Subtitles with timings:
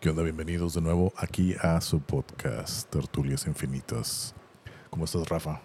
[0.00, 0.22] ¿Qué onda?
[0.22, 4.32] Bienvenidos de nuevo aquí a su podcast, Tertulias Infinitas.
[4.90, 5.60] ¿Cómo estás, Rafa?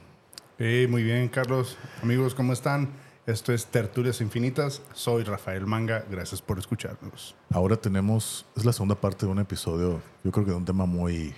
[0.58, 1.78] Hey, muy bien, Carlos.
[2.02, 2.90] Amigos, ¿cómo están?
[3.28, 4.82] Esto es Tertulias Infinitas.
[4.94, 6.04] Soy Rafael Manga.
[6.10, 7.36] Gracias por escucharnos.
[7.52, 10.88] Ahora tenemos, es la segunda parte de un episodio, yo creo que de un tema
[10.88, 11.36] muy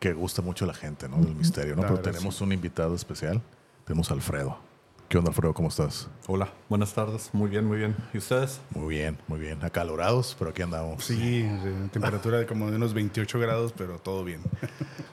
[0.00, 1.18] que gusta mucho a la gente, ¿no?
[1.18, 1.82] Del misterio, ¿no?
[1.82, 3.40] Pero tenemos un invitado especial.
[3.84, 4.58] Tenemos a Alfredo.
[5.08, 5.54] ¿Qué onda, Alfredo?
[5.54, 6.08] ¿Cómo estás?
[6.26, 7.30] Hola, buenas tardes.
[7.32, 7.96] Muy bien, muy bien.
[8.12, 8.60] ¿Y ustedes?
[8.74, 9.64] Muy bien, muy bien.
[9.64, 11.02] Acalorados, pero aquí andamos.
[11.02, 11.48] Sí,
[11.92, 14.40] temperatura de como de unos 28 grados, pero todo bien.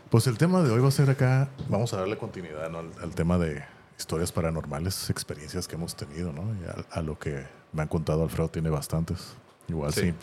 [0.10, 2.80] Pues el tema de hoy va a ser acá, vamos a darle continuidad ¿no?
[2.80, 3.64] al, al tema de
[3.98, 6.44] historias paranormales, experiencias que hemos tenido, ¿no?
[6.62, 7.44] Y a, a lo que
[7.74, 9.36] me han contado, Alfredo tiene bastantes.
[9.68, 10.02] Igual Sí.
[10.02, 10.14] si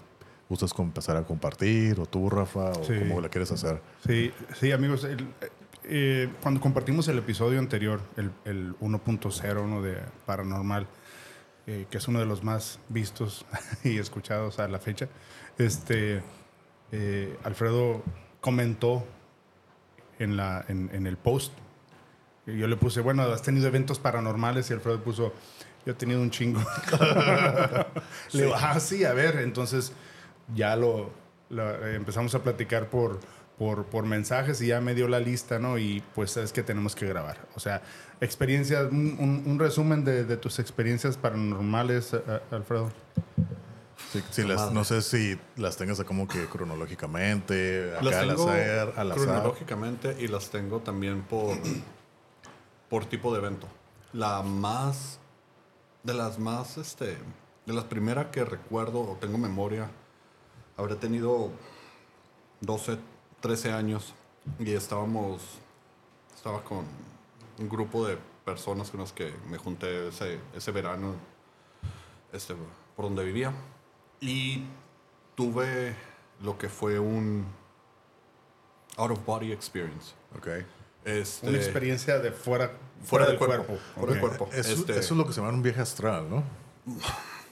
[0.48, 2.94] gustas empezar a compartir, o tú, Rafa, o Sí.
[3.00, 3.82] cómo le quieres hacer.
[4.06, 5.04] Sí, sí, amigos.
[5.04, 5.26] el-
[5.84, 9.82] eh, cuando compartimos el episodio anterior, el, el 1.0 ¿no?
[9.82, 10.86] de Paranormal,
[11.66, 13.46] eh, que es uno de los más vistos
[13.84, 15.08] y escuchados a la fecha,
[15.58, 16.22] este,
[16.92, 18.02] eh, Alfredo
[18.40, 19.06] comentó
[20.18, 21.52] en, la, en, en el post.
[22.46, 25.32] y Yo le puse, bueno, has tenido eventos paranormales y Alfredo puso,
[25.84, 26.60] yo he tenido un chingo.
[28.32, 29.92] Le digo, ah, sí, a ver, entonces
[30.54, 31.10] ya lo,
[31.50, 33.20] lo, eh, empezamos a platicar por,
[33.62, 35.78] por, por mensajes y ya me dio la lista, ¿no?
[35.78, 37.46] Y pues es que tenemos que grabar.
[37.54, 37.80] O sea,
[38.20, 42.90] experiencias, un, un- un resumen de, de tus experiencias paranormales, eh, eh, Alfredo.
[44.12, 44.74] Sí, sí, las- Madre.
[44.74, 49.24] no sé si las tengas como que cronológicamente, acá Las al tengo azar, al azar.
[49.26, 51.56] cronológicamente y las tengo también por,
[52.90, 53.68] por tipo de evento.
[54.12, 55.20] La más,
[56.02, 57.16] de las más, este,
[57.64, 59.88] de las primeras que recuerdo o tengo memoria,
[60.76, 61.52] habré tenido
[62.60, 62.98] 12,
[63.42, 64.14] 13 años
[64.58, 65.42] y estábamos,
[66.34, 66.86] estaba con
[67.58, 71.14] un grupo de personas con las que me junté ese, ese verano
[72.32, 72.54] este,
[72.96, 73.52] por donde vivía.
[74.20, 74.64] Y
[75.34, 75.94] tuve
[76.40, 77.44] lo que fue un
[78.96, 80.14] out of body experience.
[80.36, 80.48] Ok.
[81.04, 83.76] Este, Una experiencia de fuera, fuera del del cuerpo.
[83.96, 84.48] Fuera del cuerpo.
[84.52, 86.44] Eso, Este, eso es lo que se llama un viaje astral, ¿no?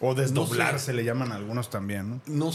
[0.00, 0.87] O desdoblar, No sé.
[0.87, 2.21] se le llaman algunos también, ¿no?
[2.27, 2.50] no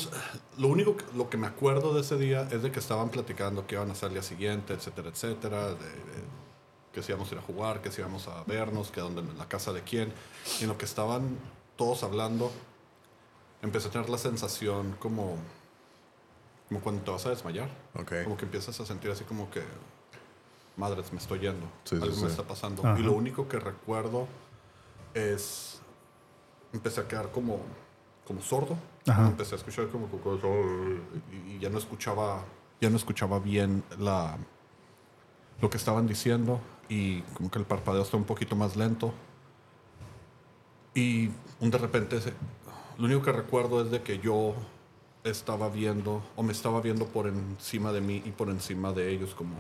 [0.57, 3.67] lo único que, lo que me acuerdo de ese día es de que estaban platicando
[3.67, 6.45] que iban a hacer el día siguiente, etcétera, etcétera, de, de
[6.91, 9.21] que si íbamos a ir a jugar, que si íbamos a vernos, que a dónde,
[9.21, 10.11] en la casa de quién.
[10.59, 11.37] Y en lo que estaban
[11.75, 12.51] todos hablando,
[13.61, 15.35] empecé a tener la sensación como,
[16.69, 17.69] como cuando te vas a desmayar.
[17.95, 18.23] Ok.
[18.23, 19.61] Como que empiezas a sentir así como que,
[20.77, 21.67] madres, me estoy yendo.
[21.83, 22.23] Sí, sí, Algo sí.
[22.23, 22.81] me está pasando.
[22.87, 22.97] Ajá.
[22.99, 24.27] Y lo único que recuerdo
[25.13, 25.81] es,
[26.75, 27.59] empecé a quedar como,
[28.25, 28.77] como sordo.
[29.07, 29.27] Ajá.
[29.27, 30.09] Empecé a escuchar como
[31.47, 32.43] y, ya no escuchaba,
[32.81, 34.37] ya no escuchaba bien la,
[35.61, 36.59] lo que estaban diciendo
[36.89, 39.13] y como que el parpadeo estaba un poquito más lento.
[40.93, 42.19] Y un de repente,
[42.97, 44.55] lo único que recuerdo es de que yo
[45.23, 49.33] estaba viendo, o me estaba viendo por encima de mí y por encima de ellos,
[49.33, 49.55] como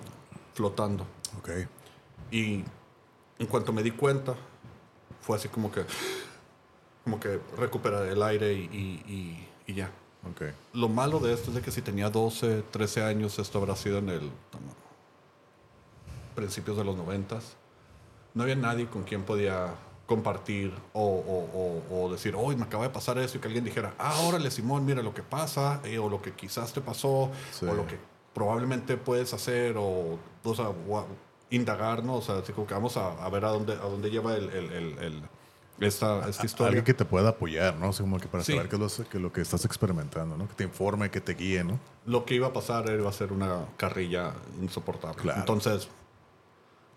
[0.53, 1.05] flotando.
[1.39, 1.49] Ok.
[2.31, 2.63] Y
[3.39, 4.35] en cuanto me di cuenta,
[5.21, 5.85] fue así como que,
[7.05, 9.89] como que recuperé el aire y, y- y- y ya.
[10.29, 10.41] Ok.
[10.73, 13.99] Lo malo de esto es de que si tenía 12, 13 años, esto habrá sido
[13.99, 14.31] en el
[16.35, 17.39] principios de los 90.
[18.33, 19.73] No había nadie con quien podía
[20.05, 21.49] compartir o, o-
[21.93, 24.51] o- o decir, hoy me acaba de pasar eso y que alguien dijera, ah, órale,
[24.51, 27.65] Simón, mira lo que pasa, eh, o lo que quizás te pasó, Sí.
[27.65, 27.97] o lo que
[28.33, 31.05] probablemente puedes hacer, o, o sea, gua-
[31.49, 32.15] indagar, ¿no?
[32.15, 34.49] O sea, así como que vamos a, a ver a dónde, a dónde lleva el,
[34.49, 35.23] el- el- el-
[35.79, 36.67] esta, esta historia.
[36.67, 37.89] Alguien que te pueda apoyar, ¿no?
[37.89, 38.53] Así como que para Sí.
[38.53, 40.47] saber qué es, lo, que lo que estás experimentando, ¿no?
[40.47, 41.79] Que te informe, que te guíe, ¿no?
[42.05, 45.21] lo que iba a pasar iba a ser una carrilla insoportable.
[45.21, 45.39] Claro.
[45.39, 45.89] Entonces,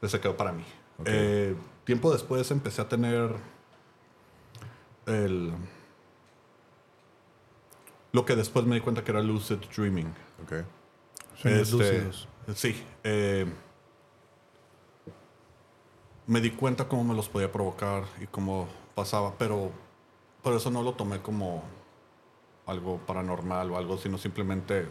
[0.03, 0.65] se quedó para mí.
[1.07, 3.31] Eh, tiempo después empecé a tener
[5.07, 5.53] el...
[8.13, 10.09] Lo que después me di cuenta que era lucid dreaming.
[10.43, 10.65] Ok.
[11.37, 12.29] Sueños Este, lúcidos.
[12.55, 12.83] Sí.
[13.05, 13.47] eh,
[16.29, 19.73] me di cuenta cómo me los podía provocar y cómo pasaba, pero
[20.43, 21.65] por eso no lo tomé como
[22.67, 24.87] algo paranormal o algo, sino simplemente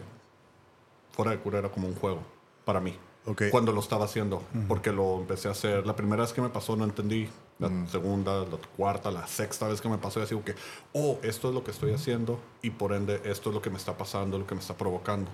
[1.12, 2.20] fuera de cura era como un juego
[2.64, 2.96] para mí.
[3.24, 3.44] Ok.
[3.50, 5.86] Cuando lo estaba haciendo, porque lo empecé a hacer.
[5.86, 7.28] La primera vez que me pasó no entendí.
[7.58, 10.54] La segunda, la cuarta, la sexta vez que me pasó, y así como que,
[10.92, 13.78] oh, esto es lo que estoy haciendo y por ende esto es lo que me
[13.78, 15.28] está pasando, lo que me está provocando.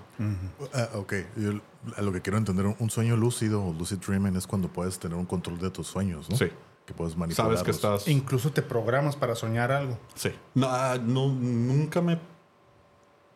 [0.73, 1.13] Ah, ok.
[1.37, 1.51] Yo,
[1.95, 5.15] a lo que quiero entender, un sueño lúcido o lucid dreaming es cuando puedes tener
[5.15, 6.35] un control de tus sueños, ¿no?
[6.35, 6.47] Sí.
[6.87, 7.47] Que puedes manipular.
[7.51, 8.07] Sabes que estás...
[8.07, 9.97] Incluso te programas para soñar algo.
[10.15, 10.29] Sí.
[10.55, 12.19] No, ah, no, nunca me...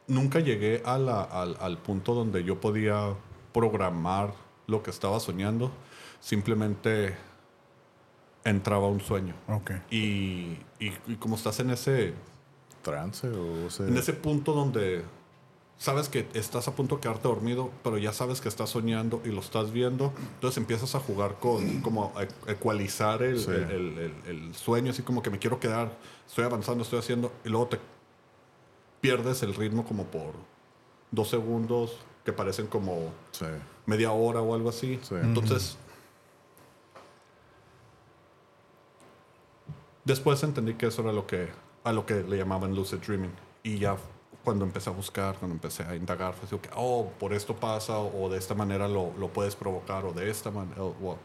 [0.07, 3.13] Nunca llegué a la- al, al punto donde yo podía
[3.53, 4.33] programar
[4.65, 5.71] lo que estaba soñando.
[6.19, 7.15] Simplemente
[8.43, 9.33] entraba un sueño.
[9.47, 9.71] Ok.
[9.91, 12.13] Y, y, y como estás en ese,
[12.81, 13.67] Trance o...
[13.67, 15.03] ese- en ese punto donde
[15.77, 19.29] sabes que estás a punto de quedarte dormido, pero ya sabes que estás soñando y
[19.29, 20.13] lo estás viendo.
[20.35, 23.51] Entonces empiezas a jugar con, como a ecualizar el, Sí.
[23.51, 24.13] el- el- el-
[24.47, 25.91] el sueño, así como que me quiero quedar,
[26.27, 27.79] estoy avanzando, estoy haciendo, y luego te
[29.01, 30.33] pierdes el ritmo como por
[31.11, 33.45] dos segundos, que parecen como Sí.
[33.85, 34.99] media hora o algo así.
[35.01, 35.15] Sí.
[35.21, 35.77] Entonces,
[40.09, 41.49] después entendí que eso era lo que,
[41.83, 43.31] a lo que le llamaban lucid dreaming.
[43.63, 43.95] Y ya
[44.43, 47.97] cuando empecé a buscar, cuando empecé a indagar, fue así que, oh, por esto pasa,
[47.99, 51.17] o de esta manera lo, lo puedes provocar, o de esta manera, o-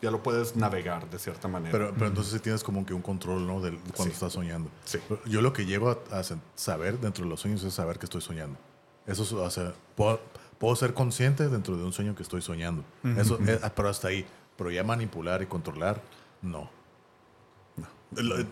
[0.00, 1.70] ya lo puedes navegar de cierta manera.
[1.70, 3.60] Pero, pero entonces sí tienes como que un control, ¿no?
[3.60, 4.10] Del, cuando Sí.
[4.10, 4.68] estás soñando.
[4.84, 4.98] Sí.
[5.26, 6.22] Yo lo que llego a, a
[6.56, 8.58] saber dentro de los sueños es saber que estoy soñando.
[9.06, 10.18] Eso, es, o sea, puedo,
[10.58, 12.82] puedo ser consciente dentro de un sueño que estoy soñando.
[13.16, 14.26] Eso, eh, pero hasta ahí.
[14.56, 16.00] Pero ya manipular y controlar,
[16.42, 16.68] no.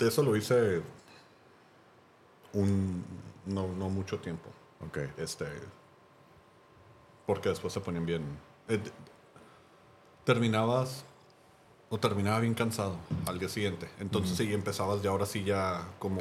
[0.01, 0.83] Eso lo hice
[2.53, 3.05] un,
[3.47, 4.51] no, no mucho tiempo.
[4.87, 4.99] Ok.
[5.19, 5.47] Este.
[7.27, 8.23] Porque después se ponían bien.
[8.69, 8.81] eh,
[10.25, 11.05] terminabas.
[11.93, 12.95] O terminaba bien cansado
[13.27, 13.89] al día siguiente.
[13.99, 16.21] Entonces sí empezabas ya ahora sí ya como.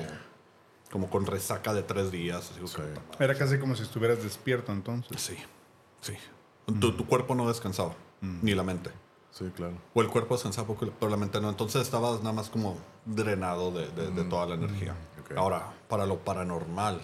[0.91, 2.51] Como con resaca de tres días.
[2.51, 2.81] así.
[3.19, 5.21] Era casi como si estuvieras despierto entonces.
[5.21, 5.37] Sí.
[6.01, 6.13] Sí.
[6.79, 7.93] Tu, tu cuerpo no descansaba.
[8.21, 8.89] Ni la mente.
[9.31, 9.73] Sí, claro.
[9.93, 11.49] O el cuerpo descansaba poco, pero la mente no.
[11.49, 14.95] Entonces estabas nada más como drenado de, de- de toda la energía.
[15.21, 15.37] ok.
[15.37, 17.01] Ahora, para lo paranormal.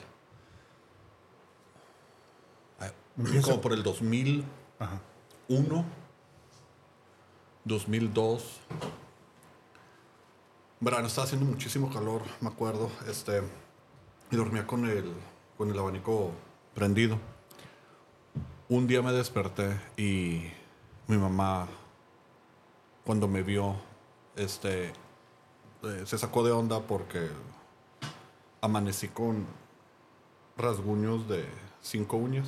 [3.46, 4.44] Como por el 2001,
[4.80, 5.00] Ajá.
[7.64, 8.60] 2002.
[10.82, 12.90] Verano, estaba haciendo muchísimo calor, me acuerdo.
[13.08, 13.42] Este,
[14.32, 15.14] y dormía con el,
[15.58, 16.32] con el abanico
[16.74, 17.18] prendido.
[18.68, 20.44] Un día me desperté y
[21.08, 21.68] mi mamá,
[23.06, 23.76] cuando me vio,
[24.36, 24.88] este,
[25.84, 27.30] eh, se sacó de onda porque
[28.62, 29.46] amanecí con
[30.58, 31.46] rasguños de
[31.82, 32.48] cinco uñas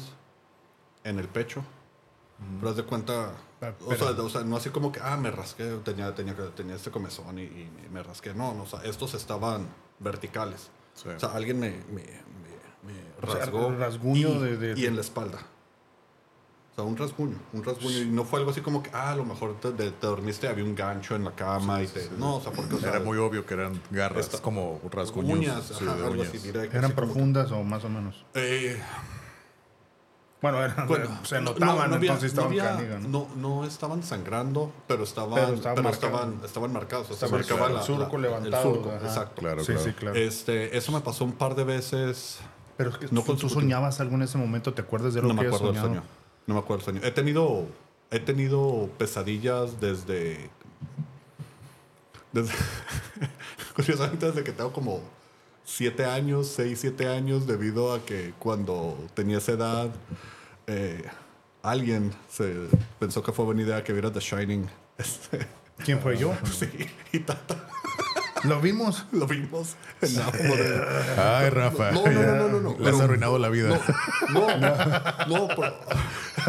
[1.03, 1.63] en el pecho.
[2.59, 3.31] Pero haz de cuenta,
[3.61, 6.35] Ah, o sea, pero- o sea, no así como que, ah, me rasqué, tenía, tenía,
[6.53, 8.31] tenía este comezón y, y me rasqué.
[8.35, 9.67] No, no, o sea, estos estaban
[9.97, 10.69] verticales.
[10.93, 11.09] Sí.
[11.09, 12.93] O sea, alguien me, me, me- me
[13.23, 13.71] O sea, rasgó.
[13.75, 15.39] rasguño y, de- de- y en la espalda.
[16.77, 17.97] Sea, un rasguño, un rasguño.
[17.97, 20.47] Y no fue algo así como que, ah, a lo mejor te, te- te dormiste,
[20.47, 22.07] había un gancho en la cama y te...
[22.19, 22.75] No, o sea, porque...
[22.75, 25.39] O sea, Era muy obvio que eran garras, Esta- como rasguños.
[25.39, 26.27] uñas, sí, ajá, de algo uñas.
[26.27, 26.77] así directo.
[26.77, 28.23] ¿Eran así como que- profundas o más o menos?
[28.35, 28.79] Eh,
[30.39, 33.07] Bueno, eran, bueno, se no- notaban, no había- entonces estaban no, había- ¿no?
[33.07, 36.03] no, no estaban sangrando, pero estaban, Pero pero estaban marcados.
[36.13, 37.05] estaban, estaban marcados.
[37.09, 39.05] O sea, Estaba se marcaba el la- surco la- levantado, El surco, ajá.
[39.07, 39.41] exacto.
[39.41, 39.83] Claro, sí, claro.
[39.83, 40.15] sí, claro.
[40.15, 42.37] Este, eso me pasó un par de veces.
[42.77, 45.33] Pero es que no tú, soñabas algo en ese momento, ¿te acuerdas de lo No
[45.33, 45.87] que me acuerdo del soñado?
[46.03, 46.16] sueño.
[46.47, 47.07] No me acuerdo del sueño.
[47.07, 47.67] He tenido,
[48.09, 50.49] he tenido pesadillas desde,
[52.31, 52.53] desde
[53.75, 55.01] curiosamente desde que tengo como
[55.65, 59.89] siete años, seis, siete años, debido a que cuando tenía esa edad,
[60.67, 61.03] eh,
[61.61, 62.55] alguien se
[62.99, 64.67] pensó que fue buena idea que viera The Shining.
[64.97, 65.45] Este,
[65.85, 66.33] ¿Quién fue yo?
[66.59, 66.67] sí,
[67.11, 67.55] y tata,
[68.45, 69.05] ¿Lo vimos?
[69.11, 70.19] lo vimos en.
[71.19, 71.91] Ay, Rafa.
[71.91, 72.75] No, no, no, no, no, no.
[72.79, 73.79] Le has arruinado la vida.
[74.29, 74.75] No, no,
[75.27, 75.77] no, pero-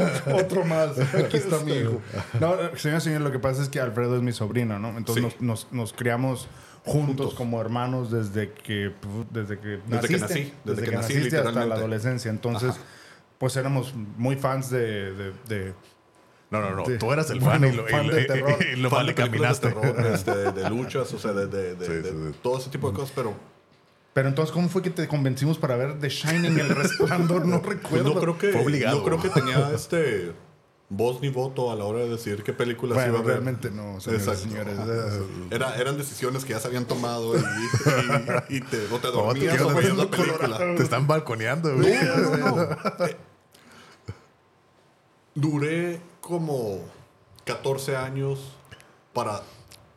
[0.35, 0.99] Otro más.
[0.99, 2.01] Aquí está mi hijo.
[2.41, 4.97] No, señor, señor, lo que pasa es que Alfredo es mi sobrino, ¿no?
[4.97, 5.37] Entonces Sí.
[5.41, 6.49] nos, nos, nos criamos
[6.85, 7.35] juntos, Juntos.
[7.35, 8.93] como hermanos desde que,
[9.31, 12.31] desde que Desde que naciste, nací, desde, desde que, que nací, naciste hasta la adolescencia.
[12.31, 12.81] Entonces, Ajá.
[13.39, 15.75] pues éramos muy fans de, de, de-
[16.51, 16.87] No, no, no.
[16.87, 16.93] Sí.
[16.99, 18.57] Tú eras el Bueno, fan y lo, y fan lo- de y- terror.
[18.73, 19.15] y lo fan mal de
[19.61, 22.39] terror, este, de luchas, o sea, de, de- de- Sí, de sí, sí.
[22.43, 23.35] todo ese tipo de cosas, pero
[24.19, 27.47] Pero entonces, ¿cómo fue que te convencimos para ver The Shining, El Resplandor?
[27.47, 28.15] No pues recuerdo.
[28.15, 28.99] no creo que Fue obligado.
[28.99, 30.33] no creo que tenía este
[30.89, 33.27] voz ni voto a la hora de decidir qué películas iba a ver.
[33.35, 34.77] realmente no, señores, señores.
[34.77, 35.23] Eh,
[35.53, 37.39] Era, eran decisiones que ya se habían tomado y,
[38.49, 39.97] y- y te, o te te dormías quedas o veías
[40.49, 40.59] la.
[40.75, 41.95] Te están balconeando, güey.
[41.95, 42.63] No, no, no, no.
[43.07, 43.17] Eh,
[45.37, 46.81] Duré como
[47.45, 48.53] 14 años
[49.13, 49.43] para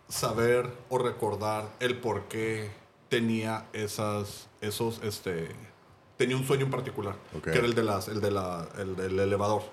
[0.10, 2.70] saber o recordar el por qué
[3.12, 5.50] tenía esas, esos, este,
[6.15, 7.44] tenía un sueño en particular, Ok.
[7.44, 9.63] que era el de las, el de la, el del elevador.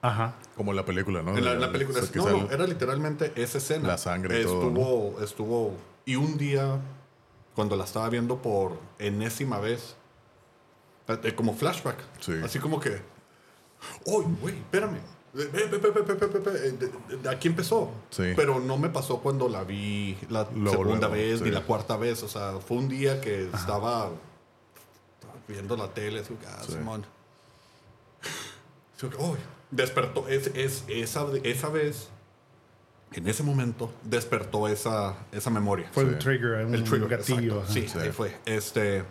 [0.00, 0.34] Ajá.
[0.56, 1.36] Como en la película, ¿no?
[1.36, 3.86] En la, en la película, O sea, que no, no, era literalmente esa escena.
[3.88, 4.70] La sangre y estuvo,
[5.12, 6.80] todo, Estuvo, y un día,
[7.54, 9.94] cuando la estaba viendo por enésima vez,
[11.08, 12.32] eh, como flashback, Sí.
[12.42, 13.02] así como que,
[14.06, 15.00] ¡Uy, güey, espérame!
[15.34, 17.90] De- aquí empezó.
[18.10, 18.32] Sí.
[18.36, 21.44] Pero no me pasó cuando la vi la Luego, segunda luego, vez sí.
[21.44, 22.22] ni la cuarta vez.
[22.22, 24.10] O sea, fue un día que estaba,
[25.14, 26.20] estaba viendo la tele.
[26.20, 26.72] Así, ah, Sí.
[26.72, 27.04] Simón.
[28.96, 29.36] Así uy,
[29.70, 30.28] despertó.
[30.28, 32.08] Es, es, esa, esa vez,
[33.12, 35.88] en ese momento, despertó esa, esa memoria.
[35.92, 36.10] Fue Sí.
[36.10, 37.60] el trigger, un El trigger, gatillo.
[37.62, 37.72] ajá.
[37.72, 37.86] Sí.
[37.98, 38.36] ahí fue.
[38.46, 39.02] Este.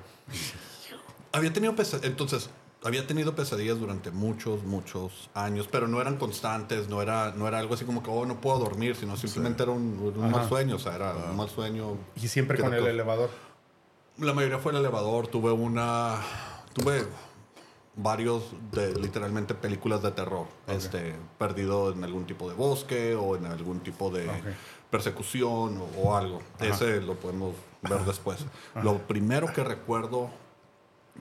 [1.34, 2.10] Había tenido pesadillas.
[2.10, 2.50] Entonces,
[2.84, 7.60] había tenido pesadillas durante muchos, muchos años, pero no eran constantes, no era, no era
[7.60, 10.50] algo así como que, oh, no puedo dormir, sino simplemente era un, un mal Ajá.
[10.50, 11.98] sueño, o sea, era un mal sueño.
[12.16, 13.30] Y siempre con el elevador.
[14.18, 16.20] La mayoría fue el elevador, tuve una,
[16.74, 17.06] tuve
[17.96, 23.46] varios de literalmente películas de terror, este, perdido en algún tipo de bosque o en
[23.46, 24.36] algún tipo de Ok.
[24.90, 26.42] persecución o, o algo.
[26.60, 28.46] Ese lo podemos ver después.
[28.82, 30.30] Lo primero que recuerdo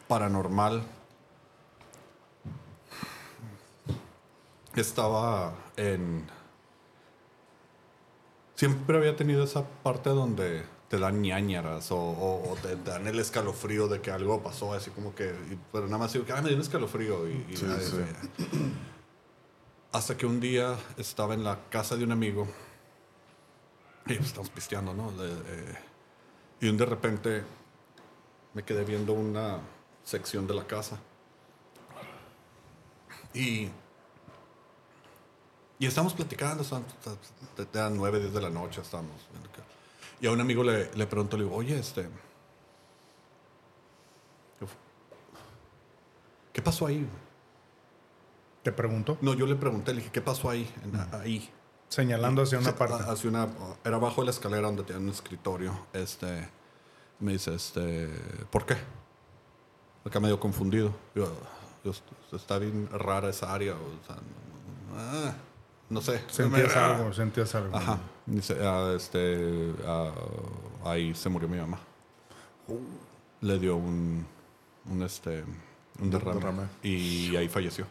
[0.09, 0.83] paranormal
[4.81, 6.27] estaba en...
[8.55, 13.19] Siempre había tenido esa parte donde te dan ñañaras o, o- o te dan el
[13.19, 15.35] escalofrío de que algo pasó, así como que...
[15.51, 17.47] y- pero nada más digo que ah, me dio un escalofrío y...
[17.51, 17.97] y Sí, ya, sí.
[17.99, 18.47] ya.
[19.93, 22.47] Hasta que un día estaba en la casa de un amigo
[24.07, 25.11] y pues, estamos pisteando, ¿no?
[25.13, 25.75] De- eh,
[26.61, 27.43] y de repente
[28.55, 29.59] me quedé viendo una
[30.05, 30.99] sección de la casa.
[33.35, 33.69] Y,
[35.85, 36.85] y estábamos platicando, son-
[37.75, 41.43] eran 9, 10 de la noche, que- Y a un amigo le, le pregunto, le
[41.45, 42.03] digo, oye, este...
[44.59, 44.77] ¿qué fu-
[46.53, 47.07] ¿Qué pasó ahí?
[48.63, 50.73] Te pregunto, No, yo le pregunté, le dije, ¿qué pasó ahí?
[50.85, 51.51] En- ahí.
[51.89, 53.03] señalando hacia una parte.
[53.11, 53.49] Hacia una,
[53.85, 55.87] era abajo de la escalera donde tenía un escritorio.
[55.93, 56.49] Este,
[57.19, 58.09] me dice, este,
[58.51, 58.77] ¿por qué?
[60.05, 60.95] Acá medio confundido.
[61.15, 61.29] Yo,
[61.85, 61.93] yo,
[62.37, 63.75] está bien rara esa área.
[63.75, 65.35] O sea, no, ah,
[65.93, 66.21] no sé.
[66.29, 67.77] Sentías Me- algo, sentías algo.
[67.77, 67.99] Ajá.
[68.27, 70.11] Dice, ah, este, ah,
[70.85, 71.79] ahí se murió mi mamá.
[73.41, 74.25] Le dio un,
[74.91, 75.45] un, este,
[76.01, 76.63] un derrame, derrame.
[76.83, 77.87] Y ahí falleció.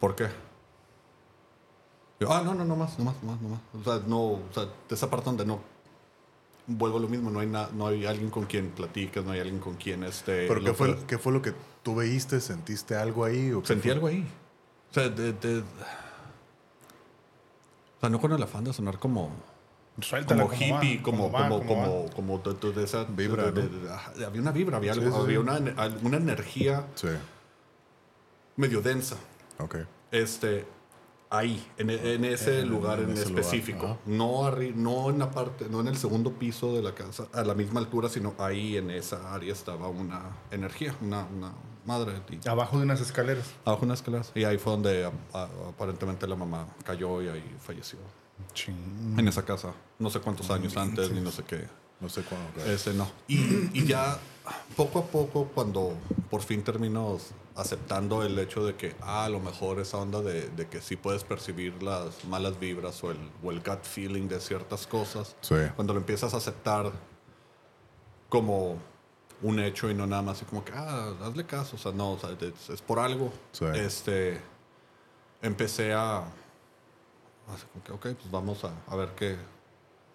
[0.00, 0.28] ¿Por qué?
[2.20, 3.60] Yo, ah, no, no, no más, no más, no más, no más.
[3.80, 5.60] O sea, no, o sea, de esa parte donde no
[6.66, 9.40] vuelvo a lo mismo, no hay, na- no hay alguien con quien platiques, no hay
[9.40, 10.46] alguien con quien este.
[10.48, 12.40] ¿Pero qué fue, qué fue lo que tú veíste?
[12.40, 13.52] ¿Sentiste algo ahí?
[13.52, 14.26] O Sentí algo ahí.
[14.90, 15.62] O sea, de, de-
[17.96, 19.30] o sea, no con el afán de sonar como
[20.00, 23.68] Suéltala como hippie, como, como, como como, como de, esa Vibra, de- ¿no?
[23.68, 25.42] de- de- ajá, había una vibra, había, Sí, algo, sí, había sí.
[25.42, 27.08] Una, una energía Sí,
[28.56, 29.16] medio densa.
[29.58, 29.76] ok.
[30.10, 30.64] Este,
[31.30, 33.98] ahí, en, en ese En- lugar en en, ese lugar, específico.
[34.06, 37.42] no, arri- no en la parte, no en el segundo piso de la casa, a
[37.42, 41.52] la misma altura, sino ahí en esa área estaba una energía, una, una
[41.86, 42.12] madre.
[42.30, 43.46] Y, Abajo de unas escaleras.
[43.64, 44.32] abajo unas escaleras.
[44.34, 47.98] Y ahí fue donde a- a- aparentemente la mamá cayó y ahí falleció.
[48.52, 49.16] Ching.
[49.18, 49.72] En esa casa.
[49.98, 51.66] No sé cuántos años antes, ni no sé qué.
[52.00, 52.64] No sé cuándo.
[52.70, 53.08] Ese no.
[53.28, 53.38] Y,
[53.78, 54.18] y ya
[54.76, 55.94] poco a poco, cuando
[56.30, 57.18] por fin termino
[57.56, 60.96] aceptando el hecho de que ah, a lo mejor esa onda de, de que sí
[60.96, 65.54] puedes percibir las malas vibras o el, o el gut feeling de ciertas cosas, Sí.
[65.76, 66.90] cuando lo empiezas a aceptar
[68.28, 68.78] como
[69.42, 72.12] un hecho y no nada más así como que, ah, hazle caso, o sea, no,
[72.12, 73.32] o sea, es, es por algo.
[73.52, 73.64] Sí.
[73.74, 74.40] Este,
[75.42, 76.18] empecé a,
[77.52, 79.36] así como que, ok, pues vamos a, a ver qué,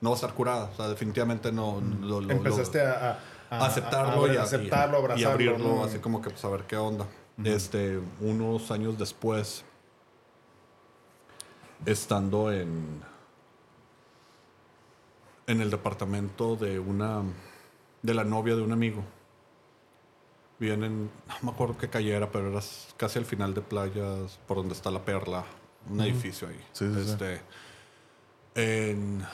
[0.01, 3.17] no va a estar curada, o sea, definitivamente no, lo, lo- Empezaste lo- a,
[3.51, 5.21] a- aceptarlo, a- a y, a- aceptarlo, y- abrazarlo.
[5.21, 5.83] y abrirlo, ¿no?
[5.83, 7.05] así como que pues a ver qué onda.
[7.43, 9.63] Este, unos años después,
[11.85, 13.01] estando en
[15.47, 17.23] en el departamento de una
[18.01, 19.03] de la novia de un amigo.
[20.59, 22.59] Vienen, no me acuerdo qué calle era, pero era
[22.97, 25.45] casi al final de playas, por donde está la perla,
[25.89, 26.59] un edificio ahí.
[26.73, 27.11] Sí, sí, sí.
[27.11, 27.41] este,
[28.55, 29.25] en-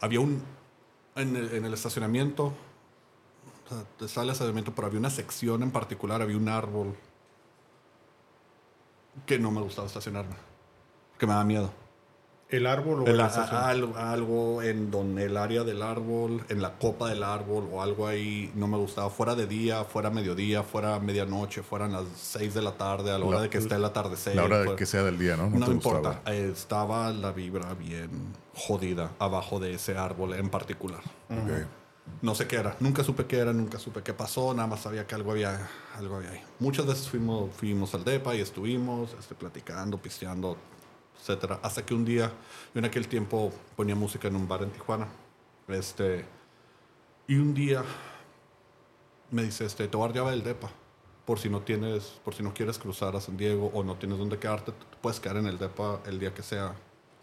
[0.00, 0.42] había un
[1.14, 2.52] en el, en el estacionamiento,
[3.64, 6.94] o sea, está el estacionamiento, pero había una sección en particular, había un árbol
[9.24, 10.34] que no me gustaba estacionarme,
[11.18, 11.70] que me daba miedo.
[12.48, 16.78] El árbol o la a- algo, algo en donde el área del árbol, en la
[16.78, 19.10] copa del árbol o algo ahí no me gustaba.
[19.10, 23.24] Fuera de día, fuera mediodía, fuera medianoche, fueran las 6 de la tarde, a la
[23.24, 24.36] hora La- de que esté el atardecer.
[24.36, 25.50] La hora de fuera- que sea del día, ¿no?
[25.50, 25.96] no, te me gustaba.
[25.98, 26.32] importa.
[26.32, 28.10] Eh, Estaba la vibra bien
[28.54, 31.00] jodida abajo de ese árbol en particular.
[32.22, 32.76] No sé qué era.
[32.78, 34.54] Nunca supe qué era, nunca supe qué pasó.
[34.54, 36.40] Nada más sabía que algo había, algo había ahí.
[36.60, 40.56] Muchas veces fuimos, fuimos al DEPA y estuvimos este, platicando, pisteando,
[41.20, 41.58] etcétera.
[41.62, 42.32] Hasta que un día,
[42.74, 45.08] yo en aquel tiempo ponía música en un bar en Tijuana.
[45.68, 46.24] Este,
[47.26, 47.82] y un día
[49.30, 50.70] me dice, este, te voy a dar llave del DEPA.
[51.24, 54.18] Por si no tienes, por si no quieres cruzar a San Diego o no tienes
[54.18, 56.74] dónde quedarte, te puedes quedar en el DEPA el día que sea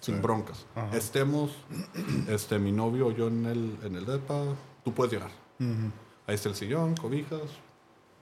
[0.01, 0.65] sin broncas.
[0.75, 0.95] Ajá.
[0.97, 1.51] Estemos,
[2.27, 4.43] este, mi novio o yo en el, en el DEPA,
[4.83, 5.31] tú puedes llegar.
[5.59, 5.91] Ujú.
[6.27, 7.39] Ahí está el sillón, cobijas,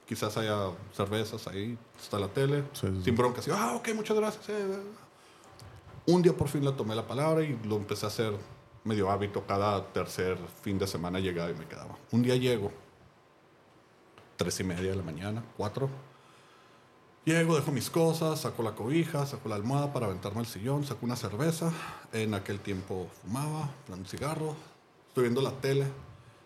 [0.06, 3.02] quizás haya cervezas ahí, está la tele, Sí, sí, sí.
[3.04, 3.46] sin broncas.
[3.48, 4.48] Y yo, ah, ok, muchas gracias.
[4.50, 5.01] eh, eh".
[6.06, 8.32] Un día por fin le tomé la palabra y lo empecé a hacer
[8.84, 9.46] medio hábito.
[9.46, 11.96] Cada tercer fin de semana llegaba y me quedaba.
[12.10, 12.72] Un día llego
[14.36, 15.88] tres y media de la mañana, cuatro.
[17.24, 21.06] Llego, dejo mis cosas, saco la cobija, saco la almohada para aventarme al sillón, saco
[21.06, 21.72] una cerveza.
[22.12, 24.56] En aquel tiempo fumaba, un cigarro,
[25.06, 25.86] estoy viendo la tele.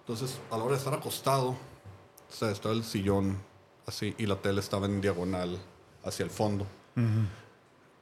[0.01, 1.57] Entonces, a la hora de estar acostado, o
[2.29, 3.39] sea, estaba el sillón
[3.87, 5.59] así y la tele estaba en diagonal
[6.05, 6.67] hacia el fondo.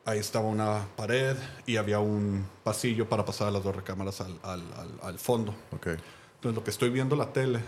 [0.07, 4.39] Ahí estaba una pared y había un pasillo para pasar a las dos recámaras al,
[4.43, 5.55] al, al, al fondo.
[5.73, 5.87] Ok.
[5.87, 7.61] Entonces, lo que estoy viendo la tele,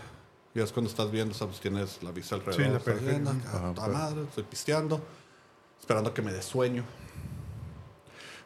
[0.53, 2.79] ya es cuando estás viendo, sabes, tienes la vista alrededor.
[2.81, 5.01] Sí, la acá, Ajá, pero- madre, estoy pisteando,
[5.79, 6.83] esperando a que me dé sueño.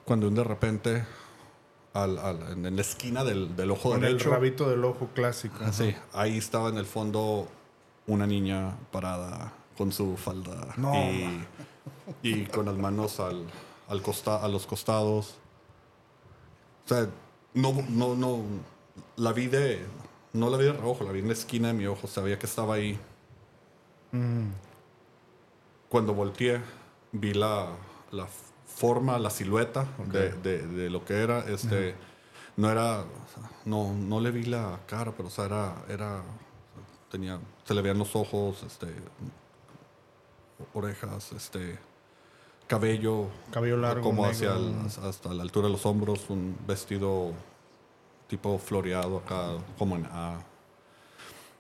[0.06, 1.06] Cuando de repente,
[1.94, 5.10] al, al- en, en la esquina del, del ojo Con el derecho, rabito del ojo
[5.14, 5.56] clásico.
[5.66, 7.48] así, ahí estaba en el fondo
[8.08, 11.46] una niña parada con su falda No, y,
[12.24, 13.46] y con las manos al,
[13.92, 15.36] al costa, a los costados.
[16.86, 17.08] O sea,
[17.54, 18.40] no, no, no,
[19.18, 19.86] la vi de,
[20.34, 22.46] no la vi de reojo, la vi en la esquina de mi ojo, sabía que
[22.46, 23.00] estaba ahí.
[25.90, 26.62] Cuando volteé,
[27.12, 27.70] vi la,
[28.12, 28.28] la
[28.66, 31.96] forma, la silueta de, de- de lo que era, este,
[32.58, 33.04] no era,
[33.66, 36.24] no, no le vi la cara, pero o sea, era, era,
[37.10, 38.88] tenía, se le veían los ojos, este,
[40.74, 41.78] orejas, este,
[42.72, 44.74] cabello, Cabello largo, como hacia el-
[45.04, 47.34] hasta la altura de los hombros, un vestido
[48.28, 50.40] tipo floreado acá, como en A,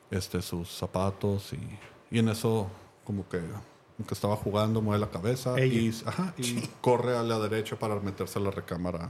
[0.09, 1.79] este, sus zapatos y,
[2.15, 2.67] y en eso
[3.03, 5.79] como que, como que estaba jugando, mueve la cabeza Ella.
[5.81, 9.09] y, ajá, y corre a la derecha para meterse a la recámara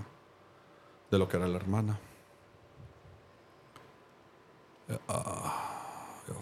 [1.11, 1.99] de lo que era la hermana.
[4.89, 4.97] Eh,
[6.27, 6.35] yo,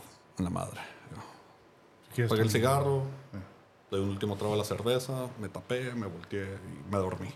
[0.44, 0.80] la madre.
[1.12, 1.18] yo.
[2.16, 3.40] ¿Quieres Apagué el cigarro, le
[3.98, 7.30] di un último trago a la cerveza, me tapé, me volteé y me dormí.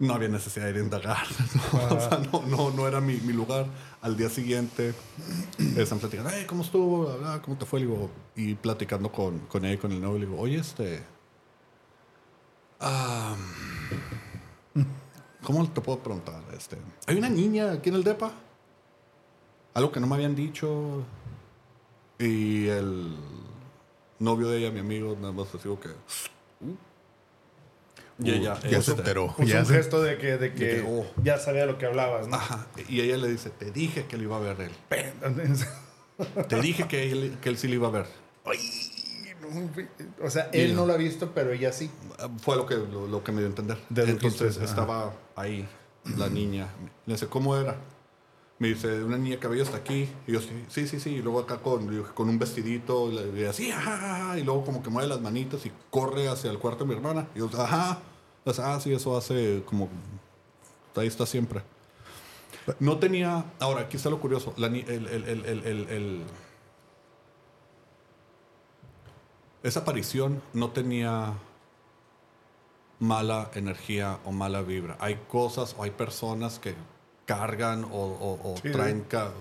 [0.00, 1.26] No había necesidad de ir a indagar.
[1.72, 1.78] ¿no?
[1.96, 3.66] O sea, no, no, no era mi, mi lugar.
[4.02, 4.92] Al día siguiente,
[5.76, 7.04] están platicando, "Hey, ¿cómo estuvo?
[7.06, 7.80] Bla, bla, ¿Cómo te fue?
[7.80, 11.02] Digo, y platicando con, con y con el novio, le digo, oye, este...
[12.80, 13.36] ah,
[15.42, 16.42] ¿Cómo te puedo preguntar?
[16.56, 18.32] Este, ¿Hay una niña aquí en el DEPA?
[19.74, 21.04] Algo que no me habían dicho.
[22.18, 23.14] Y el
[24.18, 25.88] novio de ella, mi amigo, nada más así como que.
[25.88, 26.74] "Uh".
[28.18, 28.54] Y ella.
[28.62, 29.34] ya se este, enteró.
[29.36, 31.04] Puso Ya un se- gesto de que, de que que, oh.
[31.22, 32.36] ya sabía lo que hablabas, ¿no?
[32.36, 32.66] Ajá.
[32.88, 34.72] Y ella le dice: Te dije que lo iba a ver él.
[36.48, 38.06] Te dije que él, que él sí lo iba a ver.
[38.44, 38.58] Ay,
[39.40, 41.90] no, o sea, él no lo ha visto, pero ella sí.
[42.40, 43.78] Fue lo que, lo, lo que me dio a entender.
[43.96, 45.66] Entonces estaba ahí
[46.16, 46.68] la niña.
[47.06, 47.76] Le dice, ¿cómo era?
[48.64, 50.08] Me dice, una niña cabello hasta aquí.
[50.26, 51.10] Y yo, sí, sí, sí.
[51.16, 53.10] Y luego acá con, con un vestidito.
[53.12, 54.38] Y así, ajá.
[54.38, 57.28] Y luego como que mueve las manitas y corre hacia el cuarto de mi hermana.
[57.34, 57.98] Y yo, ajá.
[58.50, 59.90] Sea, ah, sí, eso hace como...
[60.96, 61.60] Ahí está siempre.
[62.80, 63.44] No tenía...
[63.60, 64.54] Ahora, aquí está lo curioso.
[64.56, 66.22] La el- el- el-
[69.62, 71.34] esa aparición no tenía
[72.98, 74.96] mala energía o mala vibra.
[75.00, 76.74] Hay cosas o hay personas que
[77.26, 78.70] cargan o, o- o Sí.
[78.70, 79.00] traen...
[79.02, 79.32] ca-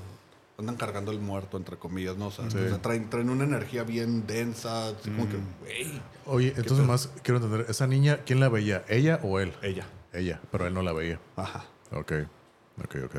[0.55, 2.27] andan cargando el muerto, entre comillas, ¿no?
[2.27, 6.53] O sea, o sea, traen, traen una energía bien densa, así como que, güey, Oye,
[6.55, 8.85] entonces más quiero entender, ¿esa niña quién la veía?
[8.87, 9.51] ¿Ella o él?
[9.63, 9.87] ella.
[10.13, 11.19] Ella, pero él no la veía.
[11.35, 11.65] Ajá.
[11.91, 12.13] Ok,
[12.83, 13.15] ok, ok.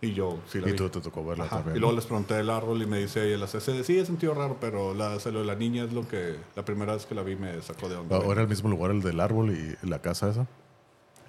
[0.00, 0.76] Y yo sí la Y vi.
[0.76, 1.58] tú te tocó verla Ajá.
[1.58, 1.76] también.
[1.76, 4.34] Y luego les pregunté del árbol y me dice ella, la CC, sí, he sentido
[4.34, 7.22] raro, pero la, lo de la niña es lo que la primera vez que la
[7.22, 8.18] vi me sacó de onda.
[8.18, 10.48] ¿O era el mismo lugar el del árbol y la casa esa?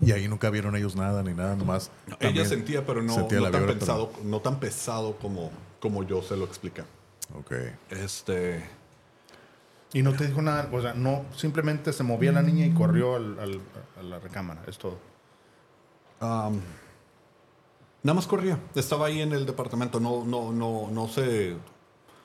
[0.06, 1.92] Y ahí nunca vieron ellos nada ni nada, nomás.
[2.08, 5.16] ella también sentía, pero no, sentía no la tan vibra, pero- pensado, no tan pesado
[5.18, 6.84] como, como yo se lo expliqué.
[7.38, 7.52] Ok.
[7.89, 8.63] Este,
[9.94, 13.16] Y no te dijo nada, o sea, no, simplemente se movía la niña y corrió
[13.16, 13.62] al- al-
[14.00, 14.98] a la recámara, es todo.
[16.20, 18.60] Nada más corría.
[18.76, 20.00] Estaba ahí en el departamento.
[20.00, 21.56] No, no, no, no se.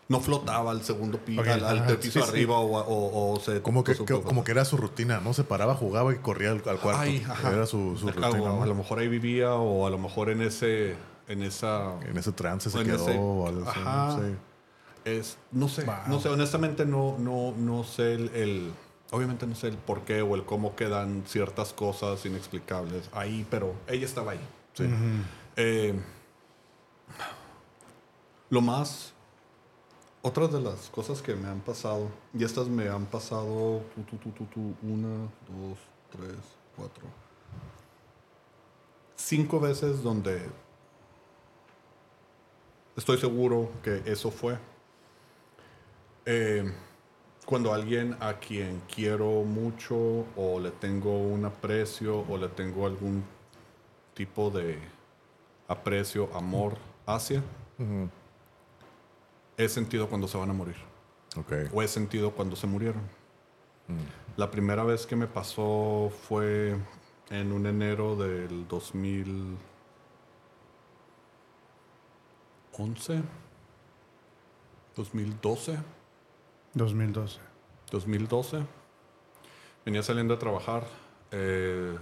[0.08, 2.18] No flotaba al segundo piso, al, piso sí, sí.
[2.20, 3.60] arriba o, o- o se.
[3.60, 5.34] Como que, como que era su rutina, ¿no?
[5.34, 7.00] Se paraba, jugaba y corría al, al cuarto.
[7.02, 7.52] Ay, ajá.
[7.52, 8.30] Era su, rutina.
[8.30, 8.62] ¿no?
[8.62, 10.96] A lo mejor ahí vivía o a lo mejor en ese.
[11.28, 12.00] En esa.
[12.06, 14.22] En ese trance se en quedó ese- o algo así.
[14.22, 14.36] sí.
[15.04, 15.94] Es, no sé, Wow.
[16.08, 18.72] no sé, honestamente no, no, no sé el, el-
[19.10, 23.74] obviamente no sé el por qué o el cómo quedan ciertas cosas inexplicables ahí, pero
[23.86, 24.40] ella estaba ahí.
[24.74, 24.84] Sí.
[25.56, 25.98] Eh,
[28.50, 29.12] lo más,
[30.22, 34.30] otras de las cosas que me han pasado, y estas me han pasado, tu, tu,
[34.46, 35.78] tu, una, dos,
[36.10, 36.36] tres,
[36.76, 37.04] cuatro,
[39.16, 40.40] cinco veces donde
[42.96, 44.58] estoy seguro que eso fue.
[46.26, 46.70] Eh,
[47.46, 53.24] cuando alguien a quien quiero mucho o le tengo un aprecio o le tengo algún
[54.12, 54.78] tipo de
[55.66, 56.76] aprecio, amor
[57.06, 57.42] hacia.
[59.58, 60.76] He sentido cuando se van a morir.
[61.36, 61.52] Ok.
[61.74, 63.02] o he sentido cuando se murieron.
[63.88, 64.38] Mm.
[64.38, 66.76] La primera vez que me pasó fue
[67.30, 69.58] en un enero del 2011.
[74.96, 75.78] 2012.
[76.74, 77.38] 2012.
[77.90, 78.62] 2012.
[79.84, 80.86] Venía saliendo a trabajar.
[81.30, 81.98] eh,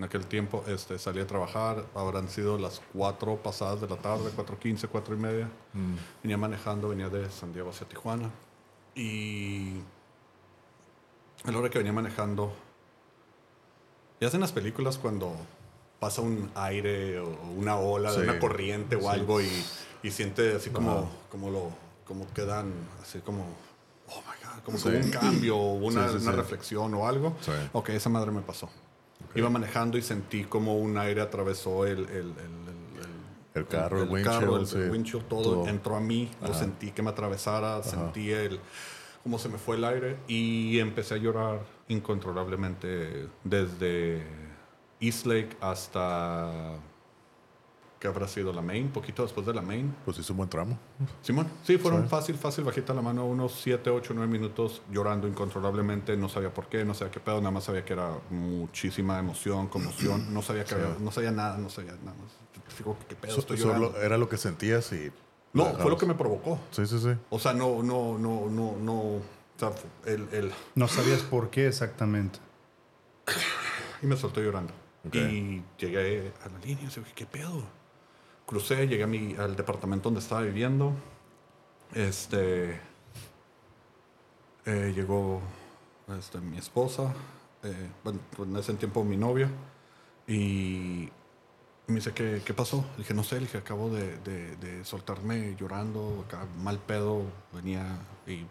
[0.00, 1.84] en aquel tiempo este, salí a trabajar.
[1.94, 5.50] Habrán sido las 4 pasadas de la tarde, 4.15, 4 y media.
[5.74, 5.94] Mm.
[6.22, 8.30] Venía manejando, venía de San Diego hacia Tijuana.
[8.94, 9.74] Y
[11.44, 12.50] a la hora que venía manejando,
[14.22, 15.34] ya hacen las películas cuando
[15.98, 18.20] pasa un aire o una ola Sí.
[18.20, 19.06] de una corriente o Sí.
[19.08, 19.50] algo y,
[20.02, 21.04] y siente así como, Ajá.
[21.30, 21.68] como lo
[22.06, 23.42] como quedan así como
[24.08, 24.88] oh my god como Sí.
[24.88, 27.36] un cambio o una, Sí, sí, una reflexión o algo
[27.72, 28.68] ok esa madre me pasó
[29.34, 32.34] iba manejando y sentí como un aire atravesó el, el, el-
[33.54, 34.78] el- carro, el, windshield, el sí.
[34.78, 35.68] windshield, todo, Todo.
[35.68, 38.60] entró a mí, lo sentí que me atravesara, sentí el
[39.24, 44.22] cómo se me fue el aire y empecé a llorar incontrolablemente desde
[45.00, 46.74] East Lake hasta
[48.00, 49.94] que habrá sido la main, poquito después de la main.
[50.06, 50.78] Pues hizo un buen tramo.
[51.20, 56.16] Simón, sí, fueron fácil, fácil, bajita la mano, unos 7, 8, 9 minutos llorando incontrolablemente,
[56.16, 59.68] no sabía por qué, no sabía qué pedo, nada más sabía que era muchísima emoción,
[59.68, 60.74] conmoción, no sabía que Sí.
[60.76, 62.76] había- no sabía nada, no sabía nada más.
[62.78, 63.34] Digo, ¿qué pedo?
[63.34, 64.00] So- Estoy solo llorando.
[64.00, 65.12] era lo que sentías y...
[65.52, 66.58] No, fue lo que me provocó.
[66.70, 67.10] Sí, sí, sí.
[67.28, 68.94] O sea, no, no, no, no, no.
[68.94, 69.22] O
[69.58, 69.72] sea,
[70.06, 72.38] el, el, No sabías por qué exactamente.
[74.02, 74.72] y me soltó llorando.
[75.12, 77.62] Y llegué a la línea y dije, ¿qué pedo?
[78.50, 80.92] Crucé, llegué a mi, al departamento donde estaba viviendo.
[81.94, 82.80] Este.
[84.66, 85.40] eh, llegó
[86.18, 87.14] este, mi esposa,
[87.62, 89.48] eh, bueno, en ese tiempo mi novia,
[90.26, 91.08] y
[91.86, 92.84] me dice, ¿qué, qué pasó?
[92.96, 96.24] Le dije, no sé, le dije, acabo de, soltarme llorando,
[96.60, 98.44] mal pedo, venía, y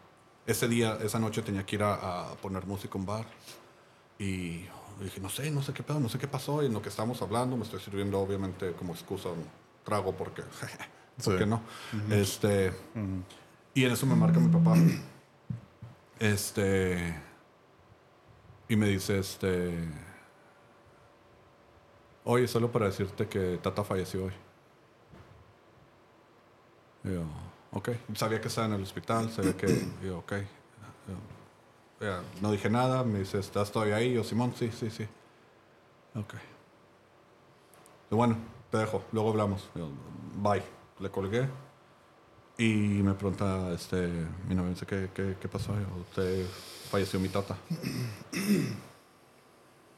[0.47, 3.25] ese día, esa noche tenía que ir a, poner música en bar,
[4.17, 4.63] y
[5.01, 6.87] dije, no sé, no sé qué pedo, no sé qué pasó, y en lo que
[6.87, 9.58] estábamos hablando, me estoy sirviendo, obviamente, como excusa un
[9.89, 10.41] trago, porque,
[11.23, 11.37] ¿por Sí.
[11.37, 11.61] qué no?
[12.11, 12.71] Este,
[13.73, 14.75] y en eso me marca mi papá.
[16.19, 17.15] Este.
[18.67, 19.73] Y me dice, este.
[22.23, 24.33] Oye, solo para decirte que Tata falleció hoy.
[27.03, 27.23] Y yo,
[27.71, 27.89] ok.
[28.15, 29.67] Sabía que estaba en el hospital, sabía que.
[30.01, 30.33] y yo, ok.
[31.99, 34.13] Yo, ya, no dije nada, me dice, ¿estás todavía ahí?
[34.13, 35.07] Yo, Simón, sí, sí, sí.
[36.15, 36.33] Ok.
[38.11, 38.37] Y bueno,
[38.71, 39.69] te dejo, luego hablamos.
[39.75, 39.89] Yo,
[40.35, 40.63] bye.
[40.99, 41.47] Le colgué.
[42.57, 44.09] Y me pregunta, este,
[44.47, 45.73] mi novia, dice, ¿qué, qué, qué pasó?
[45.73, 46.45] Yo, usted
[46.91, 47.55] falleció mi tata.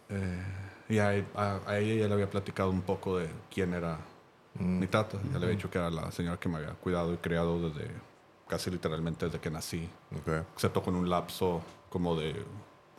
[0.09, 0.43] Eh,
[0.89, 3.97] y a, a- a ella ya le había platicado un poco de quién era
[4.59, 5.17] mi tata.
[5.31, 7.89] Ya le había dicho que era la señora que me había cuidado y criado desde,
[8.47, 9.89] casi literalmente desde que nací.
[10.19, 10.27] Ok.
[10.53, 12.43] Excepto con un lapso como de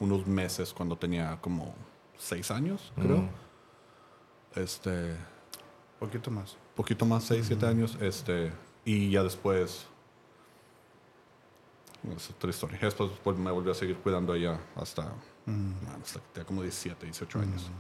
[0.01, 1.75] unos meses cuando tenía como
[2.17, 3.19] seis años, creo.
[3.19, 3.29] Mm.
[4.55, 5.15] Este,
[6.07, 6.57] poquito más.
[6.75, 8.53] poquito más, 6, 7 años, este,
[8.85, 9.87] y ya después,
[12.17, 15.13] es otra historia, después me volvió a seguir cuidando ella hasta,
[15.47, 17.71] man, hasta que tenía como 17, 18 años.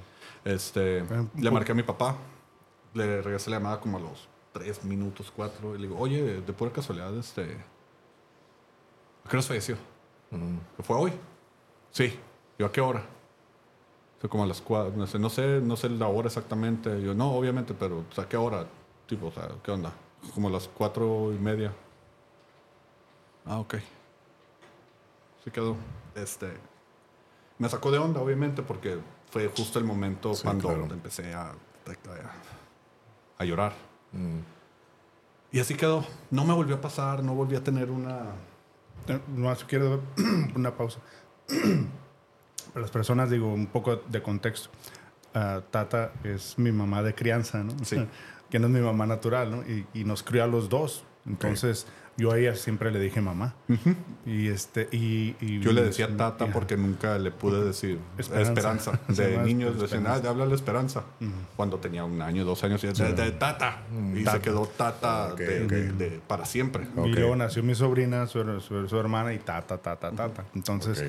[0.45, 1.05] Este,
[1.37, 2.17] le marqué a mi papá,
[2.95, 6.53] le regresé la llamada como a los 3 minutos, 4, y le digo, oye, de
[6.53, 7.57] pura casualidad, este,
[9.25, 9.77] ¿a qué hora falleció?
[10.31, 10.59] Mm.
[10.77, 11.13] ¿Que fue hoy?
[11.91, 12.19] Sí.
[12.59, 13.05] ¿Yo a qué hora?
[14.23, 17.03] Fue como a las cuatro, no sé, no sé, no sé la hora exactamente.
[17.03, 18.69] Yo, no, obviamente, pero o sea, ¿a qué hora?
[19.09, 19.93] Tipo, o sea, ¿qué onda?
[20.33, 21.73] Como a las cuatro y media.
[23.45, 23.75] Ah, ok.
[25.43, 25.75] Se quedó.
[26.15, 26.53] Este.
[27.59, 28.97] Me sacó de onda, obviamente, porque
[29.29, 30.85] fue justo el momento Sí, cuando claro.
[30.85, 31.55] empecé a, a,
[33.39, 33.73] a llorar.
[34.13, 34.39] Mm.
[35.51, 36.07] Y así quedó.
[36.31, 38.27] No me volvió a pasar, no volví a tener una.
[39.35, 40.01] No, si quiero
[40.55, 41.01] una pausa.
[42.75, 44.70] Las personas, digo, un poco de contexto.
[45.35, 47.72] Ah, Tata es mi mamá de crianza, ¿no?
[47.85, 48.07] Sí.
[48.51, 49.62] que no es mi mamá natural, ¿no?
[49.62, 51.05] Y, y nos crió a los dos.
[51.25, 51.87] Entonces,
[52.18, 53.55] yo a ella siempre le dije mamá.
[54.27, 58.51] Y este, y, y- Yo le decía tata porque nunca le pude decir Esperanza.
[58.53, 59.01] esperanza.
[59.09, 60.20] De niños decían, ah, esperanza.
[60.20, 61.05] de habla la esperanza.
[61.57, 63.83] Cuando tenía un año, dos años, y decía, de, de tata.
[64.14, 64.37] Y Tata.
[64.37, 66.87] se quedó tata de- de- para siempre.
[67.07, 70.44] Y luego nació mi sobrina, su, su- su hermana y tata, tata, tata.
[70.55, 71.03] Entonces.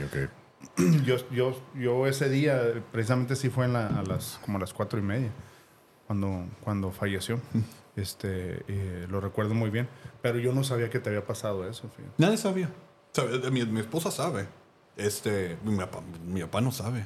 [1.06, 4.74] yo, yo, yo ese día, precisamente sí fue en la- a las, como a las
[4.74, 5.32] cuatro y media,
[6.08, 7.40] cuando, cuando falleció.
[7.96, 9.88] Este, eh, lo recuerdo muy bien.
[10.24, 11.88] Pero yo no sabía que te había pasado eso.
[11.96, 12.16] fíjate.
[12.18, 12.72] Nadie sabía.
[13.12, 14.48] Sabe, Mi, mi esposa sabe.
[14.98, 17.06] Este, mi papá, mi papá no sabe.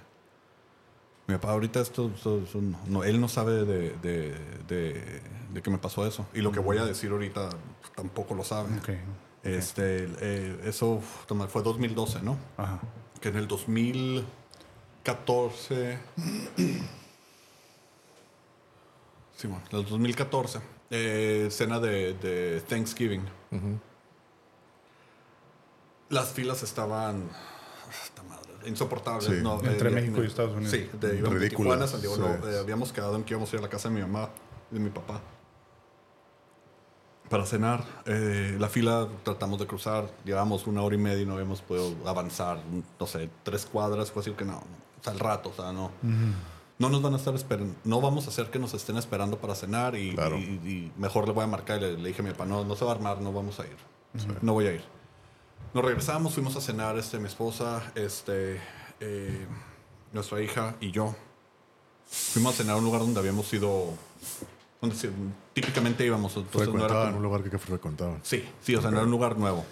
[1.28, 4.34] Mi papá ahorita esto, esto- esto no, él no sabe de, de,
[4.70, 6.26] de- de que me pasó eso.
[6.34, 7.50] Y lo que voy a decir ahorita
[7.94, 8.74] tampoco lo sabe.
[8.78, 8.90] Ok.
[9.44, 12.38] Este, eh, eso fue 2012, ¿no?
[12.56, 12.80] Ajá.
[13.22, 16.00] Que en el 2014...
[19.36, 23.24] Sí, bueno, en el 2014, eh, cena de, de Thanksgiving.
[26.10, 27.30] Las filas estaban
[28.04, 29.26] esta madre, insoportables.
[29.26, 29.40] Sí.
[29.44, 29.62] ¿no?
[29.64, 30.72] Entre Eh, México y Estados Unidos.
[30.72, 32.16] Sí, de, Ridículas, Tijuana a San Diego.
[32.16, 32.22] sí.
[32.22, 34.30] no, eh, habíamos quedado en que íbamos a ir a la casa de mi mamá
[34.72, 35.22] y de mi papá
[37.30, 37.84] para cenar.
[38.06, 41.94] Eh, la fila tratamos de cruzar, llevamos una hora y media y no habíamos podido
[42.08, 42.60] avanzar,
[43.00, 45.92] no sé, tres cuadras, fue así que no, o sea, rato, o sea, no.
[46.80, 49.56] No nos van a estar esperando, no vamos a hacer que nos estén esperando para
[49.56, 50.38] cenar y, Claro.
[50.38, 52.64] y- y mejor le voy a marcar y le, le dije a mi papá, no,
[52.64, 53.76] no se va a armar, no vamos a ir,
[54.44, 54.84] no voy a ir.
[55.74, 58.62] Nos regresamos, fuimos a cenar, este, mi esposa, este,
[59.00, 59.48] eh,
[60.14, 61.16] nuestra hija y yo.
[62.10, 63.94] Fuimos a cenar a un lugar donde habíamos ido,
[65.54, 66.36] típicamente íbamos.
[66.38, 68.20] No Frecuentaban un lugar que frecuentaban.
[68.24, 69.66] Sí, sí, o sea, no era un lugar nuevo.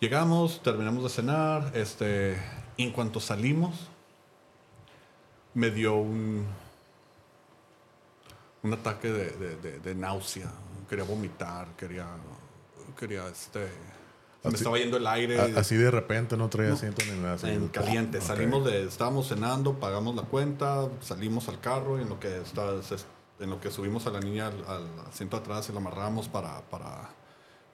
[0.00, 2.36] Llegamos, terminamos de cenar, este,
[2.76, 3.88] y en cuanto salimos,
[5.54, 6.46] me dio un,
[8.62, 10.50] un ataque de, de- de- de náusea.
[10.88, 12.06] Quería vomitar, quería,
[12.98, 13.68] quería, este, se
[14.44, 15.40] me Así- estaba yendo el aire.
[15.40, 17.36] A- Así de repente no traía asiento ni nada.
[17.50, 18.20] En caliente.
[18.20, 22.82] Salimos de, estábamos cenando, pagamos la cuenta, salimos al carro y en lo que está,
[22.82, 22.96] se-
[23.40, 26.60] en lo que subimos a la niña al, al asiento atrás y la amarramos para,
[26.62, 27.10] para,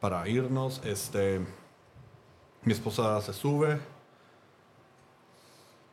[0.00, 0.81] para irnos.
[0.85, 1.40] Este,
[2.62, 3.79] mi esposa se sube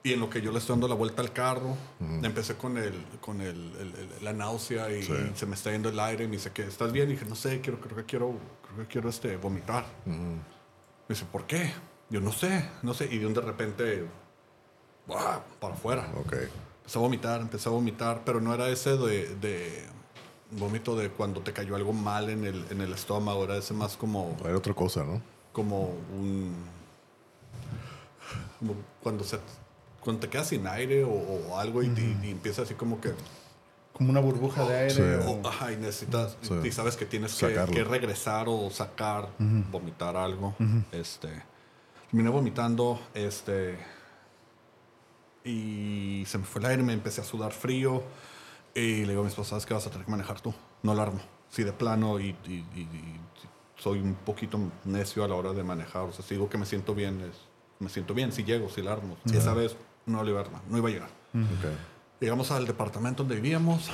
[0.03, 1.75] y en lo que yo le estoy dando la vuelta al carro,
[2.23, 5.13] empecé con el, con el, el- el- la náusea y, Sí.
[5.35, 7.35] se me está yendo el aire y me dice que estás bien y dije no
[7.35, 8.33] sé, quiero, creo que quiero,
[8.65, 9.85] creo que quiero este, vomitar.
[10.05, 10.39] Me
[11.07, 11.71] dice, ¿por qué?
[12.09, 13.05] Yo no sé, no sé.
[13.13, 14.05] Y de un de repente,
[15.07, 15.39] ¡buah!
[15.59, 16.09] para afuera.
[16.17, 16.33] Ok.
[16.91, 19.85] Empecé a vomitar, empecé a vomitar, pero no era ese de, de
[20.51, 23.95] vómito de cuando te cayó algo mal en el, en el estómago, era ese más
[23.95, 25.21] como, Era otra cosa, ¿no?
[25.53, 26.53] como un...
[28.59, 29.39] como cuando, se,
[30.01, 33.13] cuando te quedas sin aire o, o algo y, y- y empieza así como que...
[33.93, 34.93] Como una burbuja de aire.
[34.93, 35.29] Sí.
[35.29, 36.55] o- ajá, y necesitas, Sí.
[36.61, 37.47] y sabes que tienes que,
[37.85, 40.55] regresar o sacar, vomitar algo.
[40.91, 41.29] Este,
[42.09, 43.77] terminé vomitando, este,
[45.43, 48.03] y se me fue el aire, me empecé a sudar frío,
[48.75, 50.53] y le digo a mi esposa, ¿sabes qué vas a tener que manejar tú?
[50.83, 51.19] No la armo.
[51.49, 53.19] Sí, de plano, y, y- y- y
[53.77, 56.03] soy un poquito necio a la hora de manejar.
[56.03, 57.35] O sea, si digo que me siento bien, es,
[57.79, 59.17] me siento bien, si llego, si la armo.
[59.37, 59.75] Esa vez
[60.05, 61.09] no le iba a armar, no iba a llegar.
[62.19, 63.89] Llegamos al departamento donde vivíamos,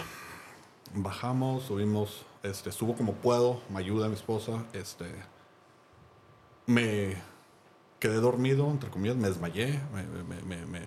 [0.93, 5.05] bajamos, subimos, este, subo como puedo, me ayuda mi esposa, este,
[6.65, 7.15] me
[7.99, 10.79] quedé dormido, entre comillas, me desmayé, me, me, me, me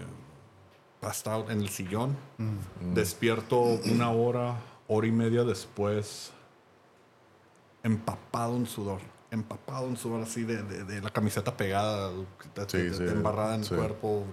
[1.01, 2.17] passed out en el sillón,
[2.95, 4.57] despierto una hora,
[4.89, 6.33] hora y media después,
[7.83, 12.27] empapado en sudor, empapado en sudor así de, de- de la camiseta pegada, de-
[12.69, 13.73] Sí, sí, embarrada en sí.
[13.75, 14.25] el cuerpo,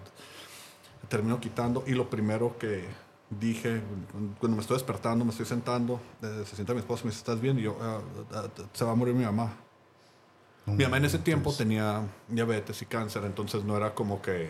[1.08, 2.86] termino quitando y lo primero que
[3.30, 3.82] dije
[4.40, 7.20] cuando me estoy despertando me estoy sentando eh, se sienta mi esposa y me dice
[7.20, 8.00] estás bien y yo "Ah,
[8.34, 9.54] ah, se va a morir mi mamá
[10.66, 14.50] mi mamá en ese tiempo tenía diabetes y cáncer entonces no era como que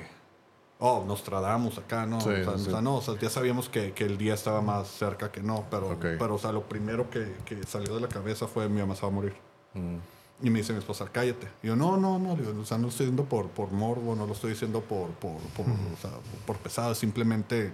[0.80, 2.68] oh nos tradamos acá no Sí, o, sea, sí.
[2.68, 5.42] o sea, no o sea, ya sabíamos que, que el día estaba más cerca que
[5.42, 6.06] no pero Ok.
[6.20, 9.02] pero o sea lo primero que, que salió de la cabeza fue mi mamá se
[9.02, 9.34] va a morir
[9.74, 9.98] Mm.
[10.44, 11.48] y me dice mi esposa, cállate.
[11.62, 14.26] Y yo, no, no, no, o sea, no lo estoy diciendo por, por morbo, no
[14.26, 16.12] lo estoy diciendo por, por, por, o sea,
[16.46, 17.72] por pesado, simplemente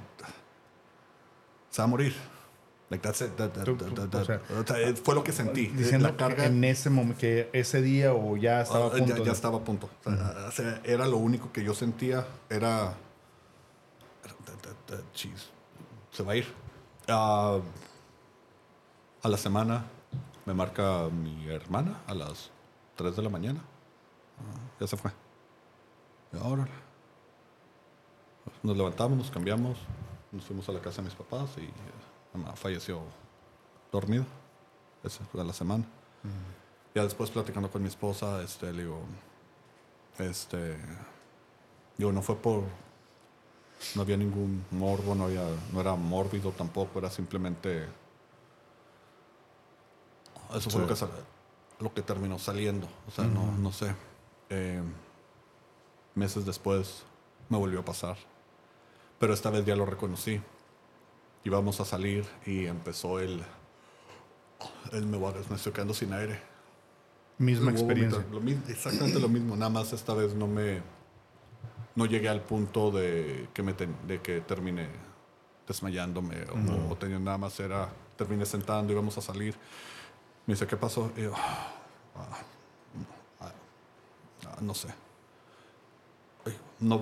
[1.70, 2.13] se va a morir.
[2.94, 5.66] Like, that's it, that- that- that- o sea, eh, fue lo que sentí.
[5.66, 8.92] Diciendo la carga que en ese momento, que ese día o ya estaba a ah,
[8.92, 9.18] punto.
[9.18, 9.90] ya, ya estaba a punto.
[10.06, 12.94] O sea, o sea, era lo único que yo sentía, era...
[15.16, 15.50] jeez,
[16.12, 16.46] se va a ir.
[17.08, 17.58] Ah,
[19.24, 19.86] a la semana
[20.46, 22.52] me marca mi hermana a las
[22.96, 23.60] 3 de la mañana.
[24.38, 25.10] Ah, ya se fue.
[26.32, 26.68] Y ahora
[28.62, 29.80] nos levantamos, nos cambiamos,
[30.32, 32.12] nos fuimos a la casa de mis papás y eh,
[32.56, 33.02] falleció
[33.91, 34.26] dormida.
[35.04, 35.84] Esa fue la semana.
[36.96, 39.00] Ya después platicando con mi esposa, este, le digo,
[40.19, 40.78] este,
[41.98, 42.63] digo, no fue por,
[43.96, 47.88] no había ningún morbo, no había, no era mórbido tampoco, era simplemente,
[50.56, 50.96] eso fue lo que,
[51.80, 53.96] lo que terminó saliendo, o sea, no, no sé.
[54.50, 54.84] Eh,
[56.15, 57.04] meses después
[57.50, 58.17] me volvió a pasar,
[59.19, 60.39] pero esta vez ya lo reconocí.
[61.46, 63.44] Íbamos a salir y empezó el,
[64.92, 66.40] el me, voy me estoy quedando sin aire.
[67.38, 68.24] Misma experiencia.
[68.32, 69.56] lo exactamente lo mismo.
[69.56, 70.82] Nada más esta vez no me.
[71.96, 74.88] No llegué al punto de que, me ten- de que terminé
[75.68, 76.38] desmayándome
[76.90, 77.60] o, o tenía nada más.
[77.60, 77.90] Era.
[78.16, 79.56] Terminé sentando, íbamos a salir.
[80.46, 81.12] Me dice, ¿qué pasó?
[81.18, 81.74] Y yo, "Ah,
[83.42, 83.52] ah,
[84.46, 84.88] ah, no sé.
[86.80, 87.02] No,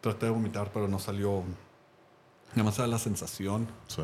[0.00, 1.42] traté de vomitar, pero no salió.
[2.54, 3.68] Nada más la sensación.
[3.88, 4.02] Sí.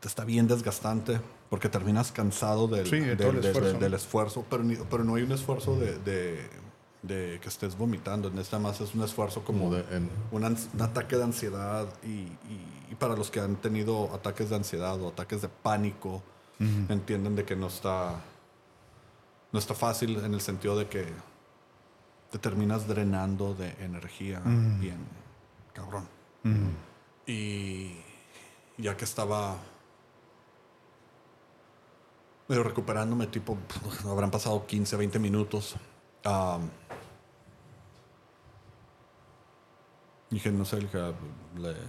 [0.00, 3.78] Te está bien desgastante porque terminas cansado del, Sí, de del- el esfuerzo, del- ¿no?
[3.80, 6.50] del esfuerzo, pero, ni- pero no hay un esfuerzo de, de-
[7.02, 8.28] de que estés vomitando.
[8.28, 10.44] En esta más es un esfuerzo como, Como de- en- un,
[10.80, 15.08] ataque de ansiedad y, y- y para los que han tenido ataques de ansiedad o
[15.08, 16.22] ataques de pánico,
[16.88, 18.20] entienden de que no está,
[19.52, 21.06] no está fácil en el sentido de que
[22.30, 24.40] te terminas drenando de energía
[24.80, 24.98] bien
[25.74, 26.06] cabrón.
[27.26, 27.92] Y
[28.78, 29.56] ya que estaba
[32.48, 33.56] medio recuperándome, tipo,
[34.04, 35.76] habrán pasado 15, 20 minutos.
[40.30, 40.86] dije, no sé,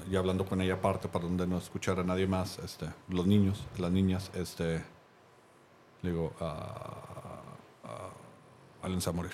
[0.10, 3.66] ya hablando con ella aparte para donde no escuchara a nadie más, este, los niños,
[3.78, 4.84] las niñas, este,
[6.02, 7.42] le digo, ah,
[7.86, 8.10] ah,
[8.82, 9.34] alguien se va a morir.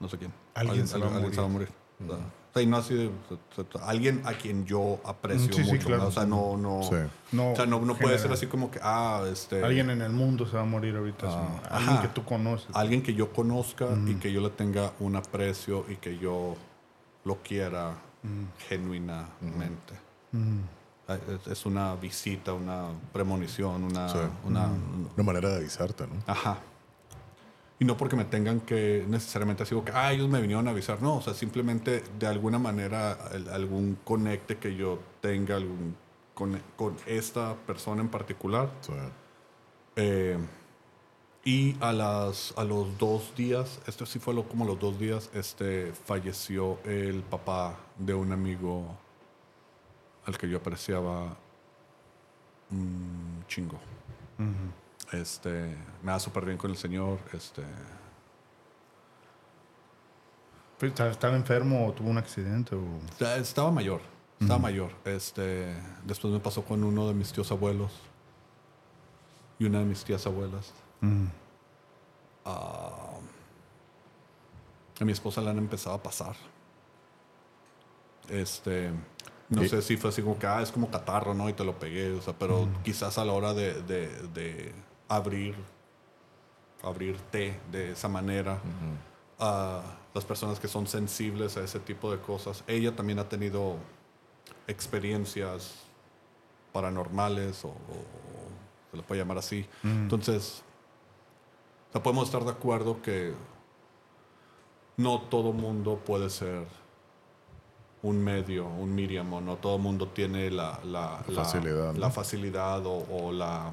[0.00, 0.32] No sé quién.
[0.54, 1.68] Alguien se va a alguien se va a morir.
[2.50, 3.10] O sea, y no así de-
[3.82, 5.86] alguien a quien yo aprecio sí, mucho.
[5.86, 6.02] claro.
[6.04, 6.08] ¿no?
[6.08, 6.96] O sea, no, no, Sí.
[7.32, 10.12] No, o sea, no, no puede ser así como que, ah, este, Alguien en el
[10.12, 11.26] mundo se va a morir ahorita.
[11.28, 12.02] Ah, sino alguien ajá.
[12.02, 12.68] que tú conoces.
[12.74, 16.56] alguien que yo conozca y que yo le tenga un aprecio y que yo
[17.24, 17.94] lo quiera
[18.68, 19.94] genuinamente.
[21.08, 24.18] Es, es una visita, una premonición, una, Sí.
[24.44, 24.66] una,
[25.16, 26.14] Una manera de avisarte, ¿no?
[26.26, 26.58] Ajá.
[27.80, 31.00] Y no porque me tengan que necesariamente así que, ah, ellos me vinieron a avisar.
[31.00, 33.12] No, o sea, simplemente de alguna manera
[33.52, 35.94] algún conecte que yo tenga algún
[36.34, 38.70] con, con esta persona en particular.
[38.80, 38.92] Sí.
[39.96, 40.38] Eh,
[41.44, 45.30] y a, las, a los dos días, esto sí fue lo, como los dos días,
[45.32, 48.84] este, falleció el papá de un amigo
[50.26, 51.36] al que yo apreciaba
[52.70, 53.78] un chingo.
[55.12, 57.18] Este, me da súper bien con el señor.
[57.32, 57.62] Este,
[60.80, 62.76] ¿Estaba enfermo o tuvo un accidente?
[62.76, 63.00] O...
[63.36, 64.00] estaba mayor,
[64.40, 64.92] estaba mayor.
[65.04, 67.90] Este, después me pasó con uno de mis tíos abuelos
[69.58, 70.72] y una de mis tías abuelas.
[72.44, 73.18] Ah,
[75.00, 76.36] a mi esposa le han empezado a pasar.
[78.28, 78.90] Este,
[79.48, 81.48] no sé si fue así como que, ah, es como catarro, ¿no?
[81.48, 84.72] Y te lo pegué, o sea, pero quizás a la hora de, de- de
[85.08, 85.54] abrir,
[86.82, 88.60] abrir té de esa manera,
[89.38, 89.82] a
[90.14, 93.76] las personas que son sensibles a ese tipo de cosas, ella también ha tenido
[94.66, 95.74] experiencias
[96.72, 97.74] paranormales o, o
[98.90, 99.66] se le puede llamar así.
[99.82, 100.62] Entonces,
[101.88, 103.32] o sea, podemos estar de acuerdo que
[104.96, 106.66] no todo mundo puede ser
[108.02, 111.98] un medio, un Miriam, o no todo mundo tiene la, la, La facilidad, ¿no?
[111.98, 113.72] la facilidad o, o la,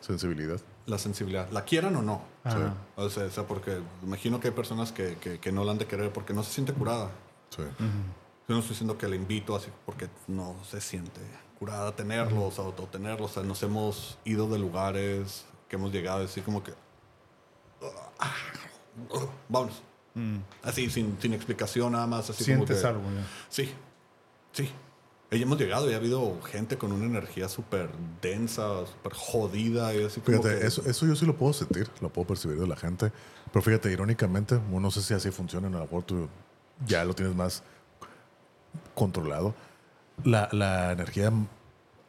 [0.00, 0.60] Sensibilidad.
[0.86, 1.50] la sensibilidad.
[1.50, 2.22] La quieran o no.
[2.44, 2.74] Ajá.
[2.96, 5.78] O sea, o sea, porque imagino que hay personas que, que, que no la han
[5.78, 7.10] de querer porque no se siente curada.
[7.50, 7.62] Sí.
[7.78, 11.20] Yo no estoy diciendo que la invito así porque no se siente
[11.58, 13.30] curada tenerlos o, o tenerlos.
[13.32, 16.72] O sea, nos hemos ido de lugares que hemos llegado así como que...
[18.18, 18.34] "Ah,
[19.48, 19.82] vámonos.
[20.62, 22.30] Así, sin, sin explicación nada más.
[22.30, 23.26] Así como Sientes que- algo ya.
[23.48, 23.72] Sí,
[24.52, 24.70] sí.
[25.30, 27.90] Hemos llegado y ha habido gente con una energía súper
[28.22, 29.94] densa, súper jodida.
[29.94, 32.58] Y así como Fíjate, que- eso, eso yo sí lo puedo sentir, lo puedo percibir
[32.58, 33.12] de la gente.
[33.52, 36.28] Pero fíjate, irónicamente, no sé si así funciona, a lo mejor tú
[36.86, 37.62] ya lo tienes más
[38.94, 39.54] controlado.
[40.24, 41.30] La, la energía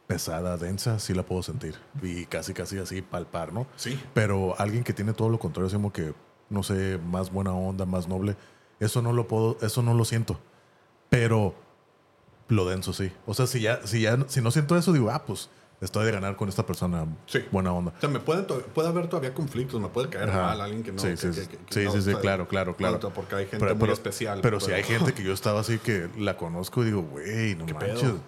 [0.06, 1.76] pesada, densa, sí la puedo sentir.
[2.02, 3.66] Y casi, casi así palpar, ¿no?
[3.76, 4.00] Sí.
[4.14, 6.14] Pero alguien que tiene todo lo contrario, así como que,
[6.48, 8.36] no sé, más buena onda, más noble,
[8.80, 10.38] eso no lo puedo, eso no lo siento.
[11.10, 11.54] Pero
[12.50, 13.10] lo denso sí.
[13.26, 15.48] O sea, si ya, si ya, si no siento eso, digo, ah, pues
[15.80, 17.38] estoy de ganar con esta persona Sí.
[17.50, 17.92] buena onda.
[17.96, 20.42] O sea, me puede, puede haber todavía conflictos, me puede caer Ajá.
[20.42, 20.98] mal alguien que no.
[20.98, 21.46] Sí, que- sí, que- sí.
[21.46, 22.98] que- Sí, no, sí, sí, o sea, claro, claro, claro.
[23.14, 24.40] Porque hay gente Pero, muy pero- especial.
[24.42, 27.64] Pero si hay gente que yo estaba así que la conozco y digo, güey, no
[27.66, 28.00] ¿Qué manches.
[28.00, 28.18] pedo?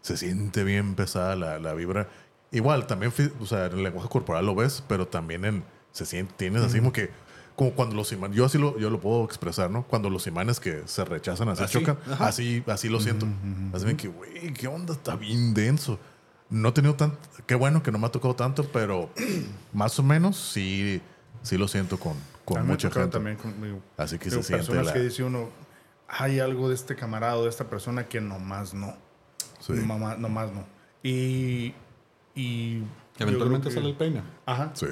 [0.00, 2.08] Se siente bien pesada la, la vibra.
[2.50, 6.32] Igual, también, o sea, en el lenguaje corporal lo ves, pero también en, se siente,
[6.36, 7.10] tienes así como que,
[7.56, 9.84] como cuando los imanes, yo así lo, yo lo puedo expresar, ¿no?
[9.86, 12.26] Cuando los imanes que se rechazan, así, Así, chocan, ajá.
[12.28, 13.26] así, así lo siento.
[13.72, 14.92] Así de que, güey, ¿qué onda?
[14.94, 15.98] Está bien denso.
[16.50, 19.10] No he tenido tan, qué bueno que no me ha tocado tanto, pero
[19.72, 21.00] más o menos sí,
[21.42, 23.08] sí lo siento con, con mucha gente.
[23.08, 23.80] también conmigo.
[23.96, 24.92] Así que Digo, se siente personas la...
[24.92, 25.48] que dice uno,
[26.08, 28.94] hay algo de este camarado, de esta persona que nomás no.
[29.60, 29.72] Sí.
[29.74, 30.64] Nomás, nomás no.
[31.02, 31.74] Y.
[32.34, 32.82] y
[33.18, 34.22] Eventualmente que- sale el peine.
[34.46, 34.70] Ajá.
[34.74, 34.86] Sí.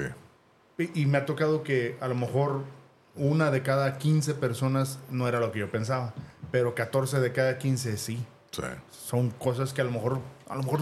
[0.95, 2.63] Y, me ha tocado que a lo mejor
[3.15, 6.13] una de cada 15 personas no era lo que yo pensaba,
[6.51, 8.25] pero 14 de cada 15 sí.
[8.51, 8.61] Sí.
[8.89, 10.19] Son cosas que a lo mejor,
[10.49, 10.81] a lo mejor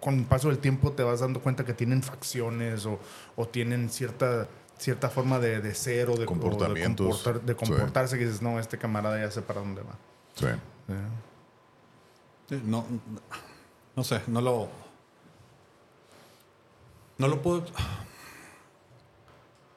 [0.00, 2.98] con el paso del tiempo te vas dando cuenta que tienen facciones o,
[3.36, 7.06] o tienen cierta cierta forma de, de ser o de, o de Comportamientos.
[7.22, 7.58] comportar- de Sí.
[7.58, 9.94] comportarse que dices, no, este camarada ya sé para dónde va.
[10.34, 10.46] Sí.
[12.48, 12.84] Sí, No,
[13.96, 14.68] no sé, no lo.
[17.18, 17.64] No lo puedo.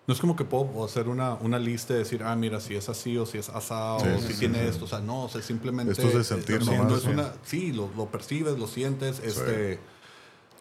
[0.08, 2.88] No es como que puedo hacer una, una lista y decir, ah, mira, si es
[2.88, 4.68] así o si es asado Sí, o si sí, tiene sí.
[4.70, 4.86] esto.
[4.86, 5.92] O sea, no, o sea, simplemente.
[5.92, 9.80] Esto es de sentir nomás, no es una- sí, lo, lo percibes, lo sientes, este.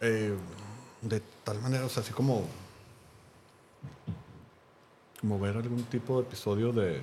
[0.01, 0.35] eh,
[1.03, 2.43] de tal manera, o sea, así como.
[5.21, 7.01] Como ver algún tipo de episodio de.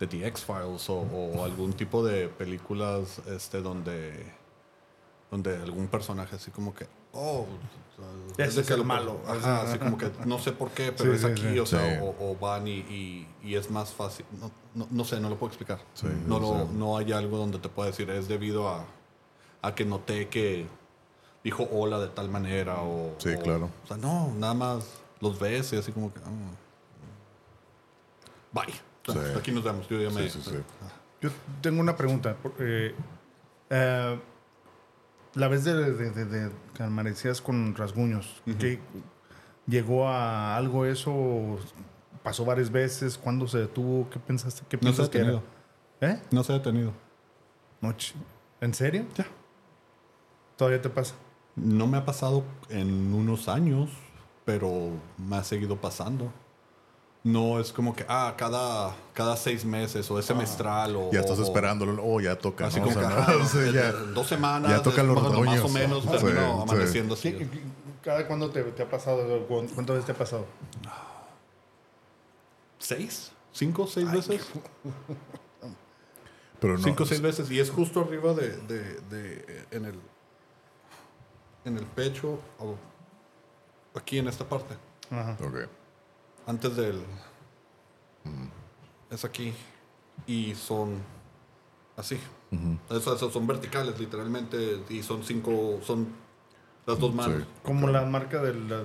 [0.00, 4.26] de The X-Files o, o algún tipo de películas este, donde.
[5.30, 6.86] donde algún personaje así como que.
[7.12, 7.46] Oh,
[8.36, 9.20] Ese de es que el lo- malo.
[9.26, 11.58] Ajá, así como que no sé por qué, pero Sí, es aquí, sí.
[11.58, 12.00] o sea, Sí.
[12.02, 14.24] o, o van y, y, y es más fácil.
[14.40, 15.80] No, no, no sé, no lo puedo explicar.
[15.94, 18.84] Sí, no, lo, no hay algo donde te pueda decir, es debido a,
[19.62, 20.66] a que noté que
[21.42, 23.14] dijo hola de tal manera o...
[23.18, 23.70] Sí, o- claro.
[23.84, 24.84] O sea, no, nada más
[25.20, 26.20] los ves y así como que...
[26.20, 26.30] ah.
[28.52, 28.74] Bye.
[29.08, 29.38] O sea, Sí.
[29.38, 29.88] Aquí nos vemos.
[29.88, 30.28] Yo ya me...
[30.28, 30.56] Sí, sí, sí.
[31.20, 31.30] Yo
[31.60, 32.36] tengo una pregunta.
[32.58, 32.94] eh,
[33.70, 34.20] eh,
[35.34, 38.80] la vez de, de, de, de que amanecías con rasguños, ¿qué-
[39.66, 41.58] ¿llegó a algo eso?
[42.22, 43.16] ¿Pasó varias veces?
[43.18, 44.08] ¿Cuándo se detuvo?
[44.10, 44.62] ¿Qué pensaste?
[44.68, 45.26] ¿Qué No se ha que era?
[45.26, 45.42] tenido.
[46.00, 46.20] ¿Eh?
[46.30, 46.92] No se ha detenido.
[47.80, 48.14] No, ch-
[48.60, 49.04] ¿En serio?
[49.16, 49.26] Ya.
[50.56, 51.14] ¿Todavía te pasa?
[51.54, 53.90] No me ha pasado en unos años,
[54.44, 56.32] pero me ha seguido pasando.
[57.28, 61.10] No es como que, ah, cada, cada seis meses o es semestral o...
[61.12, 62.02] Ya estás o- esperándolo.
[62.02, 62.68] Oh, ya toca.
[62.68, 62.86] Así ¿no?
[62.86, 65.06] como O sea, que, no, ajá, o sea, de- ya- de dos semanas, ya tocan
[65.08, 66.62] es los más o- más o menos Sí, termino sí.
[66.62, 67.32] amaneciendo así.
[67.32, 67.62] ¿Qué- qué-
[68.02, 69.46] ¿Cada cuándo te, te ha pasado?
[69.46, 70.46] ¿Cu- ¿Cuántas veces te ha pasado?
[72.78, 73.32] ¿Seis?
[73.52, 74.46] ¿Cinco, seis veces?
[76.60, 76.82] pero no.
[76.84, 77.50] Cinco o seis veces.
[77.50, 80.00] Y es justo arriba de, de, de- en el
[81.64, 82.76] en el pecho o
[83.94, 84.74] aquí en esta parte.
[85.10, 85.36] Ajá.
[85.44, 85.68] Ok.
[86.48, 87.04] Antes del
[89.10, 89.52] es aquí.
[90.26, 90.96] Y son
[91.96, 92.18] así.
[92.90, 94.82] Eso- esos son verticales, literalmente.
[94.88, 96.08] Y son cinco, son
[96.86, 97.42] las dos manos.
[97.42, 97.48] Sí.
[97.62, 98.84] Como la marca de la-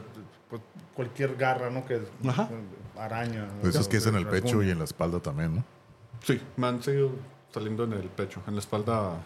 [0.49, 0.61] pues,
[0.93, 1.85] cualquier garra, ¿no?
[1.85, 2.49] Que Ajá.
[2.97, 3.47] araña.
[3.61, 5.63] Pues es que es en el pecho y en la espalda también, ¿no?
[6.21, 7.11] Sí, me han seguido
[7.53, 9.21] saliendo en el pecho, en la espalda.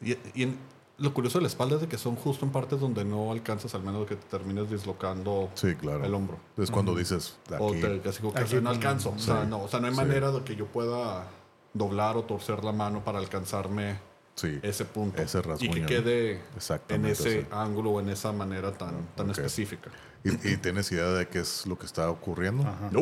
[0.00, 0.58] Y, y en-
[1.02, 3.74] lo curioso de la espalda es de que son justo en partes donde no alcanzas,
[3.74, 6.04] al menos que te termines dislocando Sí, claro.
[6.04, 6.38] el hombro.
[6.56, 7.80] Es cuando dices O aquí.
[7.80, 9.10] te, casi como que, Aquí o sea, no alcanzo.
[9.10, 10.00] O sea, no, o sea, no hay Sí.
[10.00, 11.26] manera de que yo pueda
[11.74, 13.98] doblar o torcer la mano para alcanzarme
[14.34, 14.58] Sí.
[14.62, 15.20] ese punto.
[15.20, 15.86] Ese y rasguño, que ¿no?
[15.86, 16.40] quede
[16.88, 19.90] en ese ángulo o en esa manera tan, tan específica.
[20.24, 22.62] ¿Y, y tienes idea de qué es lo que está ocurriendo?
[22.62, 22.88] Ajá.
[22.92, 23.00] No.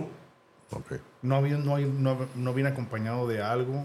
[0.72, 0.92] Ok.
[1.22, 3.84] No, había- no, hay- no, no viene acompañado de algo,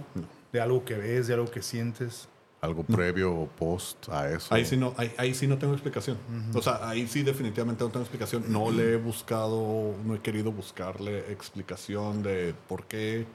[0.53, 2.27] de algo que ves, de algo que sientes.
[2.65, 4.53] ¿Algo previo o post a eso?
[4.53, 6.17] Ahí sí no, ahí, ahí sí no tengo explicación.
[6.53, 8.43] O sea, ahí sí definitivamente no tengo explicación.
[8.49, 13.25] No le he buscado, no he querido buscarle explicación de por qué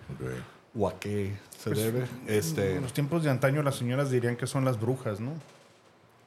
[0.79, 2.05] o a qué se Pues, debe.
[2.27, 5.33] Este, En los tiempos de antaño las señoras dirían que son las brujas, ¿no?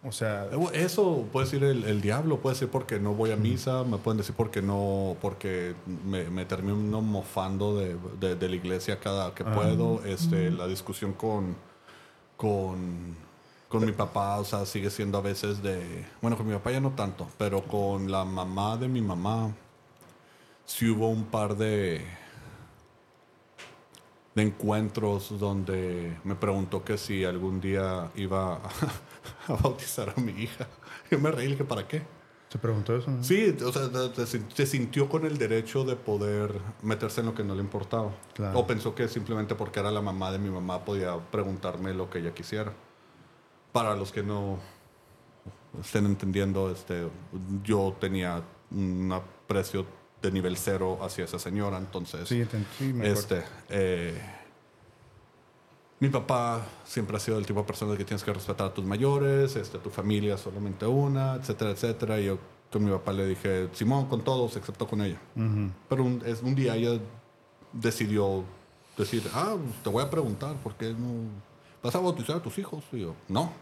[0.06, 3.86] O sea, eso puede decir el, el diablo, puede decir porque no voy a misa,
[3.86, 5.76] me pueden decir porque no, porque
[6.06, 9.54] me, me termino mofando de, de- de la iglesia cada que Ah.
[9.56, 10.04] puedo.
[10.04, 11.56] Este, la discusión con,
[12.38, 13.16] con,
[13.70, 16.80] con mi papá, o sea, sigue siendo a veces de, bueno, con mi papá ya
[16.80, 19.54] no tanto, pero con la mamá de mi mamá,
[20.66, 22.06] sí hubo un par de
[24.36, 28.56] de encuentros donde me preguntó que si algún día iba
[29.48, 30.68] a, bautizar a mi hija.
[31.12, 32.02] Yo me reí dije, ¿para qué?
[32.54, 33.10] Se preguntó eso.
[33.10, 33.24] ¿no?
[33.24, 33.90] Sí, o sea,
[34.54, 38.12] se sintió con el derecho de poder meterse en lo que no le importaba.
[38.36, 38.60] Claro.
[38.60, 42.20] O pensó que simplemente porque era la mamá de mi mamá podía preguntarme lo que
[42.20, 42.72] ella quisiera.
[43.72, 44.60] Para los que no
[45.82, 47.08] estén entendiendo, este,
[47.64, 49.88] yo tenía un aprecio
[50.22, 52.30] de nivel cero hacia esa señora, entonces...
[52.30, 52.46] Sí,
[52.94, 53.10] me.
[53.10, 54.16] Este, eh,
[56.04, 58.84] mi papá siempre ha sido el tipo de persona que tienes que respetar a tus
[58.84, 62.20] mayores, este, tu familia solamente una, etcétera, etcétera.
[62.20, 62.40] Y yo
[62.70, 65.18] con mi papá le dije, Simón, con todos, excepto con ella.
[65.38, 65.70] Ujú.
[65.88, 67.00] Pero un, es, un día ella
[67.72, 68.44] decidió
[68.98, 71.30] decir, ah, te voy a preguntar, ¿por qué no
[71.82, 72.84] vas a bautizar a tus hijos?
[72.92, 73.54] Y yo, no.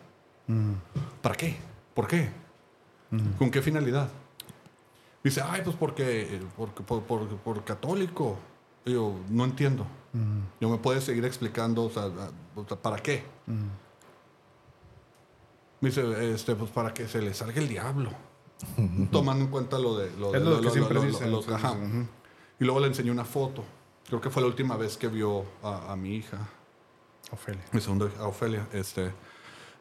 [1.22, 1.58] ¿Para qué?
[1.94, 2.32] ¿Por qué?
[3.38, 4.10] ¿Con qué finalidad?
[5.24, 8.40] Dice, ay, pues porque, porque por, por, por católico.
[8.86, 9.86] Y yo, no entiendo.
[10.60, 13.24] Yo me puedes seguir explicando, o sea, a- o sea, ¿para qué?
[15.80, 18.12] Me dice, este, pues para que se le salga el diablo.
[19.12, 20.12] Tomando en cuenta lo de...
[20.18, 21.76] Lo, de- lo que siempre lo- dicen, lo- sí, ajá.
[22.60, 23.64] Y luego le enseñé una foto.
[24.08, 26.38] Creo que fue la última vez que vio a, a mi hija,
[27.32, 27.64] Ofelia.
[27.72, 28.68] mi segunda hija, Ofelia.
[28.74, 29.12] Este,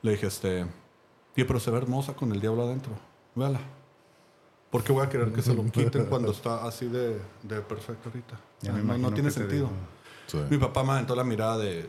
[0.03, 2.93] le dije, este, "Oye, pero se ve hermosa con el diablo adentro.
[3.35, 3.61] Véala.
[4.71, 8.09] ¿Por qué voy a querer que se lo quiten cuando está así de, de perfecto
[8.09, 8.39] ahorita?
[8.63, 9.69] Ya me no, tiene sentido.
[10.27, 10.39] Sí.
[10.49, 11.89] Mi papá me aventó la mirada de,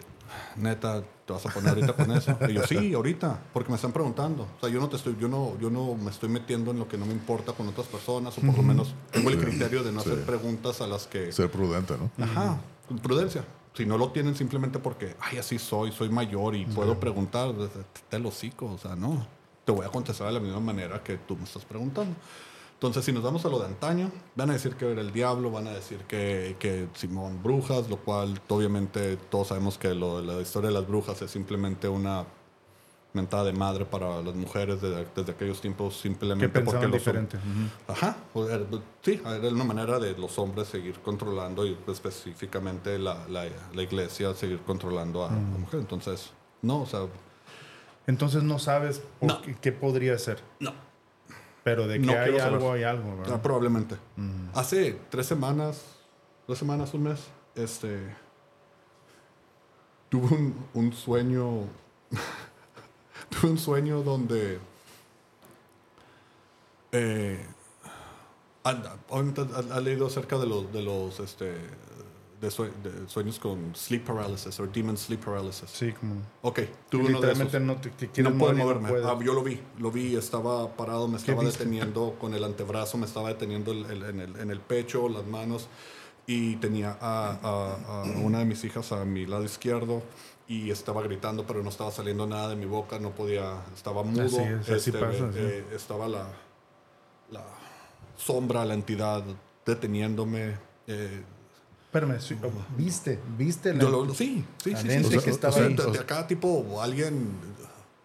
[0.56, 2.38] neta, ¿te vas a poner ahorita con eso?
[2.50, 4.44] Y yo, sí, ahorita, porque me están preguntando.
[4.58, 6.88] O sea, yo no, te estoy, yo, no, yo no me estoy metiendo en lo
[6.88, 9.92] que no me importa con otras personas, o por lo menos tengo el criterio de
[9.92, 10.10] no Sí.
[10.10, 11.32] hacer preguntas a las que...
[11.32, 12.24] Ser prudente, ¿no?
[12.24, 12.60] Ajá,
[13.02, 13.44] prudencia.
[13.74, 17.54] Si no lo tienen simplemente porque, ay, así soy, soy mayor y puedo preguntar,
[18.10, 19.26] te lo o sea, no.
[19.64, 22.16] Te voy a contestar de la misma manera que tú me estás preguntando.
[22.82, 25.52] Entonces, si nos vamos a lo de antaño, van a decir que era el diablo,
[25.52, 30.42] van a decir que, que Simón brujas, lo cual obviamente todos sabemos que lo, la
[30.42, 32.26] historia de las brujas es simplemente una
[33.14, 37.00] mentada de madre para las mujeres desde, desde aquellos tiempos, Que simplemente porque pensaban los
[37.00, 37.38] diferente.
[37.88, 38.18] Ajá,
[39.04, 44.34] sí, era una manera de los hombres seguir controlando y específicamente la, la, la iglesia
[44.34, 45.82] seguir controlando a la mujer.
[45.82, 46.32] Entonces,
[46.64, 47.02] no, o sea,
[48.08, 49.42] Entonces no sabes por No.
[49.44, 50.42] qué, qué podría ser.
[50.60, 50.74] no,
[51.64, 52.42] Pero de que No hay saber.
[52.42, 53.36] algo, hay algo, ¿verdad?
[53.36, 53.96] ah, probablemente.
[54.54, 55.82] Hace tres semanas,
[56.48, 57.20] dos semanas, un mes,
[57.56, 58.00] este,
[60.10, 61.66] tuve un, un sueño,
[63.30, 64.60] tuve un sueño donde,
[66.92, 67.46] eh,
[68.64, 71.56] has leído acerca de los, de los, este,
[72.42, 75.70] de, sue- de sueños con sleep paralysis o demon sleep paralysis.
[75.70, 76.16] Sí, como...
[76.42, 77.44] Ok, tuve uno de esos.
[77.46, 78.90] Literalmente no te, te No puedo moverme.
[78.90, 79.06] puedes.
[79.06, 83.06] Ah, yo lo vi, lo vi, estaba parado, me estaba deteniendo con el antebrazo, me
[83.06, 85.68] estaba deteniendo el- el- en, el, en el pecho, las manos,
[86.26, 90.02] y tenía a, a- a una de mis hijas a mi lado izquierdo
[90.48, 94.26] y estaba gritando, pero no estaba saliendo nada de mi boca, no podía, estaba mudo.
[94.26, 95.38] Así es, así pasa, sí.
[95.40, 96.28] eh, estaba la,
[97.32, 97.44] la
[98.18, 99.24] sombra, la entidad
[99.66, 100.56] deteniéndome.
[100.88, 101.24] eh,
[101.94, 103.20] Espérame, sí, oh, ¿viste?
[103.38, 103.74] ¿Viste?
[103.74, 105.24] la- lo- sí, sí, la sí, sí, lente sí.
[105.26, 105.74] que O estaba sea, ahí.
[105.76, 107.32] de, de acá, tipo, alguien,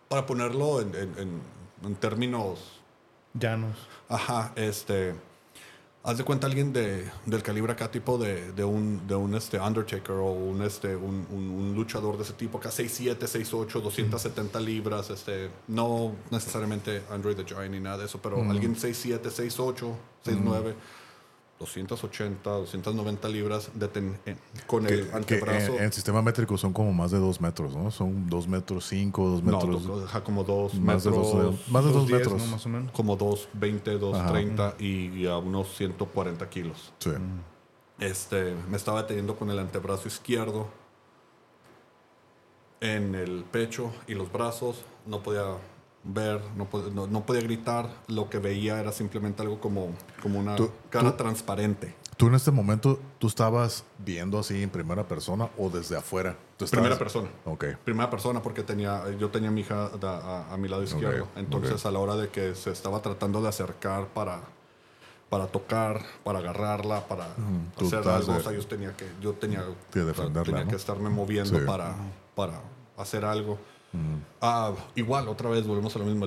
[0.08, 1.40] para ponerlo en, en-
[1.84, 2.80] en- términos,
[3.34, 3.76] Llanos.
[4.08, 5.14] ajá, este,
[6.02, 9.60] haz de cuenta alguien de, del calibre acá, tipo de, de un, de un este,
[9.60, 14.58] Undertaker o un, este, un, un- un luchador de ese tipo, acá 6'7, 6'8, 270
[14.58, 19.94] libras, este, no necesariamente Andre the Giant ni nada de eso, pero alguien 6'7, 6'8,
[20.24, 20.74] 6'9.
[21.58, 24.36] 280, 290 libras deten- eh,
[24.66, 25.76] con Que, el que antebrazo.
[25.76, 27.90] en, en sistema métrico son como más de dos metros, ¿no?
[27.90, 29.86] Son dos metros cinco, dos No, metros.
[29.86, 32.42] to- ajá, como dos más de metros, dos, más de dos 2.10, metros.
[32.42, 32.46] ¿no?
[32.48, 32.92] Más o menos.
[32.92, 34.32] como dos 20, dos Ajá.
[34.32, 36.92] 30 y, y a unos 140 kilos.
[36.98, 37.10] Sí.
[37.98, 40.68] Este, me estaba deteniendo con el antebrazo izquierdo
[42.80, 44.84] en el pecho y los brazos.
[45.06, 45.44] No podía
[46.08, 47.88] ver, no, pod- no, no podía gritar.
[48.08, 49.88] Lo que veía era simplemente algo como,
[50.22, 51.94] como una Tú- cara tú- transparente.
[52.16, 56.34] ¿Tú en este momento, tú estabas viendo así en primera persona o desde afuera?
[56.56, 57.28] ¿Tú estabas- Primera persona.
[57.44, 57.64] Ok.
[57.84, 61.28] Primera persona porque tenía, yo tenía a mi hija a, a mi lado izquierdo.
[61.36, 64.40] Entonces a la hora de que se estaba tratando de acercar para,
[65.28, 67.26] para tocar, para agarrarla, para
[67.76, 70.70] hacer algo, de- o sea, yo tenía que, yo tenía, Que defenderla, tenía ¿no?
[70.70, 71.64] que estarme moviendo Sí.
[71.66, 71.94] para,
[72.34, 72.60] para
[72.96, 73.58] hacer algo.
[74.40, 76.26] Ah, igual, otra vez volvemos a lo mismo.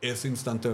[0.00, 0.68] Ese instante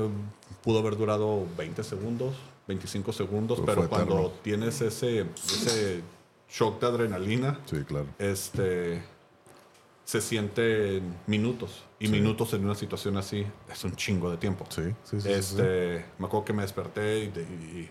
[0.62, 2.34] pudo haber durado 20 segundos,
[2.68, 4.32] 25 segundos, Pero cuando eterno.
[4.42, 6.02] tienes ese, ese
[6.48, 8.06] shock de adrenalina, Sí, claro.
[8.18, 9.02] este
[10.04, 12.12] se siente en minutos y Sí.
[12.12, 15.30] minutos en una situación así es un chingo de tiempo Sí, sí, sí.
[15.30, 17.90] este me acuerdo que me desperté y, de- y-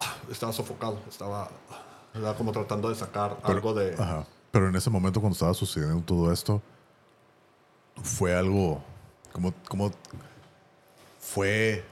[0.00, 1.48] Ah, estaba sofocado estaba
[2.14, 4.26] estaba como tratando de sacar Pero- algo de Ajá.
[4.50, 6.62] Pero en ese momento cuando estaba sucediendo todo esto,
[8.02, 8.82] fue algo
[9.32, 9.90] como, como
[11.18, 11.84] fue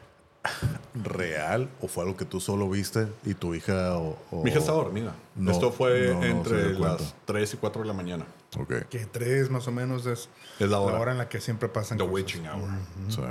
[0.95, 4.59] real o fue algo que tú solo viste y tu hija o, o- mi hija
[4.59, 8.27] estaba dormida No, esto fue no, no entre las 3 y 4 de la mañana
[8.59, 8.87] Ok.
[8.91, 12.05] Que tres más o menos es es la hora, en la que siempre pasan the
[12.05, 12.15] cosas.
[12.15, 12.69] witching hour
[13.09, 13.23] Sí.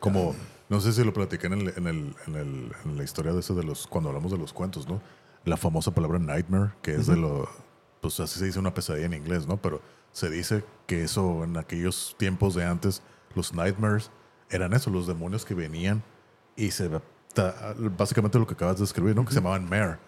[0.00, 0.34] Como,
[0.68, 3.40] no sé si lo platiqué en, el, en, el, en, el- en la historia de
[3.40, 5.00] ese de los, cuando hablamos de los cuentos, ¿no?
[5.44, 7.48] La famosa palabra nightmare, que es de lo,
[8.00, 9.58] pues así se dice una pesadilla en inglés, ¿no?
[9.58, 9.80] Pero
[10.12, 13.02] se dice que eso en aquellos tiempos de antes,
[13.34, 14.10] los nightmares
[14.50, 16.02] eran eso, los demonios que venían
[16.56, 16.88] y se,
[17.96, 19.24] básicamente lo que acabas de escribir, ¿no?
[19.24, 19.98] Que se llamaban mare.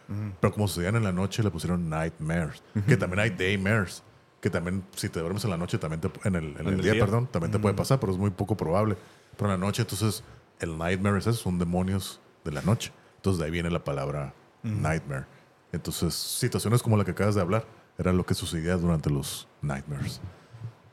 [0.41, 2.62] Pero como sucedían en la noche, le pusieron nightmares.
[2.87, 4.03] Que también hay daymares.
[4.41, 6.82] Que también, si te duermes en la noche, también te, en el, en el el
[6.82, 7.05] día, día.
[7.05, 8.97] perdón, también te puede pasar, pero es muy poco probable.
[9.37, 10.22] Pero en la noche, entonces,
[10.61, 12.93] el nightmare es eso, son demonios de la noche.
[13.16, 15.24] Entonces, de ahí viene la palabra nightmare.
[15.72, 17.64] Entonces, situaciones como la que acabas de hablar,
[17.98, 20.20] era lo que sucedía durante los nightmares.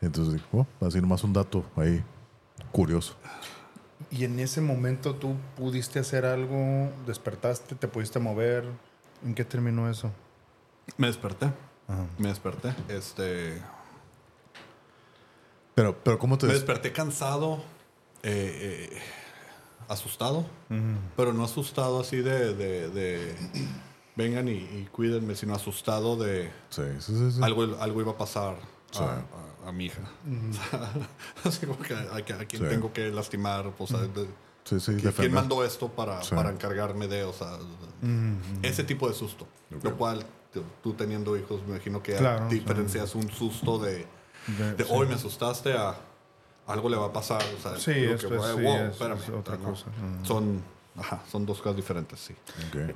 [0.01, 2.03] Entonces, oh, así nomás un dato ahí
[2.71, 3.15] curioso.
[4.11, 8.65] Y en ese momento tú pudiste hacer algo, despertaste, te pudiste mover.
[9.25, 10.11] ¿En qué terminó eso?
[10.97, 11.45] me desperté
[11.87, 12.05] Ajá.
[12.17, 12.73] Me desperté.
[12.89, 13.61] Este.
[15.75, 17.63] Pero, pero ¿cómo te Me des- desperté cansado,
[18.21, 19.01] eh, eh,
[19.87, 20.45] asustado,
[21.15, 23.35] pero no asustado así de, de- de
[24.15, 27.31] vengan y, y cuídenme, sino asustado de Sí, sí, sí.
[27.33, 27.39] sí.
[27.43, 29.03] algo, algo iba a pasar a, Sí.
[29.03, 30.01] a- a mi hija.
[31.43, 32.17] así como que a, a-
[32.49, 32.57] Sí.
[32.59, 34.27] tengo que lastimar, o sea, de-
[34.65, 35.31] Sí, sí, ¿quién- ¿quién defender.
[35.31, 36.33] mandó esto para, Sí.
[36.35, 37.57] para encargarme de, o sea,
[38.61, 39.45] ese tipo de susto?
[39.75, 39.83] Ok.
[39.83, 40.25] Lo cual,
[40.81, 44.05] tú, teniendo hijos, me imagino que Claro, diferencias un susto de
[44.47, 44.89] De- de sí.
[44.93, 45.95] hoy me asustaste a
[46.67, 47.41] algo le va a pasar.
[47.57, 49.63] O sea, Sí, esto que, es- wow, sí, es- espérame, es otra no.
[49.63, 49.85] cosa.
[49.89, 50.25] Mm.
[50.25, 50.63] Son,
[50.97, 52.35] ajá, son dos cosas diferentes, sí.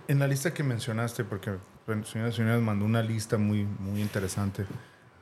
[0.07, 1.55] En la lista que mencionaste, porque
[1.85, 4.65] bueno, señoras y señores mandó una lista muy, muy interesante.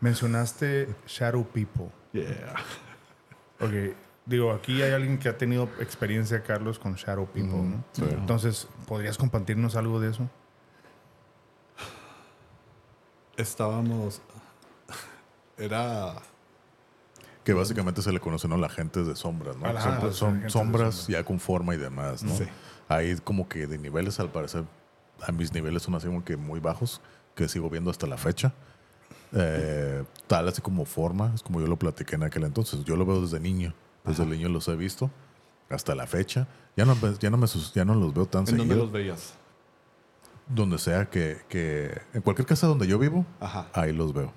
[0.01, 1.89] Mencionaste Shadow People.
[2.13, 2.55] Yeah.
[3.61, 7.83] Ok, digo, aquí hay alguien que ha tenido experiencia, Carlos, con Shadow People, Mm, ¿no?
[7.93, 8.03] sí.
[8.09, 10.29] Entonces, ¿podrías compartirnos algo de eso?
[13.37, 14.21] Estábamos.
[15.57, 16.15] Era.
[17.45, 19.67] Que básicamente se le conocen a la gente de sombras, ¿no?
[19.67, 21.19] Ajá, son pues, son sombras sombra.
[21.19, 22.35] ya con forma y demás, ¿no?
[22.35, 22.43] Sí.
[22.89, 24.63] Hay como que de niveles, al parecer,
[25.25, 26.99] a mis niveles son así como que muy bajos,
[27.35, 28.53] que sigo viendo hasta la fecha.
[29.31, 32.83] Eh, tal así como forma, es como yo lo platiqué en aquel entonces.
[32.83, 33.73] Yo lo veo desde niño,
[34.03, 35.09] desde niño los he visto
[35.69, 36.47] hasta la fecha.
[36.75, 38.65] Ya no, ya no, me, ya no los veo tan ¿En seguido.
[38.65, 39.33] dónde los veías?
[40.47, 42.01] Donde sea que, que...
[42.13, 43.67] En cualquier casa donde yo vivo, Ajá.
[43.73, 44.31] ahí los veo.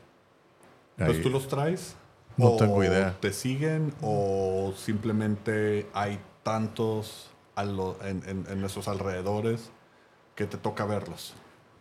[0.96, 1.96] Pues Ahí- tú los traes.
[2.38, 3.18] No o tengo idea.
[3.20, 9.70] ¿Te siguen o simplemente hay tantos a lo- en, en, en esos alrededores
[10.34, 11.34] que te toca verlos?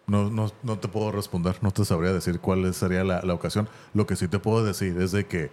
[0.08, 3.70] No, no, no te puedo responder, no te sabría decir cuál sería la, la ocasión.
[3.93, 5.51] Lo que sí te puedo decir es de que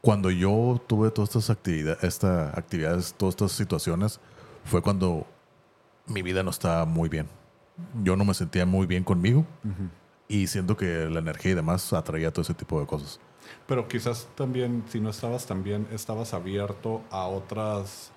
[0.00, 4.18] cuando yo tuve todas estas actividades, actividades, todas estas situaciones,
[4.64, 5.26] fue cuando
[6.06, 7.28] mi vida no estaba muy bien.
[8.02, 9.44] Yo no me sentía muy bien conmigo
[10.28, 13.20] y siento que la energía y demás atraía todo ese tipo de cosas.
[13.66, 18.10] Pero quizás también, si no estabas también, estabas abierto a otras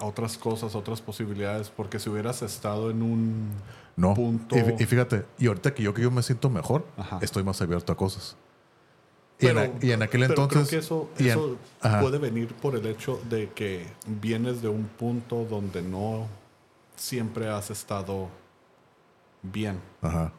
[0.00, 3.48] a otras cosas, otras posibilidades, porque si hubieras estado en un
[3.96, 4.14] No.
[4.14, 4.56] punto...
[4.56, 7.18] Y, y fíjate, y ahorita que yo que yo me siento mejor, Ajá.
[7.20, 8.36] estoy más abierto a cosas.
[9.40, 10.68] Y, en, Pero- y en aquel pero entonces...
[10.68, 15.44] creo que eso, en- puede venir por el hecho de que vienes de un punto
[15.44, 16.26] donde no
[16.94, 18.28] siempre has estado
[19.42, 19.80] bien.
[20.00, 20.32] Ajá.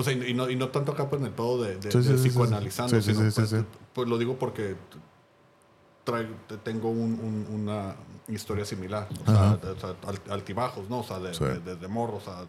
[0.00, 2.02] O sea, y no, y no tanto acá pues, en el todo de, de- Sí,
[2.02, 3.54] sí, de sí, sí, psicoanalizando, sí, sino, pues,
[3.94, 4.76] pues, lo digo porque
[6.04, 7.96] traigo- te- tengo un- un- una
[8.28, 9.58] historia similar, o sea, Ajá.
[9.76, 11.00] o sea, al- altibajos, ¿no?
[11.00, 11.44] O sea, de, Sí.
[11.44, 12.46] de- de- morro, o sea,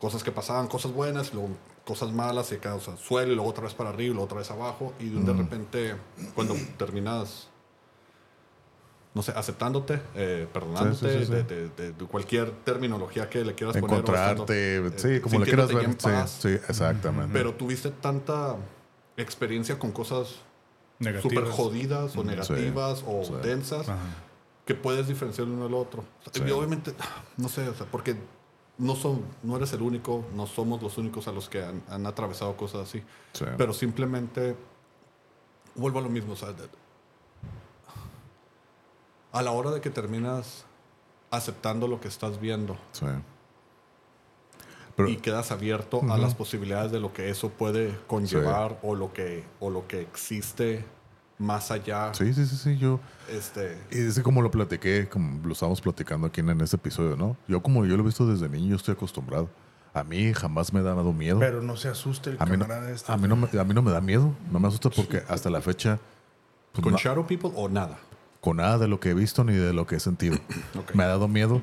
[0.00, 1.50] cosas que pasaban, cosas buenas, luego
[1.84, 4.24] cosas malas, y acá, o sea, suelo, y luego otra vez para arriba, y luego
[4.26, 5.96] otra vez abajo, y de, de repente,
[6.34, 7.48] cuando terminas,
[9.18, 11.32] no sé, aceptándote, eh, perdonándote, Sí, sí, sí, sí.
[11.32, 13.96] De, de- de- de cualquier terminología que le quieras poner.
[13.96, 15.86] o Encontrarte, sí, eh, como le quieras ver.
[15.90, 17.32] Sí, paz, sí, exactamente.
[17.32, 18.54] pero tuviste tanta
[19.16, 20.36] experiencia con cosas
[21.20, 23.32] súper jodidas o negativas o sí.
[23.42, 23.98] densas Ajá.
[24.64, 26.04] que puedes diferenciar uno del otro.
[26.34, 26.94] Y obviamente,
[27.36, 28.14] no sé, o sea, porque
[28.78, 32.06] no, son, no eres el único, no somos los únicos a los que han, han
[32.06, 33.02] atravesado cosas así.
[33.32, 33.44] Sí.
[33.56, 34.54] Pero simplemente,
[35.74, 36.54] vuelvo a lo mismo, o sea,
[39.32, 40.64] a la hora de que terminas
[41.30, 43.06] aceptando lo que estás viendo Sí.
[44.96, 49.12] Pero, y quedas abierto a las posibilidades de lo que eso puede conllevar o lo
[49.12, 50.84] que o lo que existe
[51.38, 52.98] más allá sí, sí, sí, sí, yo...
[53.30, 57.16] este Y es como lo platiqué, como lo estábamos platicando aquí en, en este episodio,
[57.16, 57.36] ¿no?
[57.46, 59.48] Yo como yo lo he visto desde niño, yo estoy acostumbrado.
[59.94, 61.38] A mí jamás me ha dado miedo.
[61.38, 63.12] Pero no se asuste el a, mí no, este.
[63.12, 65.48] a, mí no me, a mí no me da miedo, no me asusta porque hasta
[65.48, 66.00] la fecha,
[66.72, 67.98] pues, con no- shadow people o nada
[68.48, 70.38] con nada de lo que he visto ni de lo que he sentido.
[70.94, 71.60] Me ha dado miedo.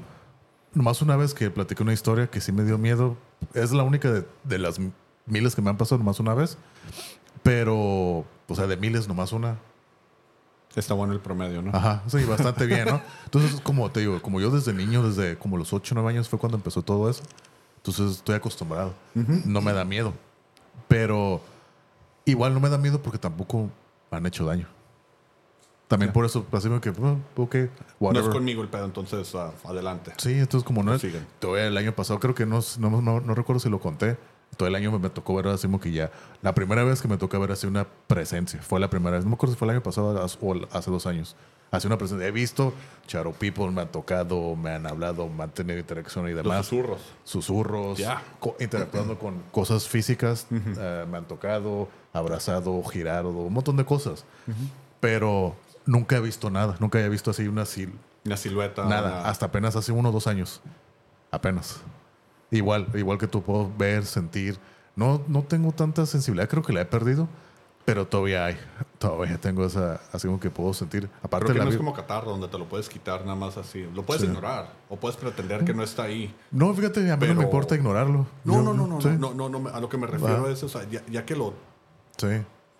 [0.75, 3.17] Nomás una vez que platiqué una historia que sí me dio miedo.
[3.55, 4.79] Es la única de, de las
[5.25, 6.59] miles que me han pasado nomás una vez.
[7.41, 9.57] Pero, o sea, de miles nomás una.
[10.75, 13.01] está bueno el promedio no Ajá, sí, bastante bien, ¿no?
[13.23, 16.29] Entonces, como te digo, como yo desde niño, desde como los 8 o 9 años
[16.29, 17.23] fue cuando empezó todo eso.
[17.77, 18.93] Entonces estoy acostumbrado.
[19.15, 20.13] No me da miedo.
[20.87, 21.41] Pero
[22.25, 23.71] igual no me da miedo porque tampoco
[24.11, 24.74] me han hecho daño.
[25.87, 27.69] También por eso, así que, oh, ok, no
[27.99, 28.29] whatever.
[28.29, 31.05] es conmigo el pedo entonces ah, adelante Sí, entonces como no es...
[31.39, 34.17] Todavía el año pasado creo que no, no, no, no recuerdo si lo conté.
[34.57, 36.09] Todo el año me, me tocó ver así como que ya...
[36.41, 38.61] La primera vez que me tocó ver así una presencia.
[38.63, 39.25] Fue la primera vez.
[39.25, 41.35] No me acuerdo si fue el año pasado as- o hace dos años.
[41.71, 42.25] Hace una presencia.
[42.27, 42.73] He visto
[43.05, 46.65] Charo People, me han tocado, me han hablado, me han tenido interacción y los demás.
[46.65, 47.97] susurros Susurros.
[47.99, 48.23] Ya.
[48.39, 50.47] co- interactuando con cosas físicas.
[50.51, 54.23] eh, me han tocado, abrazado, girado, un montón de cosas.
[54.99, 55.55] Pero
[55.85, 56.75] nunca he visto nada.
[56.79, 57.93] Nunca había visto así una sil
[58.25, 60.61] una silueta Nada, una- hasta apenas hace uno o dos años.
[61.31, 61.79] Apenas.
[62.51, 64.57] Igual, igual que tú puedo ver, sentir.
[64.95, 67.27] No, no tengo tanta sensibilidad, creo que la he perdido.
[67.83, 68.57] Pero todavía hay.
[68.97, 70.01] Todavía tengo esa.
[70.11, 71.07] Así como que puedo sentir.
[71.21, 73.87] Aparte Pero que no es como catarro, donde te lo puedes quitar nada más así.
[73.93, 74.27] Lo puedes Sí.
[74.27, 74.73] ignorar.
[74.89, 76.33] O puedes pretender que no está ahí.
[76.49, 78.25] No, fíjate, a mí no Pero- me importa ignorarlo.
[78.43, 80.49] No, Yo- no, no, no, sí, no, no, no, A lo que me refiero Va.
[80.51, 81.53] es, o sea, ya, ya que lo
[82.17, 82.27] Sí.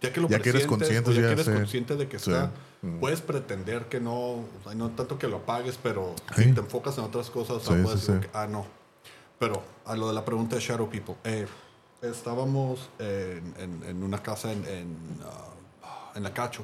[0.07, 1.53] Ya que lo Ya que eres consciente, o ya, ya que eres sé.
[1.53, 2.31] consciente de que Sí.
[2.31, 2.51] está,
[2.81, 2.99] Mm.
[2.99, 6.43] puedes pretender que no, o sea, no tanto que lo apagues, pero Sí.
[6.45, 8.65] si te enfocas en otras cosas, Sí, puedes decir ah, no.
[9.39, 11.47] Pero a lo de la pregunta de Shadow People, eh,
[12.01, 14.97] estábamos en, en- en una casa en, en,
[15.83, 16.63] ah, en La Cacho.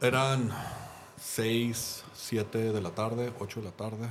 [0.00, 0.50] Eran
[1.20, 4.08] 6, 7 de la tarde, 8 de la tarde.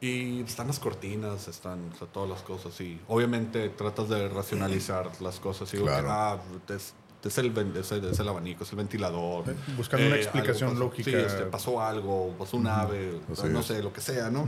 [0.00, 2.78] Y están las cortinas, están o sea, todas las cosas.
[2.80, 5.72] Y obviamente tratas de racionalizar las cosas.
[5.72, 6.08] Y digo, Claro.
[6.10, 6.38] ah,
[6.68, 6.92] es,
[7.24, 9.48] es el, es, el, es el abanico, es el ventilador.
[9.48, 10.84] Eh, buscando una algo explicación pasó.
[10.84, 11.10] lógica.
[11.10, 13.20] Sí, este, pasó algo, pasó un ave,
[13.50, 14.46] no sé, lo que sea, ¿no?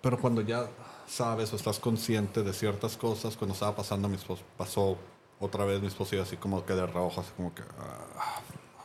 [0.00, 0.68] Pero cuando ya
[1.06, 4.96] sabes o estás consciente de ciertas cosas, cuando estaba pasando, mi esposo, pasó
[5.40, 8.40] otra vez mi esposo y así como que de reojo, así como que, ah,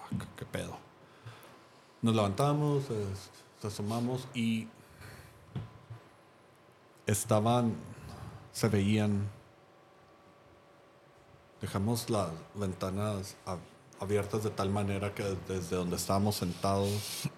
[0.10, 0.76] fuck, qué pedo.
[2.01, 3.30] Nos levantamos, es-
[3.64, 4.68] nos asomamos y
[7.05, 7.74] estaban,
[8.51, 9.30] se veían,
[11.61, 13.59] dejamos las ventanas ab-
[14.01, 17.30] abiertas de tal manera que desde donde estábamos sentados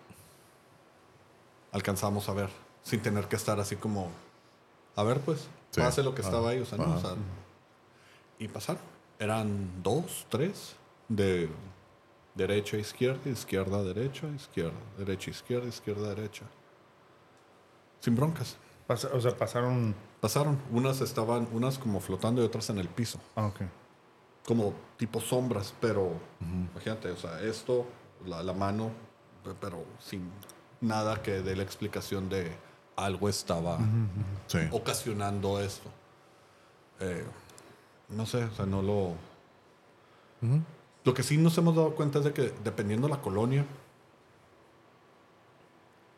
[1.72, 2.50] alcanzamos a ver,
[2.84, 4.10] sin tener que estar así como,
[4.96, 5.82] a ver pues, Sí.
[5.82, 6.96] pase lo que Ah, estaba ahí, o sea, no, ajá.
[6.96, 7.16] o sea,
[8.40, 8.82] y pasaron.
[9.20, 10.76] Eran dos, tres,
[11.10, 11.50] de
[12.36, 16.46] derecha, izquierda, izquierda, derecha, izquierda, derecha, izquierda, izquierda, derecha.
[18.02, 18.58] Sin broncas.
[18.88, 19.96] Pasa- o sea, pasaron.
[20.22, 20.60] Pasaron.
[20.72, 23.20] Unas estaban, unas como flotando y otras en el piso.
[23.36, 23.62] Ah, ok.
[24.46, 26.12] Como tipo sombras, pero
[26.72, 27.86] imagínate, o sea, esto,
[28.26, 28.92] la, la mano,
[29.44, 30.30] pe- pero sin
[30.82, 32.52] nada que dé la explicación de
[32.96, 33.80] algo estaba
[34.48, 34.60] Sí.
[34.72, 35.90] ocasionando esto.
[37.00, 37.26] Eh,
[38.10, 39.04] no sé, o sea, no lo...
[40.44, 40.62] Ujú.
[41.06, 43.66] Lo que sí nos hemos dado cuenta es de que dependiendo la colonia,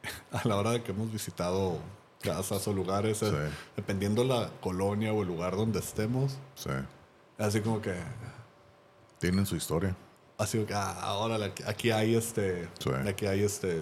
[0.32, 1.78] a la hora de que hemos visitado
[2.22, 3.56] casas o lugares, es- Sí.
[3.76, 6.70] dependiendo la colonia o el lugar donde estemos, Sí.
[7.38, 7.96] así como que,
[9.20, 9.96] Tienen su historia.
[10.38, 12.90] así como que, ah, ahora aquí, hay este, Sí.
[13.08, 13.82] aquí hay este,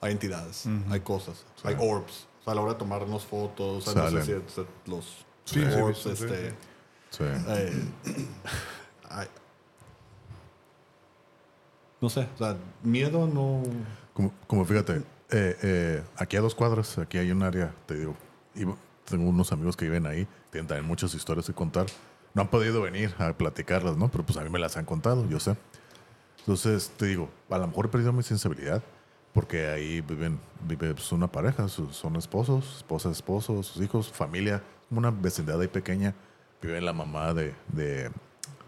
[0.00, 2.26] hay entidades, hay cosas, hay orbs.
[2.40, 5.04] O sea, a la hora de tomarnos fotos, o sea, no sé si es- los
[5.44, 6.54] Sí, sí, he orbs, este,
[7.10, 7.24] sí.
[7.24, 7.84] Eh,
[9.08, 9.28] ay.
[12.00, 13.62] no sé, o sea, miedo no.
[14.14, 18.16] Como, como fíjate, eh, eh, aquí a dos cuadras, aquí hay un área, te digo,
[19.04, 21.86] tengo unos amigos que viven ahí, tienen también muchas historias que contar.
[22.34, 24.08] No han podido venir a platicarlas, ¿no?
[24.10, 25.56] Pero pues a mí me las han contado, yo sé.
[26.38, 28.82] Entonces, te digo, a lo mejor he perdido mi sensibilidad,
[29.32, 35.10] porque ahí viven, vive pues, una pareja, son esposos, esposa, esposos, sus hijos, familia, una
[35.10, 36.14] vecindad ahí pequeña,
[36.60, 38.10] vive la mamá de, de,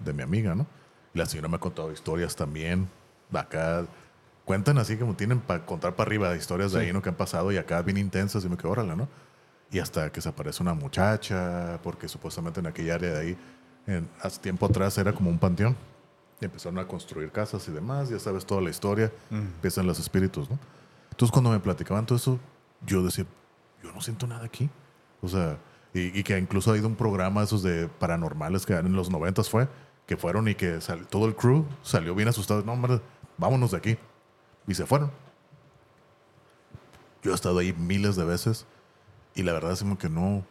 [0.04, 0.66] de mi amiga, ¿no?
[1.14, 2.88] Y la señora me ha contado historias también,
[3.30, 3.86] de acá,
[4.44, 7.02] cuentan así como tienen para contar para arriba historias de ahí, ¿no?
[7.02, 9.08] Que han pasado y acá bien intensas y me quedo, órale, ¿no?
[9.70, 13.38] Y hasta que se aparece una muchacha, porque supuestamente en aquella área de ahí,
[13.86, 15.76] en, hace tiempo atrás era como un panteón.
[16.40, 20.50] Y empezaron a construir casas y demás, ya sabes toda la historia, empiezan los espíritus,
[20.50, 20.58] ¿no?
[21.10, 22.40] Entonces cuando me platicaban todo eso,
[22.84, 23.24] yo decía,
[23.82, 24.68] yo no siento nada aquí.
[25.20, 25.56] O sea,
[25.94, 29.50] y, y que incluso ha ido un programa esos de paranormales que en los noventas
[29.50, 29.68] fue,
[30.06, 32.62] que fueron y que sal- todo el crew salió bien asustado.
[32.64, 33.00] No, hombre,
[33.38, 33.98] vámonos de aquí.
[34.66, 35.10] Y se fueron.
[37.22, 38.66] Yo he estado ahí miles de veces
[39.34, 40.44] y la verdad es que no.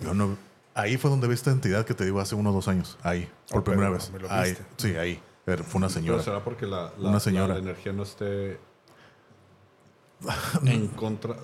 [0.00, 0.36] Yo no.
[0.74, 2.98] Ahí fue donde vi esta entidad que te digo hace uno o dos años.
[3.02, 4.30] Ahí, por Oh, primera pero vez.
[4.30, 5.20] Ahí, sí, ahí.
[5.44, 6.22] Pero fue una Pero señora.
[6.22, 7.54] será porque la, la- Una señora.
[7.54, 8.58] la energía no esté
[10.66, 11.36] en contra.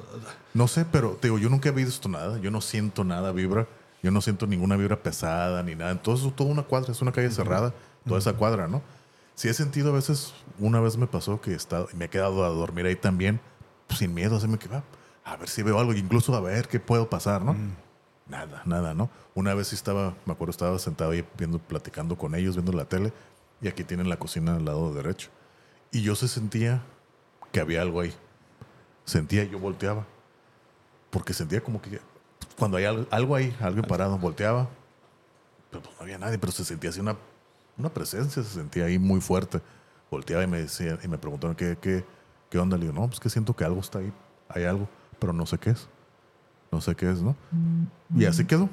[0.55, 2.39] No sé, pero te digo, yo nunca he visto nada.
[2.39, 3.67] Yo no siento nada vibra.
[4.03, 5.91] Yo no siento ninguna vibra pesada ni nada.
[5.91, 7.73] Entonces, toda una cuadra, es una calle cerrada.
[8.07, 8.83] Toda esa cuadra, ¿no?
[9.35, 12.45] Sí he sentido a veces, una vez me pasó que he estado- me he quedado
[12.45, 13.41] a dormir ahí también,
[13.87, 14.37] pues, sin miedo.
[14.37, 14.85] Así me quedaba,
[15.25, 17.57] a ver si veo algo, incluso a ver qué puedo pasar, ¿no?
[18.29, 19.11] Nada, nada, ¿no?
[19.35, 22.85] Una vez sí estaba, me acuerdo, estaba sentado ahí viendo, platicando con ellos, viendo la
[22.87, 23.13] tele,
[23.61, 25.29] y aquí tienen la cocina al lado derecho.
[25.93, 26.83] Y yo se sentía
[27.53, 28.15] que había algo ahí.
[29.07, 30.05] Sentía y yo volteaba.
[31.11, 31.99] Porque sentía como que
[32.59, 34.69] cuando hay al- algo ahí, alguien parado, volteaba,
[35.71, 37.17] pero pues no había nadie, pero se sentía así una,
[37.79, 39.61] una presencia, se sentía ahí muy fuerte.
[40.11, 42.05] Volteaba y me decía, y me preguntaron qué, qué,
[42.51, 42.77] qué onda.
[42.77, 44.13] Le digo, no, pues que siento que algo está ahí,
[44.49, 44.89] hay algo,
[45.19, 45.89] pero no sé qué es.
[46.71, 47.35] No sé qué es, ¿no?
[48.15, 48.69] Y así quedó.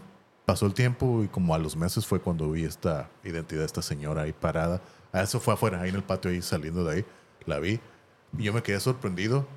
[0.46, 3.82] Pasó el tiempo y como a los meses fue cuando vi esta identidad de esta
[3.82, 4.82] señora ahí parada.
[5.14, 7.06] A eso fue afuera, ahí en el patio, ahí saliendo de ahí.
[7.46, 7.80] La vi.
[8.38, 9.48] Y yo me quedé sorprendido.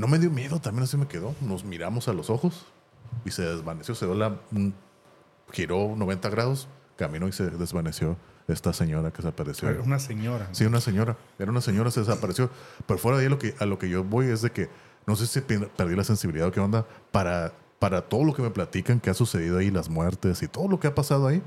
[0.00, 1.34] No me dio miedo, también así me quedó.
[1.40, 2.66] Nos miramos a los ojos.
[3.24, 3.94] y se desvaneció.
[3.94, 4.72] Se dio la, un-
[5.52, 8.16] giró 90 grados, caminó y se desvaneció
[8.48, 9.68] esta señora que se apareció.
[9.68, 10.48] Era Una señora.
[10.52, 11.16] Sí, una señora.
[11.38, 12.50] Era una señora, se desapareció.
[12.86, 14.68] Pero fuera de ahí, lo que, a lo que yo voy es de que
[15.06, 18.42] no sé si pe- perdí la sensibilidad o qué onda para, para todo lo que
[18.42, 21.42] me platican que ha sucedido ahí, las muertes y todo lo que ha pasado ahí.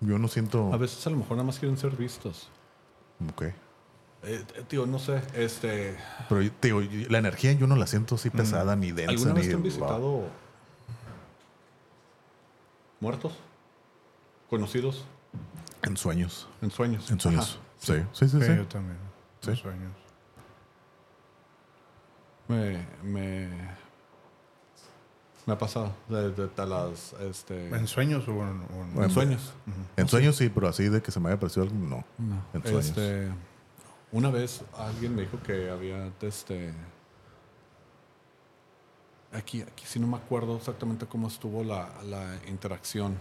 [0.00, 0.72] Yo no siento.
[0.72, 2.48] A veces a lo mejor nada más quieren ser vistos.
[3.32, 3.46] Ok.
[4.26, 5.96] Eh, eh, tío, no sé, este...
[6.28, 9.12] Pero yo- la energía yo no la siento así pesada ni densa.
[9.12, 10.24] ¿Alguna vez ni, te han visitado
[13.00, 13.32] muertos?
[14.50, 15.04] ¿Conocidos?
[15.82, 16.48] En sueños.
[16.62, 17.10] En sueños.
[17.10, 17.58] En sueños.
[17.78, 18.40] Sí, sí, sí.
[18.40, 18.56] Sí, sí.
[18.56, 18.96] yo también.
[19.42, 19.50] Sí.
[19.50, 19.92] Los sueños.
[22.48, 23.48] Me, me,
[25.46, 25.92] me ha pasado.
[26.08, 28.64] De, de- de las, este, ¿En sueños o en,
[28.96, 29.52] en- en sueños.
[29.96, 32.04] En sueños sí, pero así de que se me haya parecido algo, no.
[32.18, 32.42] No.
[32.54, 32.86] En sueños.
[32.86, 33.28] Este,
[34.16, 36.72] una vez alguien me dijo que había este
[39.32, 43.18] aquí, aquí sí no me acuerdo exactamente cómo estuvo la, la interacción.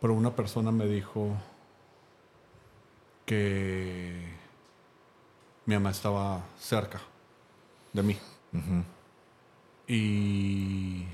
[0.00, 1.30] Pero una persona me dijo
[3.24, 4.34] que
[5.64, 7.00] mi mamá estaba cerca
[7.94, 8.18] de mí.
[9.88, 11.06] Y.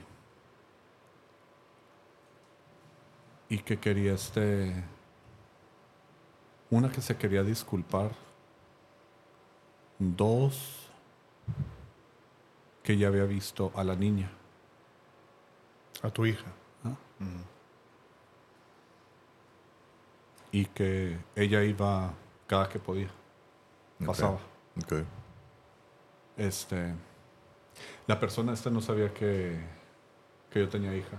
[3.48, 4.74] Y que quería este.
[6.70, 8.10] Una que se quería disculpar.
[10.00, 10.90] Dos.
[12.82, 14.30] Que ya había visto a la niña.
[16.02, 16.46] a tu hija.
[16.84, 16.96] ¿ah?
[20.50, 22.14] Y que ella iba
[22.46, 23.10] cada que podía.
[24.04, 24.38] Pasaba.
[26.36, 26.94] Este.
[28.06, 29.60] La persona esta no sabía que,
[30.50, 31.18] que yo tenía hija.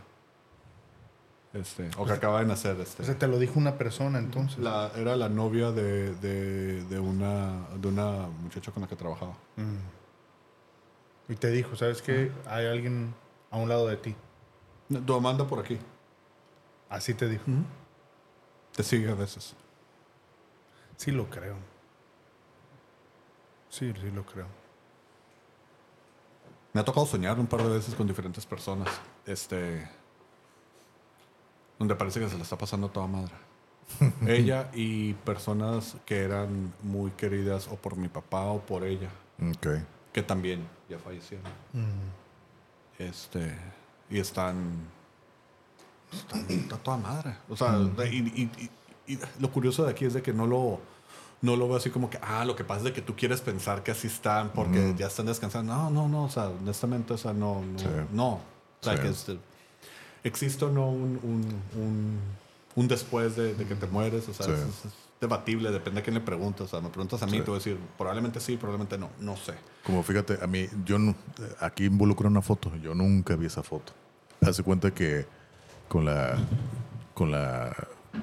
[1.54, 1.89] Este.
[1.97, 2.80] O que acaba de nacer.
[2.80, 3.04] Este.
[3.04, 4.60] O sea, te lo dijo una persona entonces.
[4.60, 9.34] La- era la novia de, de, de una, de una muchacha con la que trabajaba.
[9.58, 11.32] Mm.
[11.34, 12.32] Y te dijo, ¿sabes qué?
[12.47, 13.14] Hay alguien
[13.49, 14.16] a un lado de ti.
[14.89, 15.78] Tu mamá anda por aquí.
[16.89, 17.43] Así te dijo.
[18.76, 19.54] Te sigue a veces.
[20.97, 21.56] Sí lo creo.
[23.70, 24.47] Sí, sí lo creo.
[26.74, 28.89] Me ha tocado soñar un par de veces con diferentes personas.
[29.26, 29.89] Este.
[31.82, 33.32] Donde parece que se la está pasando a toda madre.
[34.27, 39.09] ella y personas que eran muy queridas o por mi papá o por ella.
[39.49, 39.67] Ok.
[40.13, 41.45] Que también ya fallecieron.
[42.99, 43.57] Este.
[44.09, 44.55] Y están.
[46.11, 47.36] Están está toda madre.
[47.49, 48.69] O sea, de- y, y-
[49.07, 50.79] y- y lo curioso de aquí es de que no lo.
[51.41, 53.41] No lo veo así como que, ah, lo que pasa es de que tú quieres
[53.41, 55.73] pensar que así están porque ya están descansando.
[55.73, 57.88] No, no, no, o sea, honestamente, o sea, no, no, Sí.
[58.11, 58.29] no.
[58.34, 58.41] O
[58.82, 59.01] sea, Sí.
[59.01, 59.39] que este,
[60.24, 62.19] existe o no un, un, un,
[62.76, 64.51] un después de, de que te mueres, o sea, Sí.
[64.53, 64.91] es,
[65.22, 66.61] debatible, depende a quién le preguntas.
[66.61, 67.38] O sea, me preguntas a mí, Sí.
[67.39, 69.53] te voy a decir, probablemente sí, probablemente no, no sé.
[69.86, 71.15] Como fíjate, a mí, yo no-
[71.59, 72.76] aquí involucro una foto.
[72.78, 73.93] Yo nunca vi esa foto.
[74.41, 75.28] Hace cuenta que
[75.88, 76.38] con la,
[77.13, 77.76] con la,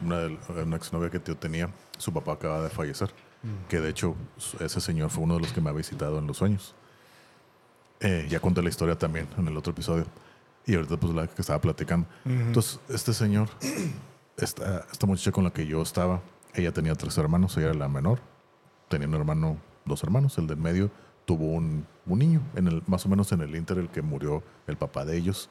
[0.05, 0.27] una,
[0.61, 3.13] una exnovia que yo tenía, su papá acaba de fallecer.
[3.69, 4.17] Que de hecho,
[4.59, 6.75] ese señor fue uno de los que me ha visitado en los sueños.
[8.01, 10.07] Eh, ya conté la historia también en el otro episodio.
[10.69, 12.07] Y ahorita, pues, la que estaba platicando.
[12.25, 13.49] Entonces, este señor,
[14.37, 16.21] esta, esta muchacha con la que yo estaba,
[16.55, 18.21] ella tenía tres hermanos, ella era la menor.
[18.89, 20.37] Tenía un hermano, dos hermanos.
[20.39, 20.91] El del medio
[21.25, 24.43] tuvo un, un niño, en el, más o menos en el inter, el que murió
[24.67, 25.49] el papá de ellos.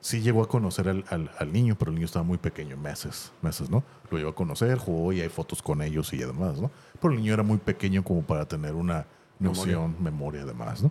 [0.00, 3.32] Sí llegó a conocer al, al- al niño, pero el niño estaba muy pequeño, meses,
[3.42, 3.84] meses, ¿no?
[4.10, 6.70] Lo llegó a conocer, jugó y hay fotos con ellos y demás, ¿no?
[6.98, 9.06] Pero el niño era muy pequeño como para tener una
[9.38, 10.90] noción, memoria, además, ¿no?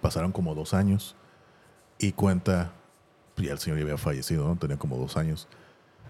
[0.00, 1.14] Pasaron como dos años
[2.02, 2.72] y cuenta,
[3.34, 4.56] pues ya el señor ya había fallecido, ¿no?
[4.56, 5.48] Tenía como dos años.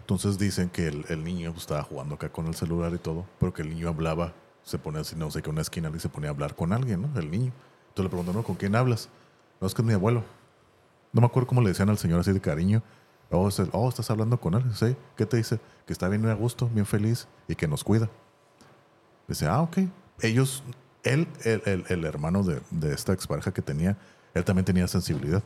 [0.01, 3.25] Entonces dicen que el, el niño pues, estaba jugando acá con el celular y todo,
[3.39, 4.33] pero que el niño hablaba,
[4.65, 7.03] se ponía así, no sé qué, una esquina y se ponía a hablar con alguien,
[7.03, 7.21] ¿no?
[7.21, 7.53] El niño.
[7.89, 8.43] Entonces le preguntan, ¿no?
[8.43, 9.09] ¿Con quién hablas?
[9.61, 10.25] No, es que es mi abuelo.
[11.13, 12.83] No me acuerdo cómo le decían al señor así de cariño.
[13.31, 14.65] Oh, es el- oh, estás hablando con él.
[14.75, 14.97] Sí.
[15.17, 15.61] ¿Qué te dice?
[15.87, 18.09] Que está bien a gusto, bien feliz y que nos cuida.
[19.29, 19.79] Dice, ah, ok.
[20.21, 20.63] Ellos,
[21.05, 23.97] él, el, el- el hermano de, de esta expareja que tenía,
[24.35, 25.43] él también tenía sensibilidad.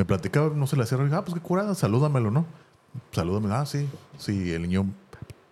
[0.00, 2.46] Me platicaba, no se le hacía, ah, pues qué curada, salúdamelo, ¿no?
[3.12, 3.86] Salúdame, ah, sí.
[4.16, 4.86] Sí, el niño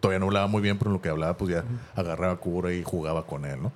[0.01, 2.83] todavía no hablaba muy bien, pero en lo que hablaba, pues ya agarraba cura y
[2.83, 3.73] jugaba con él, ¿no?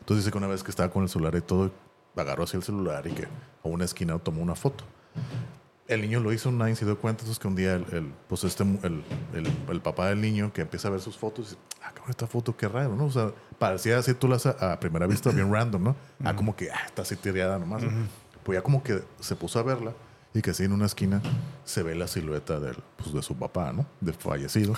[0.00, 1.70] Entonces dice que una vez que estaba con el celular y todo,
[2.18, 3.28] agarró así el celular y que a
[3.68, 4.84] una esquina tomó una foto.
[5.88, 8.44] El niño lo hizo, nadie se dio cuenta, entonces que un día el, el, pues
[8.44, 9.02] este, el,
[9.32, 12.26] el- el papá del niño que empieza a ver sus fotos, dice, ah, cabrón, esta
[12.26, 13.06] foto, qué raro, ¿no?
[13.06, 15.96] O sea, parecía así tú las a, a primera vista bien random, ¿no?
[16.24, 17.82] Ah, como que, ah, está así tirada nomás.
[17.84, 17.90] ¿no?
[18.44, 19.92] Pues ya como que se puso a verla
[20.34, 21.20] y que así en una esquina
[21.64, 23.86] se ve la silueta del, pues, de su papá, ¿no?
[24.00, 24.74] Del fallecido.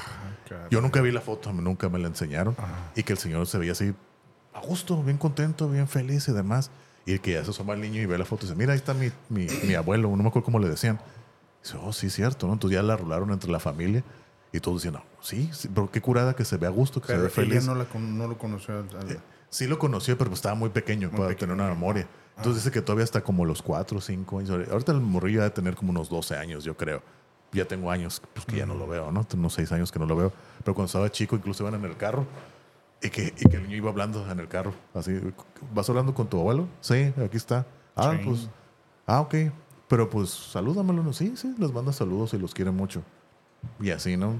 [0.46, 0.68] Claro.
[0.70, 2.56] Yo nunca vi la foto, nunca me la enseñaron.
[2.96, 3.94] Y que el señor se veía así
[4.54, 6.70] a gusto, bien contento, bien feliz y demás.
[7.04, 8.78] Y que ya se asoma el niño y ve la foto y dice, mira, ahí
[8.78, 11.00] está mi, mi, mi abuelo, no me acuerdo cómo le decían.
[11.60, 12.52] Y dice, oh, sí, cierto, ¿no?
[12.54, 14.02] Entonces ya la rolaron entre la familia
[14.52, 17.08] y todos decían, no, sí, sí, pero qué curada que se vea a gusto, que
[17.08, 17.66] Pero se ve ella feliz.
[17.66, 18.78] no, la no lo conoció.
[18.78, 19.18] al- Eh,
[19.50, 21.38] Sí lo conoció, pero pues estaba muy pequeño para pequeño.
[21.40, 22.06] tener una memoria.
[22.36, 24.50] Entonces dice que todavía está como los 4 o 5 años.
[24.70, 27.02] Ahorita el morrillo debe tener como unos 12 años, yo creo.
[27.52, 29.24] Ya tengo años pues, que ya no lo veo, ¿no?
[29.24, 30.32] Tengo unos 6 años que no lo veo.
[30.64, 32.26] Pero cuando estaba chico, incluso iban en el carro
[33.02, 34.72] y que, y que el niño iba hablando en el carro.
[34.94, 35.20] Así,
[35.74, 36.66] ¿vas hablando con tu abuelo?
[36.80, 37.66] Sí, aquí está.
[37.94, 38.24] Ah, Sí.
[38.26, 38.48] pues,
[39.06, 39.34] ah, ok.
[39.88, 41.12] Pero pues salúdamelo.
[41.12, 43.02] Sí, sí, les manda saludos y los quiere mucho.
[43.78, 44.36] Y así, ¿no?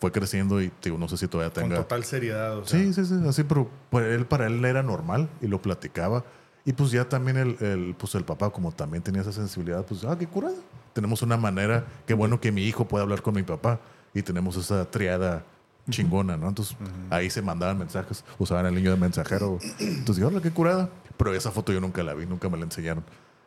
[0.00, 1.76] Fue creciendo y digo, no sé si todavía con tenga...
[1.76, 2.56] total seriedad.
[2.58, 5.60] O sea, Sí, sí, sí, así, pero pues, él, para él era normal y lo
[5.60, 6.24] platicaba.
[6.68, 10.04] Y pues ya también el, el, pues el papá, como también tenía esa sensibilidad, pues,
[10.04, 10.54] ah, qué curada.
[10.92, 13.80] Tenemos una manera, qué bueno que mi hijo pueda hablar con mi papá.
[14.12, 15.44] Y tenemos esa triada
[15.88, 16.46] chingona, ¿no?
[16.46, 16.76] Entonces
[17.08, 19.58] ahí se mandaban mensajes, usaban el niño de mensajero.
[19.78, 20.90] Entonces dije, hola, qué curada.
[21.16, 23.02] Pero esa foto yo nunca la vi, nunca me la enseñaron.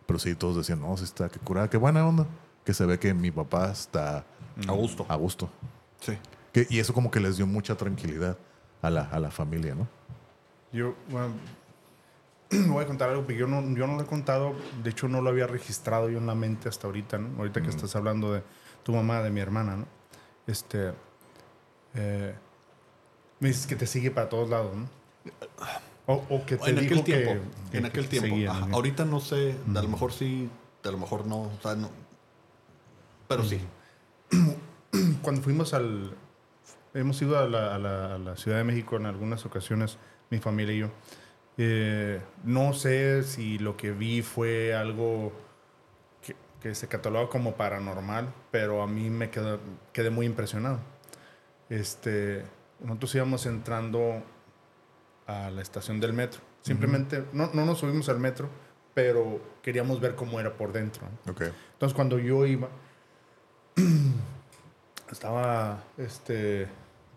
[0.07, 2.25] Pero sí, todos decían, no, sí está, qué curada, qué buena onda.
[2.65, 4.25] Que se ve que mi papá está
[4.67, 5.05] A gusto.
[5.07, 5.47] a gusto.
[5.99, 6.17] Sí.
[6.51, 8.35] Que, y eso como que les dio mucha tranquilidad
[8.81, 9.87] a la, a la familia, ¿no?
[10.73, 11.33] Yo bueno,
[12.67, 14.53] voy a contar algo que yo no, yo no lo he contado.
[14.83, 17.37] De hecho, no lo había registrado yo en la mente hasta ahorita, ¿no?
[17.37, 18.43] Ahorita que estás hablando de
[18.83, 19.85] tu mamá, de mi hermana, ¿no?
[20.47, 20.93] Este.
[21.95, 22.35] eh,
[23.39, 24.87] me dices que te sigue para todos lados, ¿no?
[26.07, 27.45] O, o que te En dijo aquel que- tiempo.
[27.71, 28.29] que- en que aquel te tiempo.
[28.29, 28.51] seguía.
[28.71, 30.49] Ahorita no sé, a lo mejor sí,
[30.83, 31.43] a lo mejor no.
[31.43, 31.89] O sea, no.
[33.27, 33.59] Pero sí.
[35.21, 36.13] cuando fuimos al...
[36.93, 39.97] Hemos ido a la, a la- a la Ciudad de México en algunas ocasiones,
[40.29, 40.89] mi familia y yo.
[41.57, 45.31] Eh, no sé si lo que vi fue algo
[46.21, 49.59] que, que se cataloga como paranormal, pero a mí me quedó,
[49.93, 50.79] quedé muy impresionado.
[51.69, 52.43] Este,
[52.79, 54.23] nosotros íbamos entrando
[55.27, 56.41] a la estación del metro.
[56.61, 58.49] Simplemente, no, no nos subimos al metro,
[58.93, 61.07] pero queríamos ver cómo era por dentro.
[61.25, 61.31] ¿no?
[61.31, 61.41] Ok.
[61.73, 62.69] Entonces cuando yo iba,
[65.11, 66.67] estaba, este,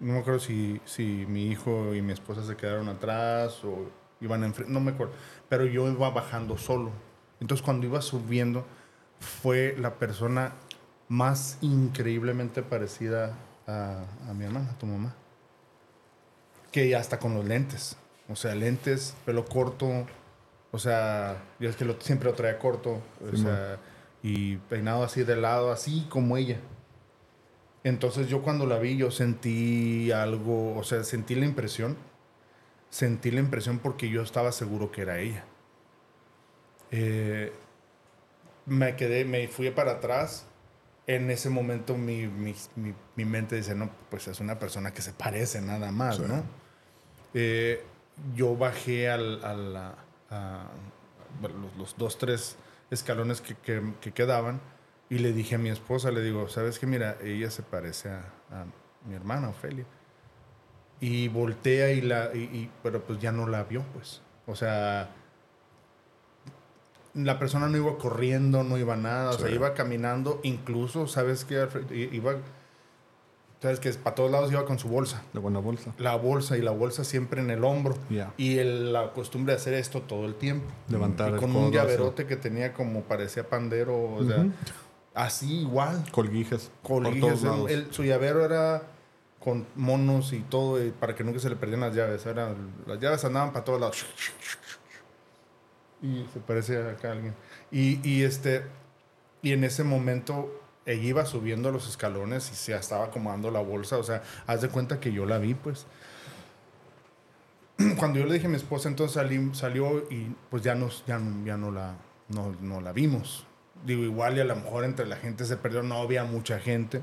[0.00, 3.90] no me acuerdo si, si mi hijo y mi esposa se quedaron atrás o
[4.24, 5.12] iban enfrente, no me acuerdo,
[5.48, 6.90] pero yo iba bajando solo.
[7.40, 8.64] Entonces cuando iba subiendo,
[9.20, 10.52] fue la persona
[11.08, 15.14] más increíblemente parecida a, a mi hermana, a tu mamá.
[16.72, 17.96] Que hasta con los lentes.
[18.28, 20.06] O sea, lentes, pelo corto.
[20.72, 23.00] O sea, yo es que lo- siempre lo traía corto.
[23.32, 23.78] O sea,
[24.22, 26.58] y peinado así de lado, así como ella.
[27.84, 31.96] Entonces yo cuando la vi, yo sentí algo, o sea, sentí la impresión.
[32.94, 35.42] Sentí la impresión porque yo estaba seguro que era ella.
[36.92, 37.52] Eh,
[38.66, 40.46] me quedé, me fui para atrás.
[41.08, 45.02] En ese momento mi, mi, mi- mi mente dice, no, pues es una persona que
[45.02, 46.22] se parece nada más, Sí.
[46.28, 46.44] ¿no?
[47.34, 47.82] Eh,
[48.36, 49.94] yo bajé al, a la-
[50.30, 50.68] a-
[51.40, 52.56] bueno, los, los dos, tres
[52.92, 54.60] escalones que, que- que quedaban
[55.10, 56.86] y le dije a mi esposa, le digo, ¿sabes qué?
[56.86, 58.20] Mira, ella se parece a,
[58.52, 58.64] a
[59.08, 59.84] mi hermana, Ofelia.
[61.00, 64.20] Y voltea y la, y- y- pero pues ya no la vio, pues.
[64.46, 65.10] O sea,
[67.14, 71.66] la persona no iba corriendo, no iba nada, o sea, iba caminando, incluso, ¿sabes qué?
[72.12, 72.36] Iba,
[73.62, 73.92] ¿sabes qué?
[73.92, 75.22] Para todos lados iba con su bolsa.
[75.32, 75.92] De buena bolsa.
[75.98, 77.96] La bolsa y la bolsa siempre en el hombro.
[78.10, 78.32] Ya.
[78.36, 80.66] Y el- la costumbre de hacer esto todo el tiempo.
[80.88, 84.46] Levantar y el con codo, un llaverote que tenía como parecía pandero, o sea,
[85.14, 86.04] así igual.
[87.04, 87.70] por todos lados.
[87.70, 88.82] el- su llavero era
[89.44, 92.24] con monos y todo, y para que nunca se le perdieran las llaves.
[92.24, 92.54] Era,
[92.86, 94.06] las llaves andaban para todos lados.
[96.02, 97.34] Y se parece acá a alguien.
[97.70, 98.64] Y, y este,
[99.42, 103.98] y en ese momento ella iba subiendo los escalones y se estaba acomodando la bolsa.
[103.98, 105.86] O sea, haz de cuenta que yo la vi, pues.
[107.98, 111.20] Cuando yo le dije a mi esposa, entonces salí- salió y pues ya, nos, ya,
[111.44, 111.96] ya no, la,
[112.28, 113.46] no, no la vimos.
[113.84, 117.02] Digo, igual y a lo mejor entre la gente se perdió, no había mucha gente,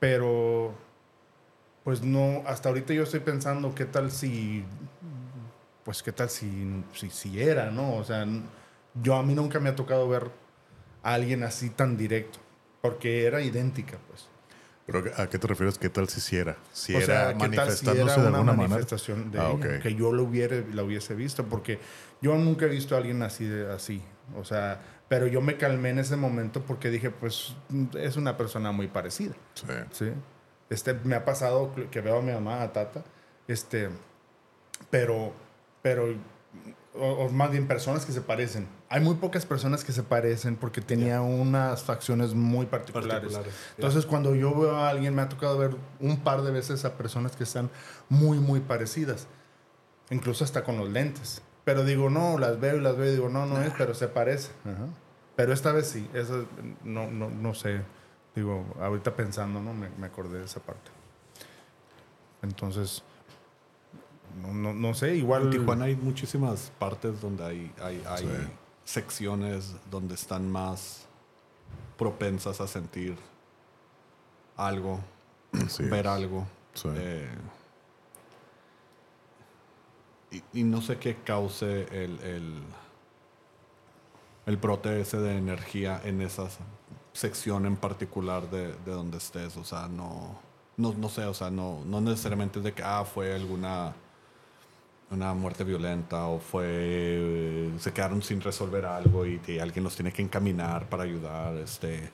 [0.00, 0.74] pero
[1.88, 4.62] pues no, hasta ahorita yo estoy pensando qué tal si,
[5.84, 7.94] pues qué tal si, si, si era, ¿no?
[7.94, 8.26] O sea,
[9.02, 10.30] yo a mí nunca me ha tocado ver
[11.02, 12.40] a alguien así tan directo,
[12.82, 14.28] porque era idéntica, pues.
[14.84, 15.78] ¿Pero a qué te refieres?
[15.78, 16.58] ¿Qué tal si hiciera?
[16.74, 18.68] Si o era sea, ¿qué tal si manifestándose era de una alguna manera.
[18.68, 19.80] manifestación de Ah, ella?
[19.80, 21.78] Que yo lo hubiera, la hubiese visto, porque
[22.20, 24.02] yo nunca he visto a alguien así, de, así.
[24.36, 24.78] O sea,
[25.08, 27.56] pero yo me calmé en ese momento porque dije, pues,
[27.94, 29.32] es una persona muy parecida.
[29.54, 29.66] Sí.
[29.90, 30.12] Sí.
[30.70, 33.02] Este, me ha pasado que- veo a mi mamá, a Tata,
[33.46, 33.88] este,
[34.90, 35.32] pero,
[35.82, 36.14] pero,
[36.94, 38.66] o, o más bien personas que se parecen.
[38.88, 43.12] Hay muy pocas personas que se parecen porque tenía unas facciones muy particulares.
[43.20, 43.54] Particulares.
[43.76, 46.94] Entonces, cuando yo veo a alguien, me ha tocado ver un par de veces a
[46.96, 47.70] personas que están
[48.08, 49.26] muy, muy parecidas.
[50.10, 51.42] Incluso hasta con los lentes.
[51.64, 54.08] Pero digo, no, las veo y las veo y digo, no, no es, pero se
[54.08, 54.50] parece.
[55.36, 56.46] Pero esta vez sí, eso
[56.82, 57.82] no, no, no sé.
[58.38, 59.74] Digo, ahorita pensando, ¿no?
[59.74, 60.88] Me, me acordé de esa parte.
[62.40, 63.02] Entonces,
[64.40, 65.42] no, no, no sé, igual...
[65.46, 68.30] En Tijuana hay muchísimas partes donde hay, hay, hay Sí.
[68.84, 71.04] secciones donde están más
[71.96, 73.16] propensas a sentir
[74.56, 75.00] algo,
[75.90, 76.46] ver algo.
[76.74, 76.88] Sí.
[76.94, 77.28] Eh,
[80.30, 82.62] y, y no sé qué cause el, el,
[84.46, 86.48] el brote ese de energía en esa
[87.18, 89.56] sección en particular de, de donde estés.
[89.56, 90.38] O sea, no,
[90.76, 93.94] no, no sé, o sea, no, no necesariamente es de que ah, fue alguna
[95.10, 100.12] una muerte violenta o fue se quedaron sin resolver algo y, que alguien los tiene
[100.12, 102.10] que encaminar para ayudar este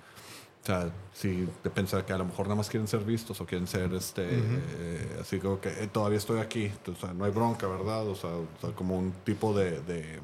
[0.63, 3.47] o sea sí de pensar que a lo mejor nada más quieren ser vistos o
[3.47, 7.33] quieren ser este eh, así como que eh, todavía estoy aquí o sea no hay
[7.33, 10.21] bronca verdad o sea, o sea, como un tipo de, de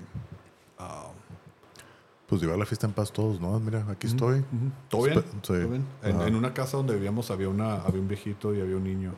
[0.79, 1.11] ah,
[2.31, 3.59] Pues llevar la fiesta en paz todos, ¿no?
[3.61, 4.45] Mira, aquí estoy.
[4.89, 5.21] ¿Todo bien?
[5.21, 5.39] Sí.
[5.43, 5.85] ¿Todo bien?
[6.03, 9.13] En, una casa donde vivíamos había, una, había un viejito y había un niño.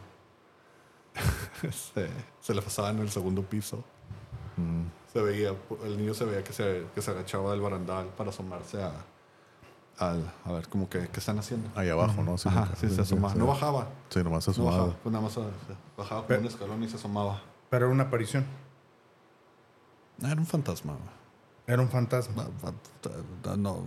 [1.63, 2.09] Este,
[2.41, 3.85] se le pasaba en el segundo piso.
[4.57, 5.55] Mm, Se veía,
[5.85, 8.93] el niño se veía que se, que se agachaba del barandal para asomarse a,
[9.99, 11.69] al, a ver como que qué están haciendo.
[11.75, 12.37] Ahí abajo, ¿no?
[12.43, 13.35] Ajá, sí, se asomaba.
[13.35, 13.39] sí.
[13.39, 13.89] No bajaba.
[14.09, 14.83] Sí, nomás se No bajaba.
[14.85, 15.03] asomaba.
[15.03, 17.43] Pues nada más eh, bajaba por Pero- un escalón y se asomaba.
[17.69, 18.47] Pero era una aparición.
[20.23, 20.95] Era un fantasma.
[21.67, 22.49] Era un fantasma.
[23.57, 23.85] No,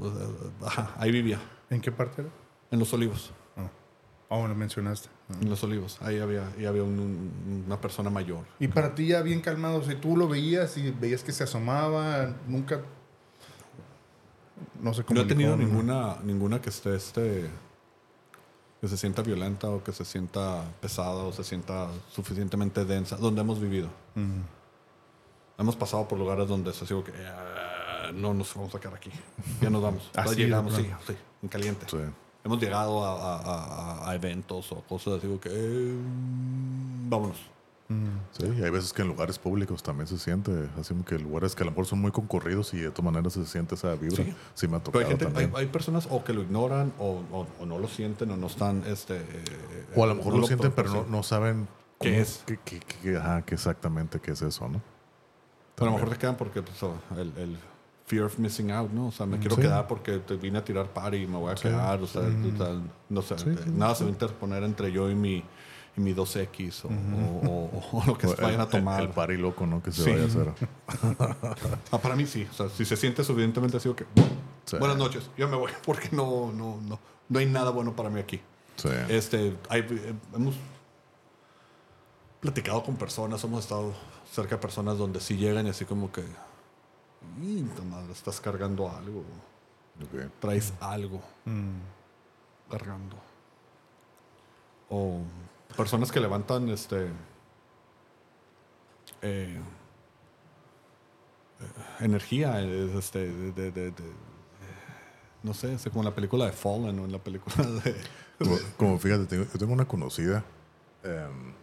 [0.65, 1.39] ajá, ahí vivía.
[1.69, 2.32] ¿En qué parte era?
[2.71, 3.32] En los olivos.
[4.30, 5.09] Oh, oh, lo mencionaste.
[5.30, 5.34] Ah.
[5.41, 6.01] En los olivos.
[6.01, 8.45] Ahí había, ahí había un- un- una persona mayor.
[8.59, 12.34] Y para ti ya bien calmado, si tú lo veías y veías que se asomaba,
[12.47, 12.82] nunca...
[14.82, 15.19] No sé cómo...
[15.19, 17.49] No he tenido ninguna, ninguna que esté este
[18.82, 23.41] que se sienta violenta o que se sienta pesada o se sienta suficientemente densa, donde
[23.41, 23.89] hemos vivido.
[25.57, 29.09] Hemos pasado por lugares donde se digo que "Ah, no nos vamos a quedar aquí.
[29.61, 30.09] Ya nos vamos.
[30.15, 30.87] Así llegamos, sí,
[31.41, 31.85] en caliente.
[31.89, 31.97] Sí.
[32.43, 33.39] Hemos llegado a, a-
[34.05, 35.95] a- a eventos o cosas así que eh,
[37.09, 37.37] vámonos.
[38.31, 41.61] Sí, y hay veces que en lugares públicos también se siente, así que lugares que
[41.61, 44.23] a lo mejor son muy concurridos y de todas maneras se siente esa vibra.
[44.23, 44.33] Sí.
[44.55, 45.51] Sí, me ha Pero tocado hay, gente, hay, también.
[45.55, 48.83] hay personas o que lo ignoran o, o- o no lo sienten o no están
[48.87, 51.67] este eh, o a lo mejor no lo sienten, pero no, saben
[51.99, 52.43] ¿Qué es?
[52.47, 54.81] qué- qué- qué- ajá, qué exactamente qué es eso, ¿no?
[55.76, 57.57] Pero a lo mejor se quedan porque pues, oh, el, el
[58.05, 59.07] fear of missing out, ¿no?
[59.07, 59.61] O sea, me quiero Sí.
[59.63, 62.01] quedar porque te vine a tirar party y me voy a quedar.
[62.01, 65.09] O sea, o sea, no sé, Sí, sí, nada se va a interponer entre yo
[65.09, 65.43] y mi,
[65.97, 69.01] y mi 2X o, o- o- o lo que O se vayan a el- tomar.
[69.01, 69.82] El, party loco, ¿no?
[69.84, 70.11] Que se Sí.
[70.11, 70.53] vaya a hacer.
[71.91, 72.47] Ah, para mí sí.
[72.49, 74.05] O sea, si se siente suficientemente así, que
[74.65, 74.78] Sí.
[74.78, 76.99] buenas noches, yo me voy porque no, no, no,
[77.30, 78.39] no hay nada bueno para mí aquí.
[78.78, 78.89] Sí.
[79.09, 80.55] Este, hay- eh, hemos
[82.39, 83.93] platicado con personas, hemos estado
[84.36, 86.23] cerca de personas donde sí llegan y así como que,
[87.41, 89.23] "Y, puta madre, estás cargando algo,
[90.01, 90.29] Ok.
[90.39, 91.79] traes algo Mm.
[92.69, 93.15] cargando.
[94.89, 95.21] O
[95.75, 97.07] personas que levantan este
[99.21, 99.59] eh,
[101.61, 101.65] eh,
[102.01, 104.13] energía, este, de, de- de- de-
[105.43, 107.95] no sé, es como en la película de Fallen o en la película de...
[108.38, 110.43] Como, como fíjate, tengo, yo tengo una conocida.
[111.03, 111.53] em,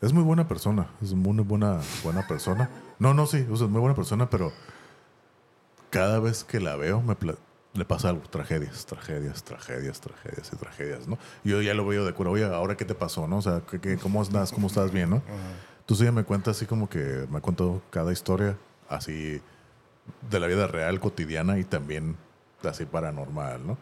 [0.00, 0.86] es muy buena persona.
[1.02, 2.68] Es muy buena, buena persona.
[2.98, 3.46] No, no, sí.
[3.50, 4.52] O sea, es muy buena persona, pero
[5.90, 7.16] cada vez que la veo me
[7.74, 8.22] le pasa algo.
[8.22, 11.18] Tragedias, tragedias, tragedias, tragedias y tragedias, ¿no?
[11.44, 12.30] Yo ya lo veo de cura.
[12.30, 13.38] Oye, ¿ahora qué te pasó, no?
[13.38, 14.52] O sea, ¿qué, qué- cómo estás?
[14.52, 15.22] ¿Cómo estás bien, no?
[15.80, 18.56] Entonces ella me cuenta así como que me ha contado cada historia
[18.88, 19.40] así
[20.30, 22.16] de la vida real, cotidiana y también
[22.62, 23.78] así paranormal, ¿no?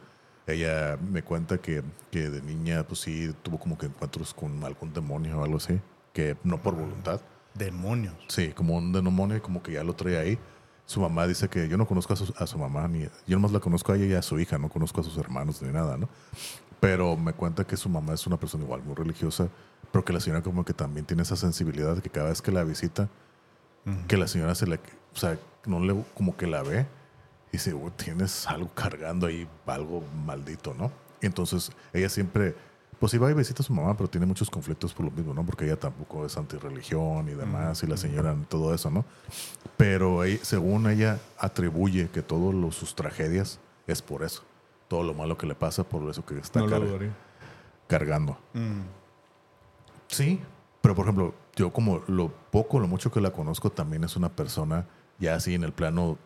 [0.47, 4.93] Ella me cuenta que, que de niña, pues sí, tuvo como que encuentros con algún
[4.95, 5.79] demonio o algo así,
[6.13, 7.21] que no por voluntad.
[7.55, 8.15] Demonios.
[8.29, 10.39] Sí, como un demonio como que ya lo trae ahí.
[10.87, 13.53] Su mamá dice que yo no conozco a su, a su mamá, ni yo nomás
[13.53, 15.97] la conozco a ella y a su hija, no conozco a sus hermanos ni nada,
[15.99, 16.09] ¿no?
[16.81, 19.49] Pero me cuenta que su mamá es una persona igual muy religiosa,
[19.93, 22.53] pero que la señora como que también tiene esa sensibilidad de que cada vez que
[22.53, 23.09] la visita,
[24.07, 26.87] que la señora se le, o sea, no le, como que la ve
[27.49, 30.93] y dice, "Uy, tienes algo cargando ahí, algo maldito, ¿no?
[31.21, 32.55] Y entonces ella siempre,
[32.99, 35.45] pues iba y visita a su mamá, pero tiene muchos conflictos por lo mismo, ¿no?
[35.45, 39.05] Porque ella tampoco es antirreligión y demás, y la señora todo eso, ¿no?
[39.77, 44.43] Pero ella- según ella atribuye que todas sus tragedias es por eso.
[44.89, 46.83] Todo lo malo que le pasa por eso que está No car-
[47.87, 48.37] cargando.
[48.55, 48.81] Mm.
[50.09, 50.41] Sí,
[50.81, 54.29] pero por ejemplo, yo como lo poco, lo mucho que la conozco, también es una
[54.31, 54.87] persona,
[55.19, 56.17] ya así en el plano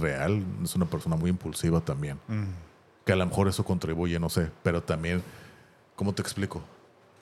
[0.00, 2.18] real, es una persona muy impulsiva también.
[2.28, 2.44] Mm.
[3.04, 5.22] Que a lo mejor eso contribuye, no sé, pero también,
[6.00, 6.62] ¿cómo te explico?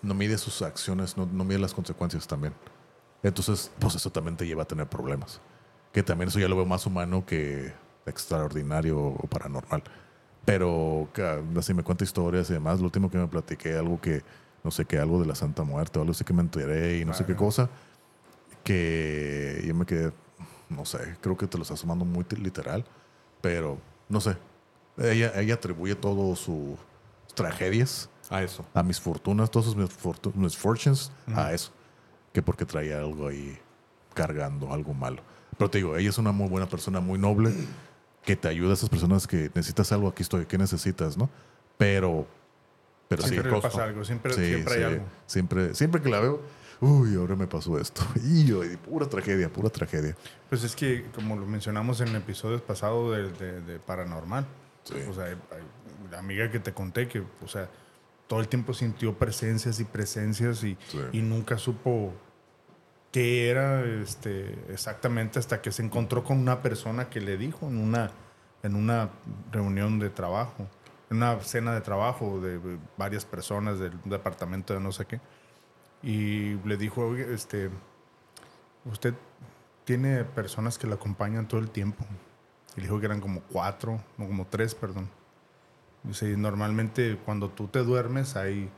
[0.02, 2.54] No mide sus acciones, no, no mide las consecuencias también.
[3.24, 5.40] Entonces, pues eso también te lleva a tener problemas.
[5.92, 7.72] que también eso ya lo veo más humano que
[8.06, 9.82] extraordinario o paranormal.
[10.44, 11.08] Pero
[11.58, 12.78] así me cuenta historias y demás.
[12.78, 14.22] Lo último que me platiqué, algo que,
[14.62, 17.04] no sé qué, algo de la Santa Muerte o algo así que me enteré y
[17.04, 17.68] no sé qué cosa,
[18.62, 20.12] que yo me quedé,
[20.68, 22.84] no sé, creo que te lo estás tomando muy literal,
[23.40, 23.78] pero
[24.08, 24.36] no sé.
[24.98, 26.78] Ella, ella atribuye todas sus
[27.34, 28.64] tragedias A eso.
[28.74, 31.70] a mis fortunas, todos sus misfortu- misfortunes, a eso.
[32.32, 33.58] Que porque traía algo ahí
[34.14, 35.22] cargando, algo malo.
[35.56, 37.52] Pero te digo, ella es una muy buena persona, muy noble,
[38.24, 41.30] que te ayuda a esas personas que necesitas algo, aquí estoy, ¿qué necesitas, no?
[41.78, 42.26] Pero,
[43.08, 43.68] pero sí, Siempre le costo.
[43.70, 44.84] pasa algo, siempre, sí, siempre hay sí.
[44.84, 45.04] algo.
[45.26, 46.42] Siempre, siempre que la veo,
[46.80, 48.02] uy, ahora me pasó esto.
[48.22, 50.14] Y yo, pura tragedia, pura tragedia.
[50.50, 54.46] Pues es que, como lo mencionamos en episodios pasados de, de- de Paranormal,
[54.84, 54.94] Sí.
[55.08, 57.68] o sea, hay- hay- la amiga que te conté que, o sea,
[58.28, 60.98] todo el tiempo sintió presencias y presencias y, Sí.
[61.12, 62.12] y nunca supo
[63.10, 67.78] qué era este, exactamente hasta que se encontró con una persona que le dijo en
[67.78, 68.10] una,
[68.62, 69.08] en una
[69.50, 70.68] reunión de trabajo,
[71.10, 72.60] en una cena de trabajo de
[72.98, 75.20] varias personas del departamento de no sé qué.
[76.02, 77.70] Y le dijo, "Oye, este,
[78.84, 79.14] usted
[79.84, 82.04] tiene personas que la acompañan todo el tiempo.
[82.76, 85.08] Y le dijo que eran como cuatro, no como tres, perdón.
[86.04, 88.70] "Y normalmente cuando tú te duermes, ahí,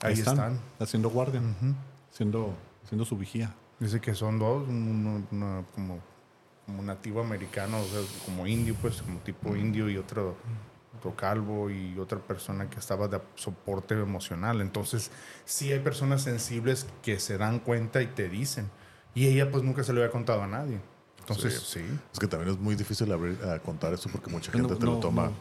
[0.00, 0.58] ahí, están.
[0.78, 1.40] Haciendo guardia.
[1.40, 1.74] Ujú.
[2.12, 3.54] Haciendo, haciendo su vigía.
[3.78, 6.00] Dice que son dos, uno, una como,
[6.66, 10.36] como nativo americano, o sea, como indio, pues, como tipo indio y otro,
[10.98, 14.60] otro calvo y otra persona que estaba de soporte emocional.
[14.60, 15.10] Entonces,
[15.44, 18.68] sí hay personas sensibles que se dan cuenta y te dicen.
[19.14, 20.80] Y ella pues nunca se lo había contado a nadie.
[21.18, 21.80] Entonces, sí.
[22.12, 24.86] Es que también es muy difícil abrir, a contar eso porque mucha No, gente te
[24.86, 25.32] lo no, toma, no.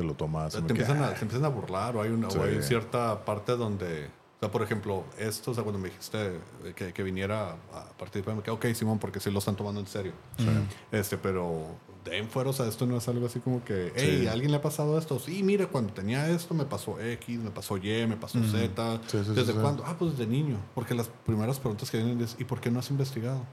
[0.00, 2.02] Te lo toma O así sea, me te, empiezan a, se empiezan a burlar o
[2.02, 2.38] hay, una, Sí.
[2.38, 4.06] o hay cierta parte donde...
[4.06, 6.38] O sea, por ejemplo, esto, o sea, cuando me dijiste
[6.74, 9.86] que, que viniera a participar, me quedé, ok, Simón, porque sí lo están tomando en
[9.86, 10.12] serio.
[10.90, 11.66] Este, pero
[12.06, 14.26] de fuera, o sea, esto no es algo así como que, hey, Sí.
[14.28, 15.18] ¿a alguien le ha pasado esto?
[15.18, 19.00] Sí, mire, cuando tenía esto me pasó X, me pasó Y, me pasó Z.
[19.08, 19.84] Sí, sí, ¿Desde cuándo?
[19.86, 20.56] Ah, pues desde niño.
[20.74, 23.44] Porque las primeras preguntas que vienen es, ¿y por qué no has investigado?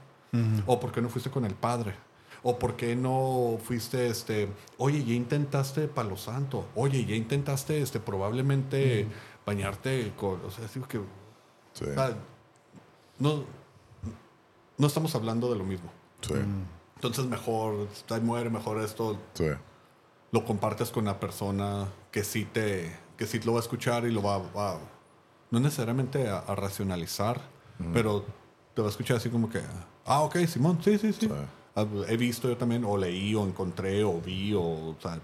[0.66, 1.94] ¿O por qué no fuiste con el padre?
[2.42, 4.48] ¿O por qué no fuiste, este,
[4.78, 6.66] oye, ya intentaste Palo Santo?
[6.74, 9.06] Oye, ya intentaste, este, probablemente
[9.44, 11.00] bañarte con, o sea, digo que,
[11.74, 12.16] Sí, o sea,
[13.18, 13.44] no,
[14.76, 15.90] no estamos hablando de lo mismo.
[16.20, 16.34] sí,
[16.96, 19.46] Entonces mejor, ahí muere, mejor esto, sí.
[20.32, 24.10] lo compartes con la persona que sí te, que sí lo va a escuchar y
[24.12, 24.78] lo va, va-
[25.50, 27.40] no necesariamente a, a racionalizar,
[27.92, 28.24] pero
[28.74, 29.60] te va a escuchar así como que,
[30.04, 31.26] ah, ok, Simón, sí, sí, sí.
[31.26, 31.32] Sí.
[31.80, 35.20] Ah, He visto yo también, o leí, o encontré, o vi, o, o sea,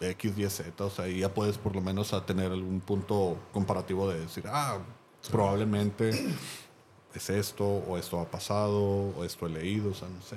[0.00, 3.36] X, Y, Z, o sea, y ya puedes por lo menos a tener algún punto
[3.52, 4.78] comparativo de decir, ah,
[5.30, 6.10] probablemente
[7.14, 8.80] es esto, o esto ha pasado,
[9.16, 10.36] o esto he leído, o sea, no sé.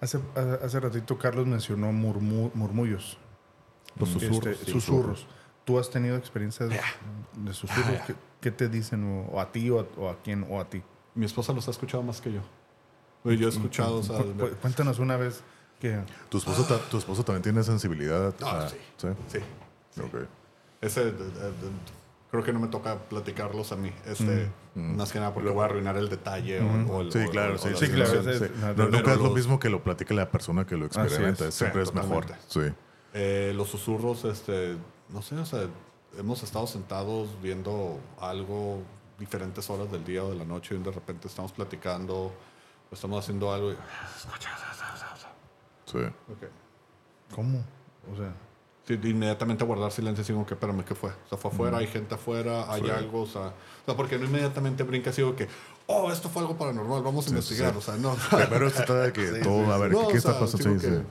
[0.00, 0.18] Hace,
[0.64, 3.18] hace- ratito Carlos mencionó murmu- murmullos.
[3.98, 4.46] Los susurros.
[4.46, 4.72] Este, sí.
[4.72, 5.26] susurros.
[5.64, 8.00] ¿Tú has tenido experiencias de susurros?
[8.06, 9.04] ¿Qué, qué te dicen?
[9.04, 10.82] O, o a ti, o a, o a quién, o a ti.
[11.14, 12.40] Mi esposa los ha escuchado más que yo.
[13.24, 15.42] Yo he escuchado, o sea, Cu- cu- Cuéntanos una vez
[15.78, 15.98] que...
[16.28, 18.34] ¿Tu esposo, ta- ¿Tu esposo también tiene sensibilidad?
[18.42, 18.76] Ah, a- sí.
[18.96, 19.08] ¿Sí?
[19.28, 20.00] sí.
[20.00, 20.26] Ok.
[20.80, 21.52] Ese, de- de- de-
[22.30, 23.92] creo que no me toca platicarlos a mí.
[24.06, 27.56] Este, Más que nada porque voy a arruinar el detalle o- o, el- Sí, claro,
[27.56, 28.22] o- sí, o sí, claro.
[28.22, 28.44] sí.
[28.60, 30.86] no, No, pero nunca es lo los- mismo que lo platique la persona que lo
[30.86, 31.48] experimenta.
[31.48, 31.54] es.
[31.54, 32.26] Siempre Sí, es mejor.
[32.48, 32.60] Sí.
[33.12, 34.76] Eh, los susurros, este,
[35.08, 35.66] no sé, o sea,
[36.16, 38.80] hemos estado sentados viendo algo
[39.18, 42.32] diferentes horas del día o de la noche y de repente estamos platicando
[42.92, 43.76] estamos haciendo algo y...
[45.86, 45.98] Sí.
[45.98, 47.34] Ok.
[47.34, 47.58] ¿Cómo?
[48.12, 48.32] O sea...
[48.86, 51.10] Sí, inmediatamente guardar silencio y que espérame, ¿qué fue?
[51.10, 52.90] O sea, fue afuera, hay gente afuera, hay Sí.
[52.90, 53.52] algo, o sea, o
[53.86, 55.46] sea, porque no inmediatamente brincas y digo que,
[55.86, 57.78] oh, esto fue algo paranormal, vamos a Sí, investigar, sí.
[57.78, 58.16] o sea, no.
[58.30, 60.68] Primero se trata de que todo, a ver, No, ¿qué, o está sea, pasando?
[60.70, 61.02] digo Sí, que, sí.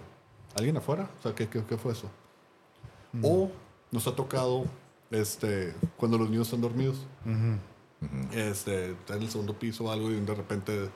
[0.58, 1.10] ¿Alguien afuera?
[1.20, 2.10] O sea, ¿qué, qué, qué fue eso?
[3.24, 3.50] O
[3.92, 4.66] nos ha tocado,
[5.12, 6.98] este, cuando los niños están dormidos,
[8.34, 10.90] este, está en el segundo piso o algo y de repente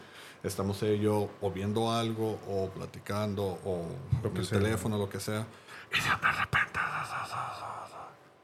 [0.44, 3.86] estamos ellos o viendo algo o platicando o
[4.22, 4.60] Lo en que el sea.
[4.60, 5.48] teléfono, lo que sea.
[5.92, 6.80] Y de repente,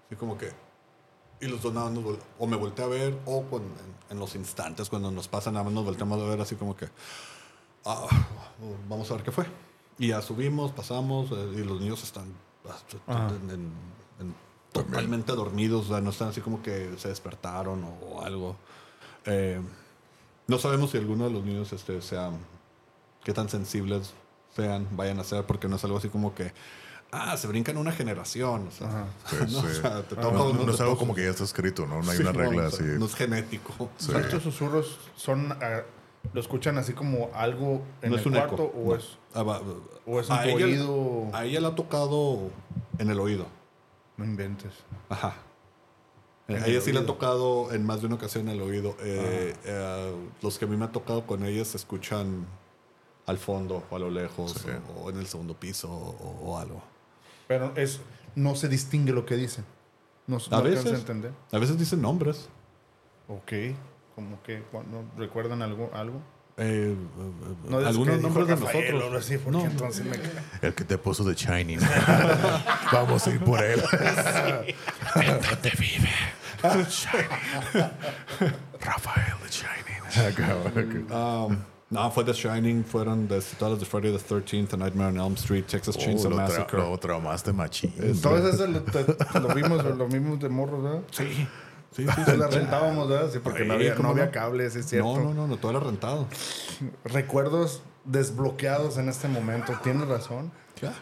[0.07, 0.51] así como que,
[1.41, 4.19] y los dos nada más nos o me volteé a ver o cuando- en, en
[4.19, 6.87] los instantes cuando nos pasa nada más nos volteamos a ver así como que,
[7.85, 8.07] ah,
[8.87, 9.45] vamos a ver qué fue.
[9.97, 12.33] Y ya subimos, pasamos eh, y los niños están
[13.07, 13.73] en- en-
[14.19, 14.35] en-
[14.71, 18.55] totalmente dormidos, o sea, no están así como que se despertaron o, o algo.
[19.25, 19.59] Eh,
[20.49, 22.37] no sabemos si alguno de los niños este, sean,
[23.23, 24.13] qué tan sensibles
[24.55, 26.51] sean, vayan a ser, porque no es algo así como que,
[27.11, 29.05] ah, se brincan una generación, o sea, Ajá.
[29.29, 29.67] Sí, no, sí.
[29.67, 32.01] o sea, te toca No, uno, no es algo como que ya está escrito, ¿no?
[32.01, 32.99] No hay Sí, una regla sea, así.
[32.99, 33.89] No es genético.
[33.97, 34.11] Sí.
[34.15, 35.81] Estos susurros son ah,
[36.33, 38.73] ¿Lo escuchan así como algo en no el es un cuarto eco.
[38.77, 38.95] o no.
[38.95, 39.61] es Ah, va-
[40.05, 41.27] o es en a tu ella- oído?
[41.31, 42.49] A ella le ha tocado
[42.97, 43.45] en el oído.
[44.17, 44.73] No inventes.
[45.07, 45.35] Ajá.
[46.55, 47.13] A el ella sí le ha oído.
[47.13, 48.95] tocado en más de una ocasión el oído.
[49.01, 52.45] Eh, eh, los que a mí me ha tocado con ella se escuchan
[53.25, 54.69] al fondo o a lo lejos Sí.
[54.97, 56.81] o, o en el segundo piso o, o algo.
[57.47, 57.99] Pero es
[58.35, 59.65] no se distingue lo que dicen.
[60.27, 60.93] No, no A alcanza veces.
[60.93, 61.31] a entender.
[61.51, 62.49] A veces dicen nombres.
[63.27, 63.51] Ok.
[64.15, 66.21] Como que cuando recuerdan algo algo.
[66.57, 66.95] Eh, eh,
[67.69, 69.39] No es algunos nombres de Rafael nosotros.
[69.43, 69.65] porque No.
[69.65, 70.17] entonces me
[70.67, 71.79] El que te puso de Shining.
[72.91, 73.79] Vamos a ir por él.
[75.15, 76.09] ¿Dónde vive?
[78.81, 81.07] Rafael de Shining.
[81.11, 81.57] Um,
[81.91, 85.17] no, fue The Shining, fueron de, todas las de Friday the 13th, A Nightmare on
[85.17, 86.77] Elm Street, Texas Chainsaw Oh, lo, tra- Massacre.
[86.79, 87.93] lo traumaste machín.
[88.21, 91.01] Todas esas lo, te- lo vimos, lo vimos de morros, ¿verdad?
[91.11, 91.47] Sí,
[91.95, 92.23] sí, sí.
[92.25, 93.29] Se las rentábamos, ¿verdad?
[93.31, 94.31] Sí, porque no Sí, había, ¿cómo no había no?
[94.31, 95.15] cables, es cierto.
[95.17, 96.27] No, no, no, no, todo era rentado.
[97.05, 99.73] Recuerdos desbloqueados en este momento.
[99.83, 100.51] Tienes razón.
[100.81, 100.93] Ya.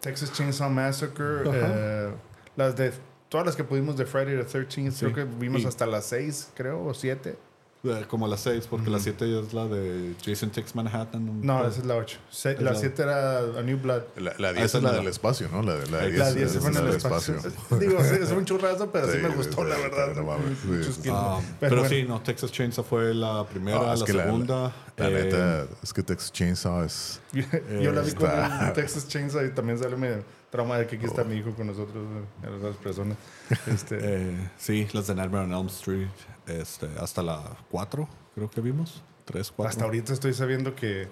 [0.00, 2.10] Texas Chainsaw Massacre, eh,
[2.56, 2.92] las de
[3.28, 6.50] todas las que pudimos de Friday the 13th, creo que vimos Y- hasta las 6,
[6.54, 7.36] creo, o 7.
[7.84, 11.40] Eh, Como las 6, porque la 7 es la de Jason Takes Manhattan.
[11.46, 12.18] No, esa es la 8.
[12.32, 14.02] Es la la- 7 era A New Blood.
[14.16, 15.62] La, la Ah, 10 esa es la del espacio, ¿no?
[15.62, 17.34] La, la, La 10 La es- 10 se es fue en la el del espacio.
[17.78, 20.14] Digo, sí, es un churrazo, pero sí, Sí, me gustó, sí, la sí, verdad.
[20.16, 21.08] no mames, sí, sí.
[21.12, 24.72] Ah, pero pero bueno, sí, no, Texas Chainsaw fue la primera, Ah, es la segunda.
[24.96, 27.20] La eh, neta, es que Texas Chainsaw es.
[27.80, 28.28] Yo la vi con
[28.74, 31.96] Texas Chainsaw y también sale medio trauma de que aquí está mi hijo con nosotros,
[32.42, 33.16] eh, las dos personas.
[33.66, 36.08] Este, eh, sí, las de Nightmare on Elm Street,
[36.46, 39.02] este, hasta la 4, creo que vimos.
[39.26, 39.68] 3, 4.
[39.68, 41.06] hasta ahorita estoy sabiendo que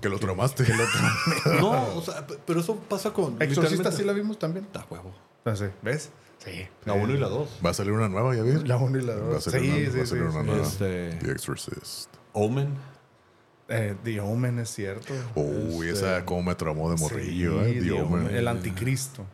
[0.00, 0.64] Que lo traumaste.
[1.60, 3.40] No, o sea, pero eso pasa con.
[3.40, 4.66] Exorcista sí la vimos también.
[4.72, 5.14] Da huevo.
[5.44, 5.66] Ah, sí.
[5.82, 6.10] ¿Ves?
[6.44, 6.66] Sí.
[6.84, 7.60] La 1 y la 2.
[7.64, 8.54] Va a salir una nueva, ¿ya vi?
[8.66, 9.44] La 1 y la Va a 2.
[9.44, 10.10] salir Sí, una- sí, va a sí.
[10.10, 10.46] salir una sí.
[10.46, 10.62] nueva.
[10.66, 12.08] Este, The Exorcist.
[12.32, 12.74] Omen.
[13.72, 15.14] Eh, The Omen es cierto.
[15.36, 17.74] Uy, Este- esa como me traumó de morrillo, Sí, ¿eh?
[17.74, 18.20] The The Omen.
[18.26, 19.24] Omen, El anticristo.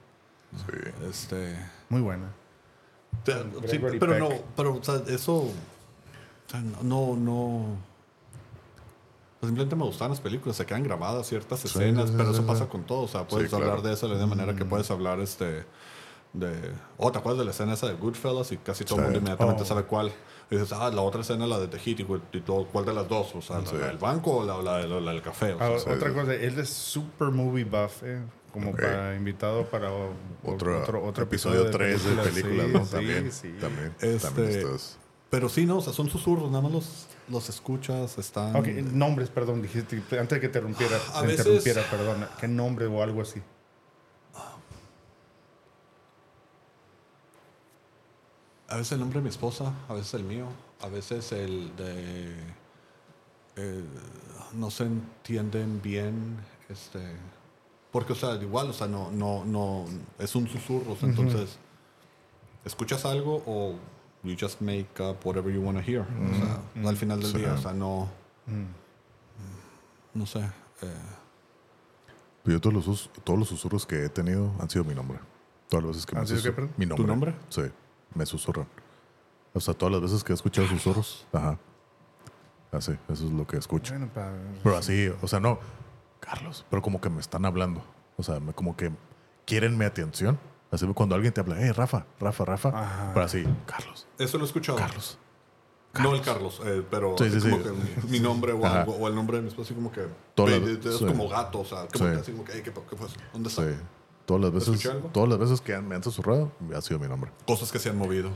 [0.54, 1.06] Sí.
[1.10, 1.56] Este.
[1.88, 2.26] Muy buena.
[3.24, 4.18] sí, pero Peck.
[4.18, 5.34] no, pero o sea, eso.
[5.38, 5.52] O
[6.48, 7.76] sea, no, no.
[9.40, 12.42] pues simplemente me gustan las películas, se quedan grabadas ciertas escenas, sí, pero sí, eso
[12.42, 12.48] sí.
[12.48, 13.02] pasa con todo.
[13.02, 13.64] O sea, puedes claro.
[13.66, 14.68] hablar de eso de la misma manera que Mm.
[14.68, 15.64] puedes hablar este
[16.32, 16.72] de.
[16.98, 18.52] Oh, ¿te acuerdas de la escena esa de Goodfellas?
[18.52, 19.04] Y casi todo el Sí.
[19.06, 19.66] mundo inmediatamente Oh.
[19.66, 20.12] sabe cuál.
[20.50, 21.66] Y dices, ah, la otra escena, la de
[22.40, 23.34] todo, ¿cuál de las dos?
[23.34, 23.76] O sea, Sí.
[23.76, 25.54] la, del banco o la, la, la- la del café.
[25.54, 26.14] O sea, Ah, sí, otra sí.
[26.14, 28.80] cosa, él es super movie buff, eh, como Ok.
[28.80, 30.12] para invitado para o-
[30.44, 32.84] Otro, otro, otro episodio 3 de películas, Sí, ¿no?
[32.84, 33.32] sí, también.
[33.32, 33.54] sí.
[33.60, 33.94] También.
[34.00, 34.98] Este- también estás.
[35.30, 38.54] Pero sí, no, o sea, son susurros, nada más los, los escuchas, están...
[38.54, 42.46] Ok, nombres, perdón, dijiste, antes de que te interrumpiera, A te veces- interrumpiera, perdón, ¿qué
[42.46, 43.42] nombre o algo así?
[48.68, 50.46] A veces el nombre de mi esposa, a veces el mío,
[50.80, 52.34] a veces el de...
[53.56, 53.84] eh,
[54.54, 56.36] no se entienden bien,
[56.68, 57.00] este...
[57.92, 59.84] Porque, o sea, igual, o sea, no, no, no,
[60.18, 61.56] es un susurro, o sea, entonces,
[62.64, 63.74] escuchas algo o
[64.22, 66.02] you just make up whatever you want to hear.
[66.02, 66.34] O
[66.82, 67.38] sea, al final del Sí.
[67.38, 68.08] día, o sea, no,
[68.46, 68.64] Mm.
[70.18, 70.40] no sé.
[70.82, 70.92] eh,
[72.44, 75.18] Yo todos los, todos los susurros que he tenido han sido mi nombre.
[75.68, 76.74] Todas las veces que me ¿Han sido qué, susurran- perdón?
[76.76, 77.06] Mi nombre.
[77.06, 77.34] nombre?
[77.48, 77.62] Sí,
[78.16, 78.66] me susurran.
[79.52, 81.26] O sea, todas las veces que he escuchado susurros.
[81.32, 81.58] Ajá.
[82.72, 83.92] Así, eso es lo que escucho.
[83.94, 84.32] Bueno, pa-
[84.62, 85.58] Pero así, o sea, no,
[86.20, 87.82] Carlos, pero como que me están hablando.
[88.16, 88.90] O sea, me- como que
[89.46, 90.38] quieren mi atención.
[90.70, 92.68] Así cuando alguien te habla, hey, Rafa, Rafa, Rafa.
[92.70, 93.10] Ajá.
[93.14, 94.76] Pero así, Carlos, Eso lo he escuchado.
[94.78, 95.18] Carlos.
[96.02, 97.70] No el Carlos, eh, pero Sí, así sí, como sí.
[98.02, 98.80] que mi nombre o, Ajá.
[98.82, 100.02] algo, o el nombre de mi esposa, así como que.
[100.02, 101.06] De- es sí.
[101.06, 102.12] como gato, o sea, como Sí.
[102.14, 103.16] que así como que, "Ey, ¿qué, qué fue eso?
[103.32, 103.62] ¿Dónde está?
[104.26, 104.32] Sí.
[104.32, 107.30] Todas las veces, todas las veces que me han susurrado, ha sido mi nombre.
[107.46, 108.30] Cosas que se han movido.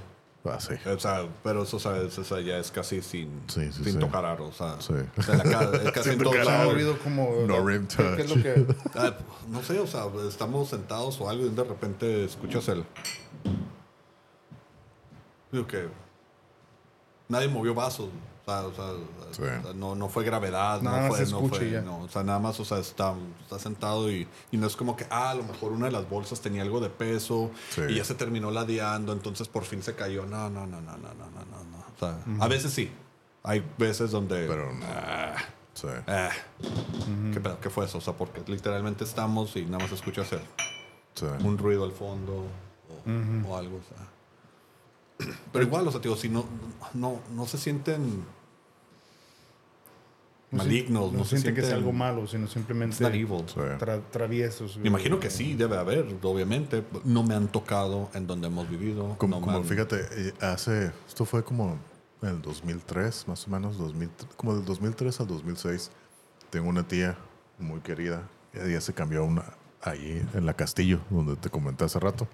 [0.45, 0.73] Así.
[0.89, 3.85] O sea, pero eso, o sea, es- o sea, ya es casi sin, Sí, sí,
[3.85, 3.99] sin sí.
[3.99, 4.95] tocar aro, o sea, Sí.
[5.19, 6.73] o sea, la casi en Sin todos tocar se ha lados.
[6.73, 7.31] movido como...
[7.47, 8.43] No rim ¿qué- ¿Qué es lo touch.
[8.45, 8.67] que...?
[8.95, 9.15] Ah,
[9.49, 12.85] no sé, o sea, estamos sentados o algo y de repente escuchas el.
[15.53, 15.89] Digo que.
[17.29, 18.09] Nadie movió vasos.
[18.66, 19.43] O sea, o sea, Sí.
[19.43, 21.27] o sea, no, no fue gravedad, Nada no más fue.
[21.27, 21.81] se no escucha fue- y ya.
[21.82, 24.97] no, o sea, nada más, o sea, está, está sentado y, y no es como
[24.97, 27.82] que, ah, a lo mejor una de las bolsas tenía algo de peso Sí.
[27.89, 30.27] y ya se terminó ladeando, entonces por fin se cayó.
[30.27, 31.64] No, no, no, no, no, no, no, no.
[31.64, 31.78] no.
[31.94, 32.90] O sea, a veces sí.
[33.43, 34.47] Hay veces donde.
[34.47, 34.85] Pero no.
[34.86, 35.35] ah,
[35.72, 35.86] Sí.
[36.09, 36.28] ah,
[37.32, 37.40] ¿qué?
[37.62, 37.98] ¿Qué fue eso?
[37.98, 41.27] O sea, porque literalmente estamos y nada más escuchas sí.
[41.44, 42.44] un ruido al fondo
[43.06, 43.77] o, o algo.
[43.77, 43.82] O
[45.27, 45.27] sea.
[45.52, 46.44] Pero igual, o sea, digo, si no,
[46.94, 48.24] no, no se sienten
[50.51, 53.28] malignos, No, no, se sienten que es algo malo, sino simplemente evil.
[53.78, 54.77] Tra- traviesos.
[54.78, 56.82] Me imagino que sí, debe haber, obviamente.
[57.05, 59.16] No me han tocado en donde hemos vivido.
[59.18, 61.78] Como, no como han- fíjate, eh, hace, esto fue como
[62.22, 65.90] en el 2003, más o menos, 2000, como del 2003 al 2006.
[66.51, 67.16] Tengo una tía
[67.59, 68.28] muy querida.
[68.52, 69.44] Ella se cambió a una,
[69.82, 72.27] ahí en la Castillo, donde te comenté hace rato.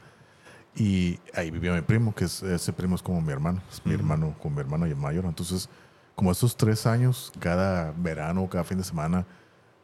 [0.75, 3.95] Y ahí vivía mi primo, que es, ese primo es como mi hermano, es mi
[3.95, 5.25] hermano con mi hermano mayor.
[5.25, 5.69] Entonces,
[6.17, 9.25] como estos tres años, cada verano, cada fin de semana,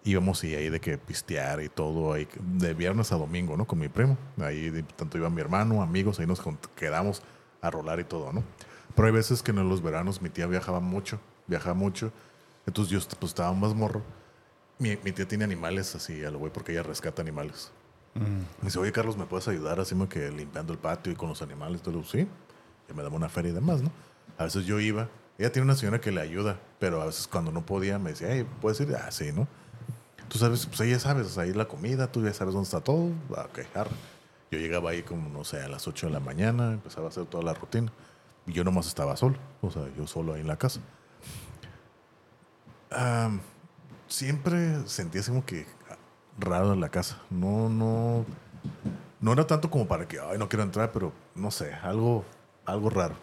[0.02, 3.66] íbamos y ahí de que pistear y todo, ahí, de viernes a domingo, ¿no?
[3.66, 4.16] Con mi primo.
[4.40, 6.42] Ahí de- tanto iba mi hermano, amigos, ahí nos
[6.74, 7.22] quedamos
[7.60, 8.42] a rolar y todo, ¿no?
[8.96, 12.10] Pero hay veces que en los veranos mi tía viajaba mucho, viajaba mucho.
[12.66, 14.02] Entonces yo pues, estaba más morro.
[14.78, 17.70] Mi, mi tía tiene animales así a lo güey porque ella rescata animales.
[18.14, 21.28] Me dice, oye Carlos, ¿me puedes ayudar así como que limpiando el patio y con
[21.30, 21.80] los animales?
[21.86, 22.26] Lo sí.
[22.90, 23.90] Y me daba una feria y demás, ¿no?
[24.38, 25.08] A veces yo iba.
[25.42, 28.28] Ella tiene una señora que le ayuda, pero a veces cuando no podía me decía,
[28.30, 28.94] hey, ¿puedes ir?
[28.94, 29.48] Ah, sí, ¿no?
[30.28, 33.10] Tú sabes, pues ella sabes, ahí la comida, tú ya sabes dónde está todo.
[33.36, 33.58] Ah, ok.
[34.52, 37.24] Yo llegaba ahí como, no sé, a las 8 de la mañana, empezaba a hacer
[37.24, 37.90] toda la rutina.
[38.46, 40.78] Y yo nomás estaba solo, o sea, yo solo ahí en la casa.
[44.06, 45.66] Siempre sentía así como que
[46.38, 47.20] raro en la casa.
[47.30, 48.24] No, no,
[49.20, 52.24] no era tanto como para que, ay, no quiero entrar, pero no sé, algo,
[52.64, 53.16] algo raro.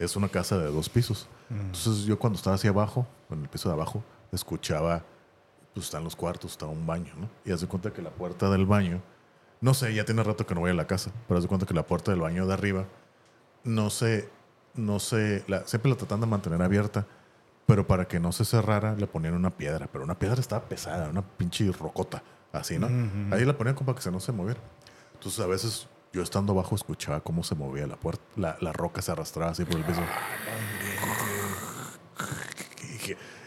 [0.00, 1.28] Es una casa de dos pisos.
[1.48, 4.02] Entonces yo cuando estaba hacia abajo, en el piso de abajo,
[4.32, 5.04] escuchaba,
[5.74, 7.28] pues están los cuartos, está un baño, ¿no?
[7.44, 9.02] Y haz de cuenta que la puerta del baño,
[9.60, 11.66] no sé, ya tiene rato que no voy a la casa, pero haz de cuenta
[11.66, 12.86] que la puerta del baño de arriba,
[13.62, 14.28] no sé,
[14.74, 17.06] no sé, la, siempre la tratan de mantener abierta,
[17.66, 21.10] pero para que no se cerrara le ponían una piedra, pero una piedra estaba pesada,
[21.10, 22.22] una pinche rocota,
[22.52, 22.86] así, ¿no?
[23.34, 24.60] Ahí la ponían como para que se no se moviera.
[25.14, 29.02] Entonces a veces yo estando abajo escuchaba cómo se movía la puerta, la, la roca
[29.02, 30.02] se arrastraba así por el piso.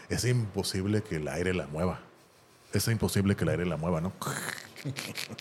[0.08, 2.00] Es imposible que el aire la mueva.
[2.72, 4.12] Es imposible que el aire la mueva, ¿no?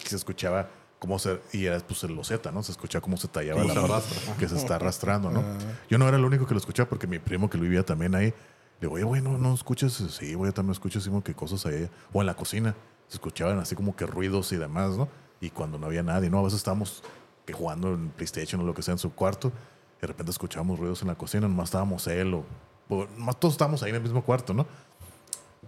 [0.05, 0.69] Se escuchaba
[0.99, 1.41] cómo se...
[1.51, 2.63] Y era pues el loseta, ¿no?
[2.63, 4.35] Se escuchaba cómo se tallaba la arrastra.
[4.37, 5.43] que se está arrastrando, ¿no?
[5.89, 8.15] Yo no era el único que lo escuchaba porque mi primo que lo vivía también
[8.15, 8.33] ahí, le
[8.81, 9.93] digo, oye, güey, no, no escuchas.
[9.93, 11.89] Sí, güey, yo también escucho así como que cosas ahí.
[12.11, 12.75] O en la cocina,
[13.07, 15.09] se escuchaban así como que ruidos y demás, ¿no?
[15.43, 16.39] Y cuando no había nadie, ¿no?
[16.39, 17.03] A veces estábamos
[17.45, 19.51] que jugando en PlayStation o lo que sea en su cuarto,
[19.97, 22.45] y de repente escuchábamos ruidos en la cocina, nomás estábamos él o...
[22.89, 24.65] o nomás todos estábamos ahí en el mismo cuarto, ¿no?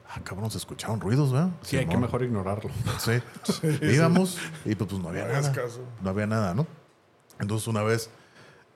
[0.08, 1.50] Ah, cabrón, se escuchaban ruidos, ¿verdad?
[1.62, 2.04] Sí, hay que Simón.
[2.04, 2.70] mejor ignorarlo.
[3.00, 3.22] Sí.
[3.82, 5.52] Íbamos y pues, pues, no había No nada.
[5.52, 5.82] caso.
[6.02, 6.66] No había nada, ¿no?
[7.40, 8.10] Entonces una vez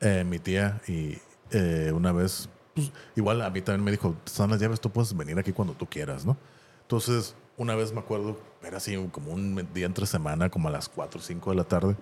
[0.02, 1.18] eh, mi tía y
[1.52, 5.16] eh, una vez, pues igual a mí también me dijo, están las llaves, tú puedes
[5.16, 6.36] venir aquí cuando tú quieras, ¿no?
[6.82, 10.90] Entonces una vez me acuerdo, era así como un día entre semana, como a las
[10.90, 11.96] 4 o 5 de la tarde,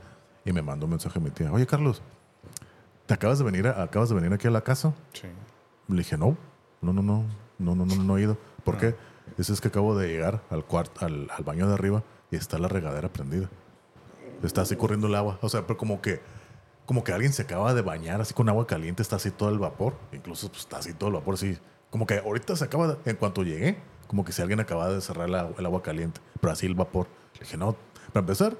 [0.45, 2.01] y me mandó un mensaje a mi tía, oye Carlos,
[3.05, 4.93] ¿te acabas de venir, a- acabas de venir aquí a la casa?
[5.13, 5.27] Sí.
[5.89, 6.37] Le dije, no,
[6.81, 7.23] no, no, no,
[7.59, 8.37] no, no, no, no he ido.
[8.63, 8.95] ¿Por qué?
[9.37, 12.57] Dice, es que acabo de llegar al cuarto, al, al baño de arriba y está
[12.59, 13.49] la regadera prendida.
[14.43, 15.39] Está así corriendo el agua.
[15.41, 16.21] O sea, pero como que,
[16.85, 19.59] como que alguien se acaba de bañar así con agua caliente, está así todo el
[19.59, 19.95] vapor.
[20.13, 21.57] Incluso pues, está así todo el vapor, así.
[21.89, 23.77] Como que ahorita se acaba, de- en cuanto llegué,
[24.07, 27.07] como que si alguien acaba de cerrar la- el agua caliente, pero así el vapor.
[27.35, 27.75] Le dije, no,
[28.13, 28.57] para empezar,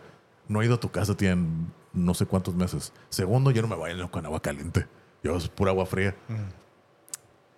[0.48, 2.94] no he ido a tu casa, tienen no sé cuántos meses.
[3.10, 4.86] Segundo, yo no me baño con agua caliente.
[5.24, 6.15] Yo es pura agua fría.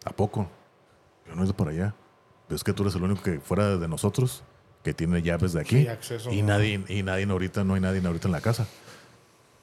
[0.06, 0.50] ¿A poco?
[1.28, 1.94] Yo no he ido por allá.
[2.48, 4.44] Pero es que tú eres el único que fuera de nosotros
[4.84, 5.82] que tiene llaves de aquí.
[5.82, 6.48] Sí, acceso, y ¿no?
[6.50, 8.66] nadie, y nadie ahorita, no hay nadie ahorita en la casa.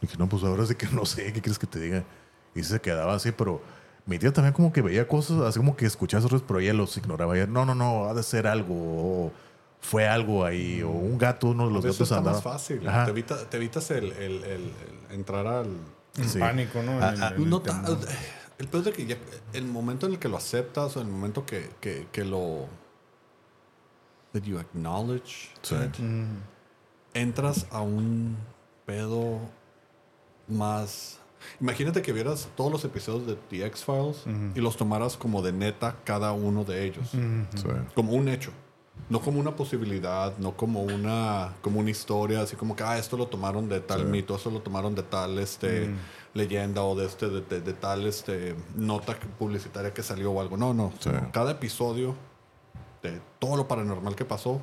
[0.00, 2.04] Dije, no, pues ahora sí que no sé, ¿qué quieres que te diga?
[2.54, 3.60] Y se quedaba así, pero
[4.06, 6.96] mi tía también como que veía cosas, así como que escuchaba esos pero ella los
[6.96, 7.36] ignoraba.
[7.36, 8.74] Ella, no, no, no, ha de ser algo,
[9.26, 9.32] o
[9.80, 12.36] fue algo ahí, o un gato, uno de los Eso gatos está andaba.
[12.36, 12.88] más fácil.
[12.88, 13.04] Ajá.
[13.04, 14.72] Te, evita- te evitas el, el- el-
[15.08, 15.68] el entrar al...
[16.26, 16.38] Sí.
[16.38, 16.92] pánico, ¿no?
[16.92, 17.98] En Ah, el- ah, en el No ta- temor.
[18.58, 19.16] el peor es de que ya,
[19.52, 22.66] el momento en el que lo aceptas o el momento que, que, que lo...
[24.32, 25.74] That you acknowledge Sí.
[25.74, 25.94] it,
[27.14, 28.36] entras a un
[28.86, 29.40] pedo
[30.48, 31.18] más...
[31.60, 34.24] Imagínate que vieras todos los episodios de The X-Files
[34.54, 37.08] y los tomaras como de neta cada uno de ellos.
[37.10, 37.68] Sí.
[37.94, 38.50] Como un hecho.
[39.10, 43.16] No como una posibilidad, no como una, como una historia, así como que, ah, esto
[43.16, 44.06] lo tomaron de tal Sí.
[44.06, 45.90] mito, esto lo tomaron de tal este,
[46.32, 50.40] leyenda o de, este, de, de- de tal este, nota que- publicitaria que salió o
[50.40, 50.56] algo.
[50.56, 50.92] No, no.
[50.98, 51.10] Sí.
[51.32, 52.14] Cada episodio
[53.02, 54.60] de todo lo paranormal que pasó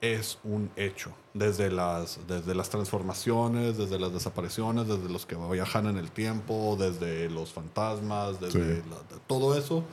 [0.00, 1.10] es un hecho.
[1.34, 6.76] Desde las, desde las transformaciones, desde las desapariciones, desde los que viajan en el tiempo,
[6.78, 8.82] desde los fantasmas, desde Sí.
[8.90, 9.84] la- todo eso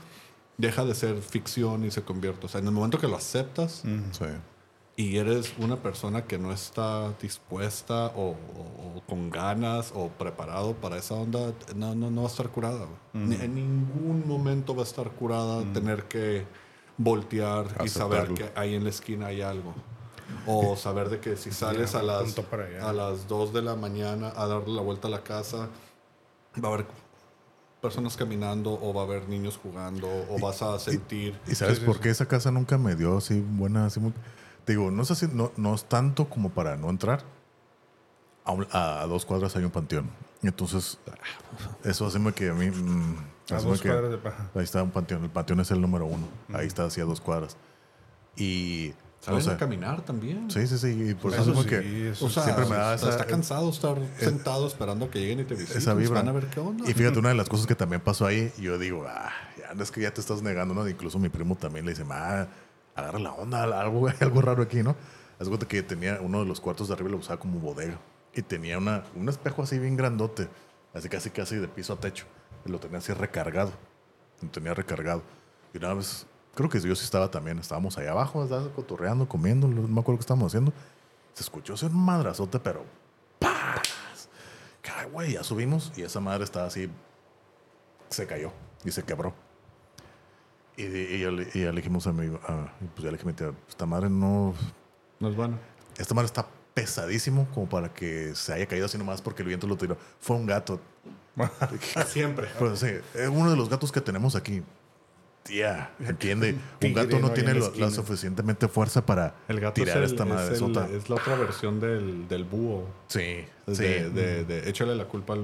[0.58, 2.46] deja de ser ficción y se convierte.
[2.46, 4.26] O sea, en el momento que lo aceptas Sí.
[4.96, 10.74] y eres una persona que no está dispuesta o, o- o con ganas o preparado
[10.76, 12.86] para esa onda, no, no, no va a estar curada.
[13.14, 16.46] Ni- en ningún momento va a estar curada tener que
[16.98, 19.74] voltear y saber que ahí en la esquina hay algo.
[20.46, 22.36] O saber de que si sales a, las,
[22.82, 25.70] a las 2 de la mañana a darle la vuelta a la casa,
[26.64, 26.86] va a haber
[27.82, 31.38] personas caminando o va a haber niños jugando o vas a sentir...
[31.48, 34.14] ¿Y sabes por qué esa casa nunca me dio así buena, así muy...
[34.66, 37.24] Te digo, no es así, no, no es tanto como para no entrar.
[38.46, 40.10] A, un- a dos cuadras hay un panteón.
[40.42, 40.98] Entonces,
[41.84, 42.70] eso hace que a mí...
[42.70, 43.18] mm,
[43.52, 44.50] A dos que- cuadras de paja.
[44.56, 45.24] Ahí está un panteón.
[45.26, 46.28] El panteón es el número uno.
[46.54, 47.58] Ahí está así a dos cuadras.
[48.38, 48.94] Y...
[49.24, 50.52] Salen o sea, a caminar también.
[50.52, 50.88] sí, sí, sí.
[51.10, 52.10] Y por Eso eso, es como sí, que...
[52.12, 55.40] eso O sea, Siempre me da está, esa- cansado estar sentado esperando a que lleguen
[55.40, 55.78] y te visiten.
[55.78, 56.16] esa vibra.
[56.20, 56.90] Van a ver qué onda.
[56.90, 59.82] Y fíjate, una de las cosas que también pasó ahí, yo digo, ah, ya no
[59.82, 60.86] es que ya te estás negando, ¿no?
[60.90, 62.48] Incluso mi primo también le dice, ah,
[62.96, 64.96] agarra la onda, algo, algo raro aquí, ¿no?
[65.40, 67.98] Haz cuenta que tenía uno de los cuartos de arriba lo usaba como bodega.
[68.36, 70.50] Y tenía una, un espejo así bien grandote,
[70.94, 72.26] así casi casi de piso a techo.
[72.66, 73.72] Y lo tenía así recargado.
[74.42, 75.22] Lo tenía recargado.
[75.74, 76.26] Y una vez,
[76.56, 80.18] creo que yo sí estaba también, estábamos allá abajo, estábamos cotorreando, comiendo, no me acuerdo
[80.20, 80.72] qué estábamos haciendo.
[81.34, 82.86] Se escuchó un madrazote, pero
[83.40, 84.30] ¡paz!
[84.82, 86.90] Que, ay, güey, ya subimos y esa madre estaba así,
[88.10, 88.52] se cayó
[88.86, 89.34] y se quebró.
[90.78, 93.34] Y, y ya, le, y ya le dijimos a mi, a- y pues ya le
[93.34, 94.54] tía, esta madre no,
[95.20, 95.58] No es bueno.
[95.98, 99.68] esta madre está pesadísimo como para que se haya caído así nomás porque el viento
[99.68, 99.98] lo tiró.
[100.20, 100.80] Fue un gato.
[102.08, 102.48] Siempre.
[102.58, 104.64] Pues sí, es uno de los gatos que tenemos aquí.
[105.44, 106.56] Tía, entiende.
[106.82, 110.04] Un gato no tiene en la lo- la suficientemente fuerza para El gato tirar es,
[110.04, 110.88] el- esta madre es, el- sota.
[110.88, 112.88] es la otra versión del, del búho.
[113.08, 113.84] Sí, De, sí.
[113.84, 115.42] de, de- échale la culpa al,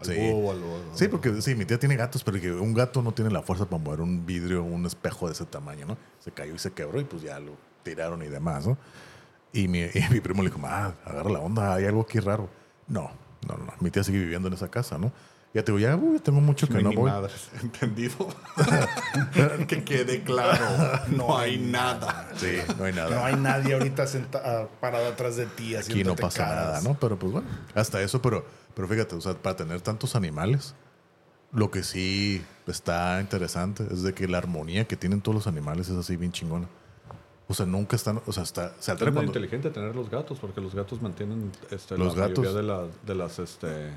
[0.00, 0.14] al Sí.
[0.16, 0.60] búho o al...
[0.94, 3.64] Sí, porque sí, mi tía tiene gatos, pero que un gato no tiene la fuerza
[3.64, 5.96] para mover un vidrio, un espejo de ese tamaño, ¿no?
[6.20, 7.52] Se cayó y se quebró y pues ya lo
[7.82, 8.76] tiraron y demás, ¿no?
[9.54, 12.50] Y mi, y mi primo le dijo, ah, agarra la onda, hay algo aquí raro.
[12.86, 13.10] No,
[13.48, 15.10] no, no, mi tía sigue viviendo en esa casa, ¿no?
[15.54, 17.10] Ya te digo, ya, uy, tengo mucho que no Ni voy.
[17.10, 18.28] madres, ¿entendido?
[19.66, 20.64] que quede claro,
[21.08, 22.30] no hay nada.
[22.36, 23.10] Sí, no hay nada.
[23.16, 26.64] No hay nadie ahorita senta- ah, parado atrás de ti Aquí no pasa caras.
[26.66, 26.94] nada, ¿no?
[27.00, 28.44] Pero pues bueno, hasta eso, pero,
[28.74, 30.74] pero fíjate, o sea, para tener tantos animales,
[31.52, 35.88] lo que sí está interesante es de que la armonía que tienen todos los animales
[35.88, 36.68] es así bien chingona.
[37.50, 39.30] O sea, nunca están, o sea, está, se Es altera muy cuando...
[39.32, 42.40] inteligente tener los gatos porque los gatos mantienen este, Los la gatos.
[42.44, 43.88] mayoría de, la- de las este,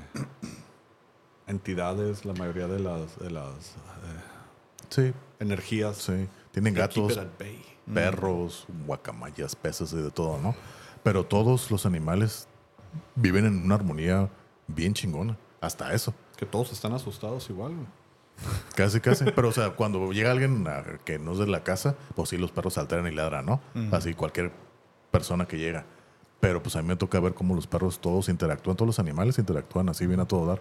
[1.52, 3.46] entidades, la mayoría de las, de las
[3.76, 4.20] eh,
[4.88, 5.96] Sí, energías.
[5.98, 6.28] sí.
[6.50, 7.62] Tienen gatos, bay.
[7.94, 10.54] perros, guacamayas, peces y de todo, ¿no?
[11.02, 12.46] Pero todos los animales
[13.14, 14.28] viven en una armonía
[14.66, 15.36] bien chingona.
[15.60, 16.12] Hasta eso.
[16.36, 17.72] Que todos están asustados igual.
[17.74, 17.86] güey.
[18.74, 19.24] Casi, casi.
[19.24, 22.36] Pero, o sea, cuando llega alguien a- que no es de la casa, pues sí,
[22.36, 23.60] los perros se alteran y ladran, ¿no?
[23.92, 24.50] Así cualquier
[25.10, 25.84] persona que llega.
[26.40, 29.38] Pero pues a mí me toca ver cómo los perros todos interactúan, todos los animales
[29.38, 30.60] interactúan así bien a todo dar.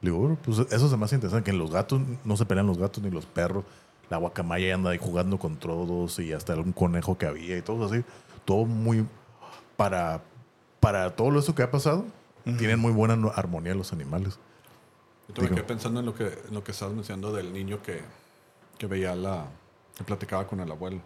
[0.00, 2.66] Le digo, "Bueno, pues eso es más interesante, que en los gatos no se pelean
[2.66, 3.64] los gatos ni los perros.
[4.10, 7.86] La guacamaya anda ahí jugando con todos y hasta algún conejo que había y todo
[7.86, 8.04] así.
[8.44, 9.06] Todo muy...
[9.76, 10.22] Para,
[10.80, 12.04] para todo eso que ha pasado,
[12.56, 14.38] tienen muy buena armonía los animales.
[15.34, 18.00] Yo me quedé pensando en lo que, en lo que estabas mencionando del niño que,
[18.78, 19.46] que veía la.
[19.96, 21.00] que platicaba con el abuelo.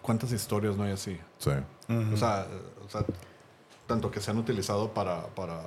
[0.00, 1.18] ¿Cuántas historias no hay así?
[1.38, 1.50] sí.
[2.12, 2.46] o, sea,
[2.84, 3.04] o sea,
[3.86, 5.62] tanto que se han utilizado para, para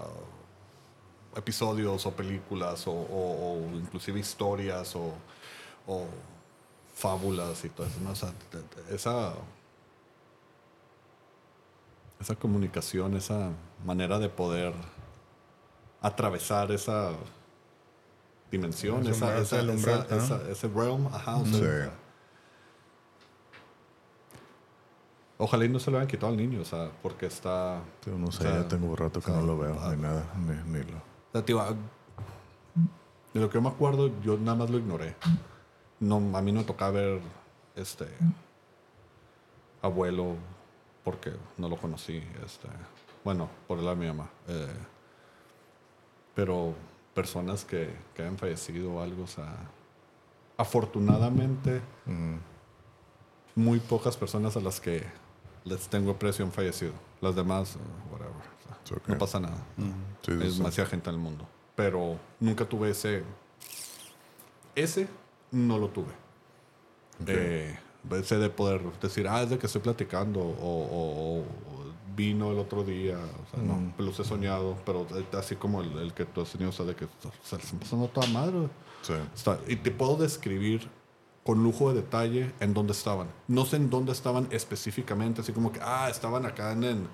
[1.36, 5.14] episodios o películas o, o- o inclusive historias o,
[5.88, 6.06] o
[6.96, 8.00] fábulas y todo eso.
[8.02, 8.12] ¿no?
[8.12, 8.32] O sea,
[8.90, 9.34] esa,
[12.20, 13.50] esa comunicación, esa
[13.86, 14.74] manera de poder
[16.02, 17.12] atravesar esa
[18.52, 20.24] dimensión, Ese esa, umbral, esa- el umbral, esa- ¿no?
[20.24, 21.92] esa- ese realm, ajá, o sea, Sí.
[25.38, 27.82] Ojalá y no se lo hayan quitado al niño, o sea, porque está...
[28.06, 29.94] Yo no sé, o sea, ya tengo rato que o sea, no lo veo, ah,
[29.94, 31.15] ni nada, ni, ni lo.
[31.36, 31.76] O sea, tío, ah,
[33.34, 35.16] de lo que yo me acuerdo, yo nada más lo ignoré.
[36.00, 37.20] No, a mí no me tocaba ver
[37.76, 38.08] este
[39.82, 40.36] abuelo
[41.04, 42.24] porque no lo conocí.
[42.46, 42.70] Este,
[43.26, 44.30] bueno, por el lado de mi mamá.
[44.48, 44.74] eh,
[46.34, 46.74] pero
[47.14, 49.58] personas que, que han fallecido o algo, o sea,
[50.56, 51.82] afortunadamente,
[53.56, 55.04] muy pocas personas a las que
[55.66, 56.94] les tengo aprecio han fallecido.
[57.20, 57.78] Las demás,
[58.10, 58.55] whatever.
[58.86, 59.14] Sea, okay.
[59.14, 59.58] No pasa nada.
[60.22, 61.48] sí, Hay sí, demasiada gente en el mundo.
[61.76, 63.24] Pero nunca tuve ese.
[64.76, 65.08] Ese
[65.52, 66.12] no lo tuve.
[67.28, 67.78] Eh,
[68.12, 70.40] ese de poder decir, ah, es de que estoy platicando.
[70.40, 71.44] O, o- o
[72.16, 73.18] vino el otro día.
[73.18, 73.94] O sea, no, Mm.
[74.00, 74.78] los he soñado.
[74.86, 75.06] Pero
[75.38, 77.08] así como el, el que tú has tenido, o sea, de que
[77.44, 78.68] se pasando toda madre.
[79.02, 79.14] Sí.
[79.34, 80.90] Está- y te puedo describir
[81.46, 83.28] con lujo de detalle en dónde estaban.
[83.48, 87.08] No sé en dónde estaban específicamente, así como que, ah, estaban acá en, en,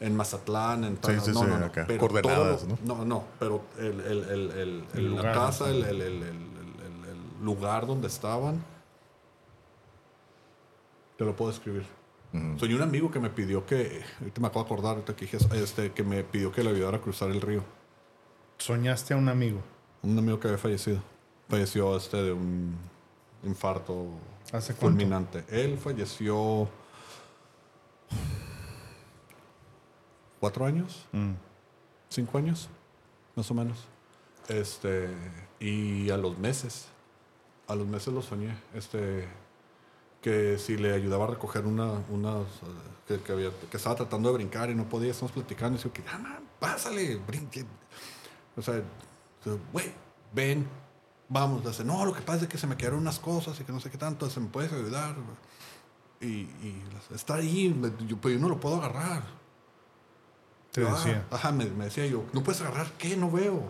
[0.00, 1.84] en Mazatlán, en Sí, sí, no, sí, no, no, acá.
[1.86, 3.04] pero Coordenadas, todo lo- ¿no?
[3.04, 5.70] No, pero el, el, el, el- El el- la lugar, casa, ¿no?
[5.70, 7.04] el, el, el, el- el- el-
[7.38, 8.62] el lugar donde estaban,
[11.16, 11.84] te lo puedo describir.
[12.34, 12.58] Ujú.
[12.58, 15.38] Soy un amigo que me pidió que, ahorita me acabo de acordar, ahorita que dije,
[15.38, 17.62] eso, este, que me pidió que le ayudara a cruzar el río.
[18.58, 19.60] Soñaste a un amigo.
[20.02, 21.00] un amigo que había fallecido.
[21.48, 22.74] Falleció este de un
[23.44, 24.06] infarto
[24.52, 24.80] ¿Hace cuánto?
[24.98, 25.44] fulminante.
[25.48, 26.68] Él falleció
[30.46, 31.32] cuatro años, Mm.
[32.08, 32.68] cinco años,
[33.34, 33.78] más o menos.
[34.48, 35.08] Este,
[35.58, 36.86] y a los meses,
[37.66, 38.56] a los meses lo soñé.
[38.74, 39.26] Este,
[40.22, 42.46] que si le ayudaba a recoger una, unas, eh,
[43.08, 45.92] que, que, había- que estaba tratando de brincar y no podía, estamos platicando y digo
[45.92, 47.64] que, ah, man, pásale, brinque.
[48.56, 48.80] O sea,
[49.72, 49.92] güey,
[50.32, 50.64] ven,
[51.28, 51.64] vamos.
[51.64, 53.80] Dice, no, lo que pasa es que se me quedaron unas cosas y que no
[53.80, 55.16] sé qué tanto, ¿se me puedes ayudar?
[56.20, 56.82] Y, y
[57.12, 57.74] está ahí,
[58.06, 59.24] yo, pero yo no lo puedo agarrar.
[60.76, 61.24] Te Yo, ah, decía.
[61.30, 63.16] ajá, me, me decía yo, ¿no puedes agarrar qué?
[63.16, 63.62] No veo.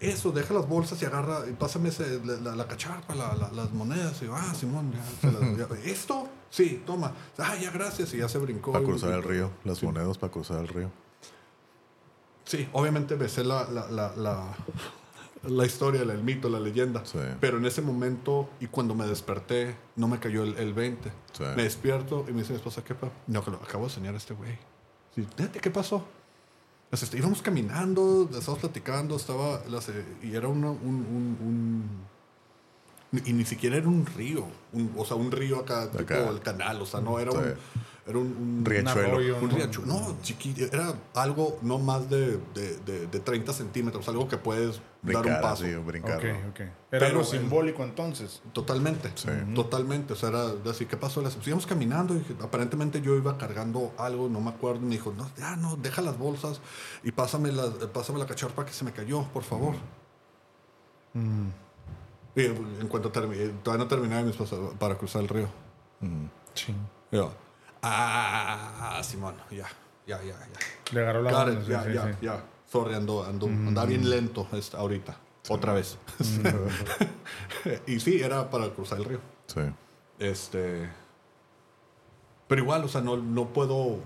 [0.00, 3.50] Eso, deja las bolsas y agarra, y pásame ese- la, la- la cacharpa, la- la-
[3.52, 4.20] las monedas.
[4.20, 6.28] Y yo, ah, Simón, ya, las- ya- ¿esto?
[6.50, 7.12] Sí, toma.
[7.38, 8.12] Ah, ya, gracias.
[8.12, 8.72] Y ya se brincó.
[8.72, 9.86] Para cruzar el río, las Sí.
[9.86, 10.90] monedas para cruzar el río.
[12.44, 14.54] Sí, obviamente me sé la, la, la, la,
[15.44, 17.02] la historia, el mito, la leyenda.
[17.06, 17.18] Sí.
[17.40, 21.10] Pero en ese momento, y cuando me desperté, no me cayó el, el 20.
[21.32, 21.44] Sí.
[21.56, 23.12] Me despierto y me dice mi esposa, ¿qué pasó?
[23.26, 24.58] No, que lo acabo de soñar a este güey.
[25.16, 26.04] Sí, "Neta, ¿qué pasó?
[26.92, 29.90] Este, íbamos caminando, estábamos platicando, estaba, las,
[30.22, 30.78] y era una- un,
[31.42, 32.06] un-
[33.12, 34.46] un- y ni siquiera era un río,
[34.96, 37.38] o sea, un río acá, tipo el canal, o sea, no, era Sí.
[37.38, 37.54] un,
[38.06, 39.08] era un, un- Riachuelo.
[39.08, 39.56] arroyo, un ¿no?
[39.56, 39.92] riachuelo.
[39.92, 44.76] No, chiquito, era algo no más de, de, de, de 30 centímetros, algo que puedes
[44.76, 44.82] dar
[45.22, 45.64] Brincar un paso.
[45.84, 46.24] brincar.
[46.24, 48.42] Era Pero, algo simbólico entonces.
[48.52, 49.28] Totalmente, Sí.
[49.54, 50.12] totalmente.
[50.12, 51.20] O sea, era así, ¿qué pasó?
[51.22, 54.80] Las- Íbamos caminando y aparentemente yo iba cargando algo, no me acuerdo.
[54.82, 56.60] Y me dijo, no, ya no, deja las bolsas
[57.02, 59.74] y pásame la, pásame la cacharpa que se me cayó, por favor.
[61.14, 61.48] Mm.
[62.36, 65.48] Y en cuanto terminé, todavía no terminaba mis pasos para cruzar el río.
[67.10, 67.32] Yo,
[67.82, 69.66] ah, Simón, ya,
[70.06, 70.92] ya, ya, ya.
[70.92, 71.60] Le agarró la Got mano.
[71.60, 72.18] it, sí, ya, sí, ya, sí.
[72.22, 72.44] ya.
[72.70, 75.16] Sorry, ando, ando, andaba bien lento este, ahorita.
[75.48, 75.98] Otra vez.
[77.86, 79.20] y sí, era para cruzar el río.
[79.46, 79.60] Sí.
[80.18, 80.90] Este.
[82.48, 84.00] Pero igual, o sea, no, no puedo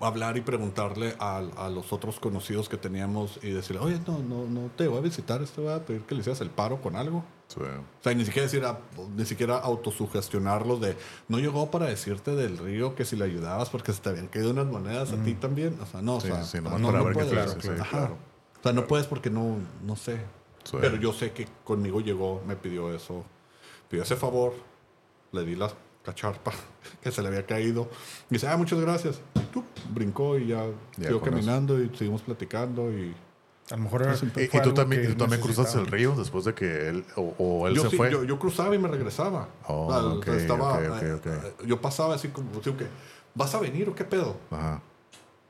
[0.00, 4.44] hablar y preguntarle a, a los otros conocidos que teníamos y decirle, oye, no, no,
[4.46, 6.96] no te voy a visitar, te voy a pedir que le hicieras el paro con
[6.96, 7.24] algo.
[7.48, 7.60] Sí.
[7.60, 8.78] O sea, ni siquiera decir, a-
[9.16, 10.96] ni siquiera autosugestionarlos de,
[11.28, 14.50] no llegó para decirte del río que si le ayudabas porque se te habían caído
[14.50, 15.78] unas monedas a ti también.
[15.80, 16.70] O sea, no, Sí, o sea, sí, no,
[17.12, 17.80] puedes.
[17.80, 17.88] Ajá.
[17.90, 18.16] claro.
[18.58, 20.18] O sea, no puedes porque no, no sé.
[20.80, 23.22] Pero yo sé que conmigo llegó, me pidió eso,
[23.90, 24.54] pidió ese favor,
[25.32, 25.54] le di
[26.04, 26.52] la cacharpa
[27.02, 27.88] que se le había caído.
[28.30, 29.20] Y dice, ah, muchas gracias.
[29.34, 30.64] Y tú brincó y ya,
[30.96, 32.90] Ya siguió caminando y seguimos platicando.
[32.92, 33.14] Y
[33.70, 36.54] A lo mejor era, ¿Y, y tú también, tú también cruzaste el río después de
[36.54, 38.10] que él o, o él yo, se sí, fue?
[38.10, 39.48] yo, yo cruzaba y me regresaba.
[39.66, 42.86] Oh, Al- ok, estaba, ok, ok, eh, eh, Yo pasaba así como, digo que,
[43.34, 44.36] ¿vas a venir o qué pedo?
[44.50, 44.82] Ajá.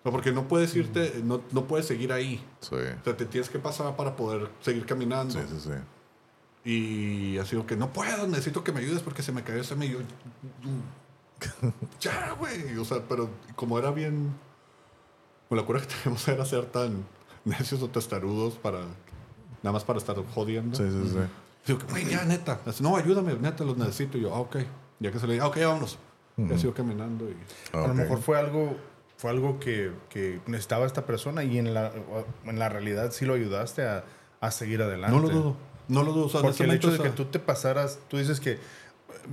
[0.00, 2.44] O sea, porque no puedes irte, no, no puedes seguir ahí.
[2.60, 2.74] Sí.
[2.74, 5.32] O sea, te tienes que pasar para poder seguir caminando.
[5.32, 5.70] Sí, sí, sí.
[6.64, 9.98] Y así que no puedo, necesito que me ayudes porque se me cayó ese medio.
[12.00, 12.76] ya, güey.
[12.78, 14.34] O sea, pero como era bien.
[15.48, 17.04] Pues la cura que teníamos era ser tan
[17.44, 18.80] necios o testarudos para.
[19.62, 20.76] Nada más para estar jodiendo.
[20.76, 21.18] Sí, sí, sí.
[21.66, 22.60] Digo, que, güey, ya, neta.
[22.66, 24.18] Así, no, ayúdame, neta, los necesito.
[24.18, 24.56] Y yo, ah, ok.
[25.00, 25.98] Ya que se le diga, ah, ok, ya vámonos.
[26.36, 26.58] Y Ujú.
[26.58, 27.36] sigo caminando y.
[27.76, 28.76] A lo mejor fue algo,
[29.16, 31.92] fue algo que, que necesitaba esta persona y en la,
[32.44, 34.04] en la realidad sí lo ayudaste a,
[34.40, 35.14] a seguir adelante.
[35.16, 35.56] No lo dudo.
[35.88, 36.26] No lo dudo.
[36.26, 38.58] O sea, en Porque el hecho de que tú te pasaras, tú dices que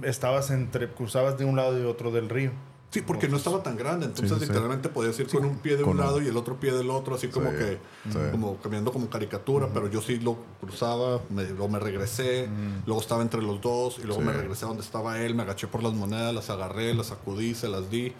[0.04, 2.52] estabas entre, cruzabas de un lado y otro del río.
[2.92, 4.52] Sí, porque no estaba tan grande, entonces Sí, sí, sí.
[4.52, 6.90] literalmente podías ir con un pie de un un- lado y el otro pie del
[6.90, 7.78] otro, así como Sí, que,
[8.12, 8.18] sí.
[8.32, 12.50] como caminando como caricatura, pero yo sí lo cruzaba, me, luego me regresé,
[12.86, 14.28] luego estaba entre los dos y luego Sí.
[14.28, 17.56] me regresé a donde estaba él, me agaché por las monedas, las agarré, las sacudí,
[17.56, 18.12] se las di.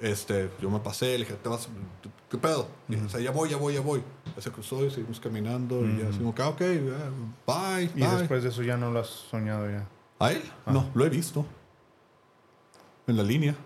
[0.00, 1.68] Este, yo me pasé, le dije, ¿te vas?
[2.30, 2.68] ¿Qué pedo?
[2.88, 4.02] Y dije, o sea, ya voy, ya voy, ya voy.
[4.38, 7.10] Se cruzó y seguimos caminando y ya así como que, ah, ok, ya,
[7.46, 8.16] bye, Y bye.
[8.18, 9.86] después de eso ya no lo has soñado ya.
[10.20, 10.42] ¿A él?
[10.66, 11.44] No, lo he visto.
[13.06, 13.56] En la línea.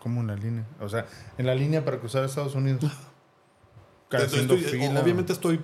[0.00, 0.66] ¿Cómo en la línea?
[0.80, 1.06] O sea,
[1.38, 2.84] en la línea para cruzar a Estados Unidos.
[4.10, 5.00] Estoy- fila.
[5.00, 5.60] obviamente estoy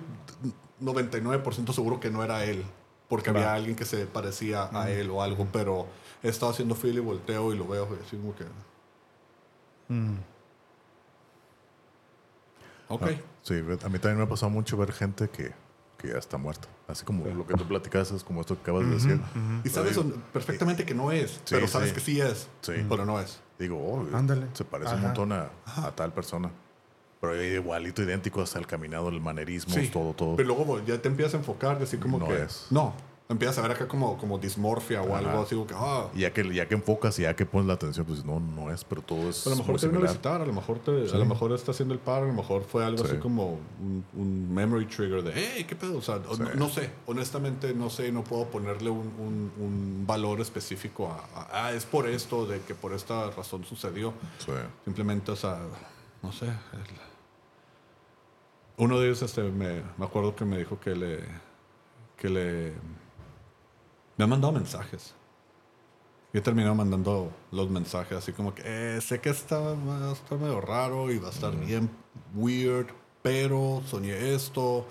[0.81, 2.63] 99% seguro que no era él,
[3.07, 5.87] porque había alguien que se parecía a él o algo, pero
[6.23, 8.43] he estado haciendo fila y volteo y lo veo y así como que,
[9.91, 10.17] Mm.
[12.89, 13.01] ok.
[13.03, 13.09] Ah,
[13.43, 15.51] sí, a mí también me ha pasado mucho ver gente que,
[15.97, 16.67] que ya está muerta.
[16.87, 19.21] Así como lo que tú platicas, es como esto que acabas de decir.
[19.63, 19.99] Y sabes
[20.33, 21.95] perfectamente que no es, Sí, pero sabes sí.
[21.95, 22.73] que sí es, Sí.
[22.89, 23.39] pero no es.
[23.59, 24.47] Digo, oh, Ándale.
[24.53, 26.49] se parece un montón a, a tal persona.
[27.19, 30.35] Pero igualito, idéntico hasta el caminado, el manerismo, todo, todo.
[30.37, 32.65] Pero luego ya te empiezas a enfocar así como No que, es.
[32.71, 32.95] no,
[33.31, 36.33] Empiezas a ver acá como, como dismorfia o algo así, como que, ah, Y ya
[36.33, 39.01] que, ya que enfocas y ya que pones la atención, pues no, no es, pero
[39.01, 41.25] todo es a lo mejor te vino a visitar, a lo mejor te, a lo
[41.25, 43.11] mejor está haciendo el paro, a lo mejor fue algo Sí.
[43.11, 45.97] así como un, un memory trigger de, hey, ¿qué pedo?
[45.97, 50.41] O sea, no, no sé, honestamente no sé, no puedo ponerle un, un- un valor
[50.41, 54.13] específico a, a, ah, es por esto, de que por esta razón sucedió.
[54.45, 54.51] Sí.
[54.83, 55.57] Simplemente, o sea,
[56.21, 56.47] no sé.
[56.47, 56.51] el-
[58.77, 61.19] uno de ellos, este, me, me acuerdo que me dijo que le,
[62.17, 62.73] que le,
[64.21, 65.15] me ha mandado mensajes.
[66.31, 70.13] Y he terminado mandando los mensajes así como que eh, sé que está, va a
[70.13, 71.89] estar medio raro y va a estar bien
[72.35, 72.85] weird,
[73.23, 74.85] pero soñé esto.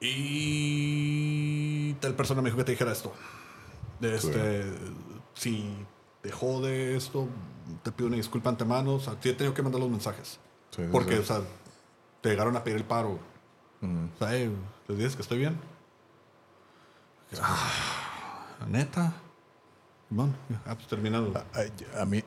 [0.00, 3.12] Y tal persona me dijo que te dijera esto.
[4.00, 4.64] Este,
[5.34, 5.72] si
[6.20, 7.28] te jode esto,
[7.84, 8.94] te pido una disculpa antemano.
[8.96, 10.40] O sea, sí he tenido que mandar los mensajes.
[10.70, 11.20] Sí, porque, sí.
[11.20, 11.40] o sea,
[12.20, 13.20] te llegaron a pedir el paro.
[13.80, 14.06] Mm.
[14.14, 14.50] O sea, "Ey,
[14.88, 15.56] les dices que estoy bien.
[17.40, 18.03] Ah,
[18.68, 19.14] neta.
[20.10, 20.32] Bueno,
[20.66, 21.32] ah, pues terminado.
[21.52, 22.22] Ay, A mí,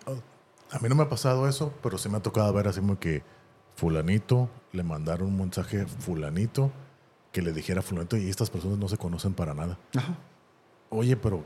[0.72, 3.00] a mí no me ha pasado eso, pero sí me ha tocado ver así como
[3.00, 3.24] que
[3.76, 6.72] fulanito, le mandaron un mensaje fulanito
[7.32, 9.78] que le dijera fulanito y estas personas no se conocen para nada.
[9.96, 10.16] Ajá.
[10.90, 11.44] Oye, pero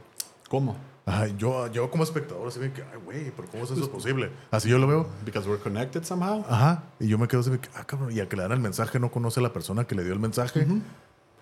[0.49, 0.75] ¿Cómo?
[1.05, 4.31] ajá, yo, yo como espectador así que, ay, güey, pero ¿cómo es eso posible?
[4.51, 5.07] Así yo lo veo.
[5.25, 6.43] Because we're connected somehow.
[6.47, 8.59] Ajá, y yo me quedo así que, ah, cabrón, y al que le dan el
[8.59, 10.65] mensaje no conoce a la persona que le dio el mensaje.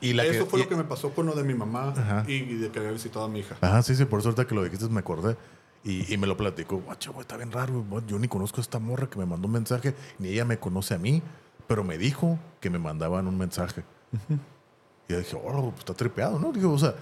[0.01, 1.93] Y la Eso que, fue y- lo que me pasó con lo de mi mamá
[1.95, 2.23] Ajá.
[2.27, 3.57] y de que había visitado a mi hija.
[3.61, 5.35] Ajá, sí, sí, por eso ahorita que lo dijiste me acordé.
[5.83, 8.61] Y, y me lo platicó, guacho, güey, está bien raro, güey, yo ni conozco a
[8.61, 11.21] esta morra que me mandó un mensaje, ni ella me conoce a mí,
[11.67, 13.83] pero me dijo que me mandaban un mensaje.
[15.07, 16.51] Y yo dije, oh, pues está tripeado, ¿no?
[16.51, 16.95] Digo, o sea,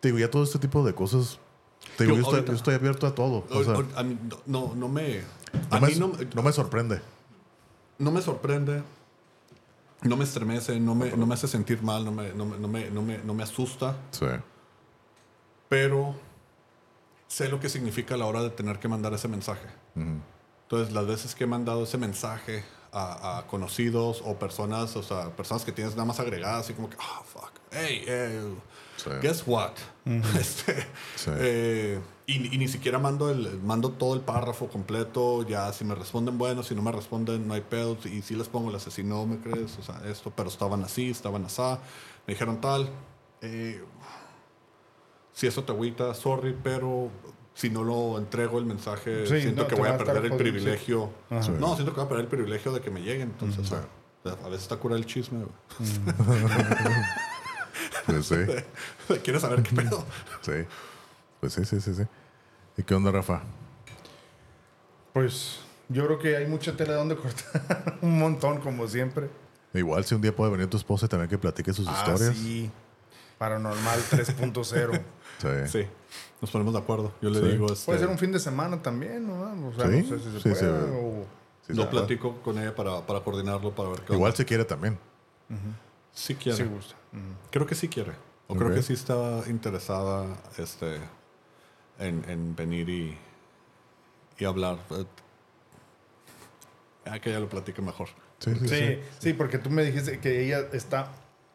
[0.00, 1.38] te digo, ya todo este tipo de cosas,
[1.98, 3.44] te digo, Yo yo, estoy, ahorita- yo estoy abierto a todo.
[3.50, 5.18] O sea, O- o- a mí no, no, no me.
[5.70, 7.00] no, A me, mí no, no me sorprende.
[7.98, 8.82] no me sorprende,
[10.04, 12.68] no me estremece, no me, no me hace sentir mal, no me, no me, no
[12.68, 14.26] me, no me, no me asusta, Sí.
[15.68, 16.14] pero
[17.26, 19.66] sé lo que significa a la hora de tener que mandar ese mensaje.
[19.96, 20.20] Ujú.
[20.62, 25.30] Entonces, las veces que he mandado ese mensaje a, a conocidos o personas, o sea,
[25.30, 28.54] personas que tienes nada más agregadas, así como que, ah, fuck, hey, eh,
[29.04, 29.10] Sí.
[29.22, 29.72] guess what?
[30.38, 30.74] Este,
[31.16, 31.30] Sí.
[31.36, 35.94] eh, y, y ni siquiera mando, el, mando todo el párrafo completo, ya si me
[35.94, 39.26] responden, bueno, si no me responden, no hay pedos, y si les pongo el asesino,
[39.26, 39.76] ¿me crees?
[39.78, 41.60] O sea, esto, pero estaban así, estaban así,
[42.26, 42.88] me dijeron tal.
[43.42, 43.82] eh,
[45.32, 47.10] si eso te agüita, sorry, pero
[47.54, 50.30] si no lo entrego el mensaje, Sí, siento no, que voy a a perder el
[50.30, 50.42] jodido, sí.
[50.44, 51.10] privilegio.
[51.28, 51.50] Ajá.
[51.58, 53.30] No, siento que voy a perder el privilegio de que me lleguen.
[53.30, 53.84] Entonces, o sea,
[54.32, 55.44] a veces está cura el chisme.
[58.06, 58.36] Pues sí,
[59.24, 60.04] ¿Quieres saber qué pedo?
[60.42, 60.52] sí.
[61.40, 62.02] Pues sí, sí, sí, sí.
[62.76, 63.42] ¿Y qué onda, Rafa?
[65.12, 67.98] Pues yo creo que hay mucha tela donde cortar.
[68.02, 69.28] un montón, como siempre.
[69.72, 72.36] Igual si un día puede venir tu esposa y también que platique sus Ah, historias.
[72.36, 72.70] sí.
[73.38, 75.00] Paranormal 3.0.
[75.36, 75.48] Sí.
[75.66, 75.86] Sí,
[76.40, 77.12] nos ponemos de acuerdo.
[77.20, 77.46] Yo le Sí.
[77.48, 79.68] digo, este, Puede ser un fin de semana también, ¿no?
[79.68, 80.56] O sea, Sí, no sé si se sí, puede.
[80.60, 80.66] sí.
[80.94, 81.26] o-
[81.66, 84.36] Sí, lo platico con ella para, para coordinarlo, para ver qué Igual onda.
[84.36, 84.96] si quiere también.
[86.14, 86.56] Sí quiere.
[86.56, 86.94] Sí gusta.
[87.12, 87.22] Ujú.
[87.50, 88.12] Creo que sí quiere.
[88.46, 88.58] O Ok.
[88.60, 90.26] creo que sí está interesada
[90.58, 91.00] este,
[91.98, 93.18] en, en venir y,
[94.38, 94.78] y hablar.
[94.90, 95.04] Eh,
[97.06, 98.08] Ah, que ella lo platique mejor.
[98.38, 98.74] Sí, sí, sí.
[98.76, 101.12] Sí, sí, porque tú me dijiste que ella está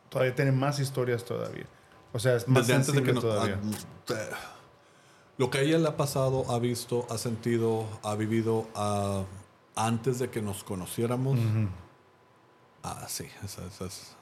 [0.09, 1.65] todavía tiene más historias todavía.
[2.13, 3.59] O sea, es más Desde antes de que nos, todavía.
[3.63, 4.29] ah, eh,
[5.39, 9.23] lo que a ella le ha pasado, ha visto, ha sentido, ha vivido ah,
[9.75, 11.39] antes de que nos conociéramos.
[12.83, 14.15] Ah, sí, esa, esa es.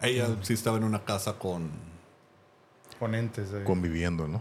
[0.00, 1.70] Ella sí estaba en una casa con.
[2.98, 3.50] Ponentes.
[3.50, 4.40] de- Conviviendo, ¿no?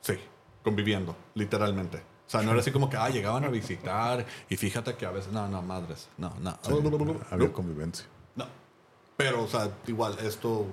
[0.00, 0.14] Sí,
[0.62, 1.98] conviviendo, literalmente.
[2.26, 5.10] O sea, no era así como que, ah, llegaban a visitar y fíjate que a
[5.10, 6.58] veces, no, no, madres, no, no.
[7.30, 7.52] Había No.
[7.52, 8.06] convivencia.
[8.34, 8.46] No.
[9.16, 10.66] Pero, o sea, igual, esto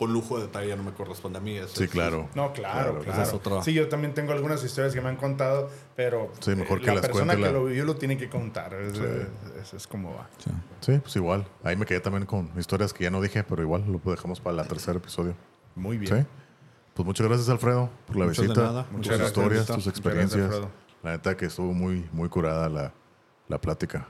[0.00, 1.56] con lujo de detalle ya no me corresponde a mí.
[1.58, 2.26] eso Sí, es- claro.
[2.34, 3.12] No, claro, Claro, claro.
[3.12, 3.62] esa es otra.
[3.62, 6.86] Sí, yo también tengo algunas historias que me han contado, pero Sí, mejor eh, que
[6.86, 8.72] la las persona cuente que la- lo vivió lo tiene que contar.
[8.72, 10.26] Es, es- es como va.
[10.80, 11.46] Sí, pues igual.
[11.62, 14.62] Ahí me quedé también con historias que ya no dije, pero igual lo dejamos para
[14.62, 15.34] el tercer episodio.
[15.76, 16.16] Muy bien.
[16.16, 16.26] Sí.
[16.94, 20.60] Pues muchas gracias, Alfredo, por la Muchas de visita, Muchas gracias, historias, tus gracias, experiencias.
[21.02, 22.92] La neta que estuvo muy, muy curada la,
[23.48, 24.08] la plática.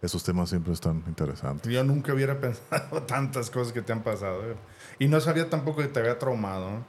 [0.00, 1.72] Esos temas siempre están interesantes.
[1.72, 4.42] Yo nunca hubiera pensado tantas cosas que te han pasado.
[4.50, 4.54] eh.
[4.98, 6.70] Y no sabía tampoco que te había traumado.
[6.70, 6.84] ¿no?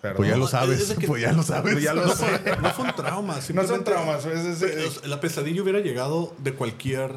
[0.00, 1.72] Pero Pues ya sabes, que- pues ya lo sabes.
[1.72, 2.26] Pues ya lo No, sé.
[2.38, 3.36] fue- no fue un trauma.
[3.54, 4.26] No son traumas.
[4.26, 7.10] es- es- Pues, La pesadilla hubiera llegado de cualquier.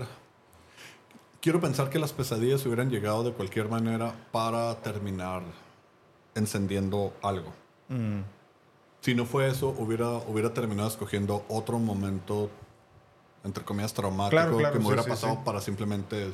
[1.41, 5.43] Quiero pensar que las pesadillas hubieran llegado de cualquier manera para terminar
[6.35, 7.53] encendiendo algo.
[7.89, 8.21] Mm.
[9.01, 12.49] Si no fue eso, hubiera, hubiera terminado escogiendo otro momento,
[13.47, 15.39] entre comillas, traumático Claro, claro, que me sí, hubiera sí, pasado sí.
[15.43, 16.31] para simplemente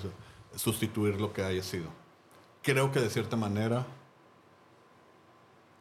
[0.56, 1.85] sustituir lo que haya sido.
[2.61, 3.85] Creo que de cierta manera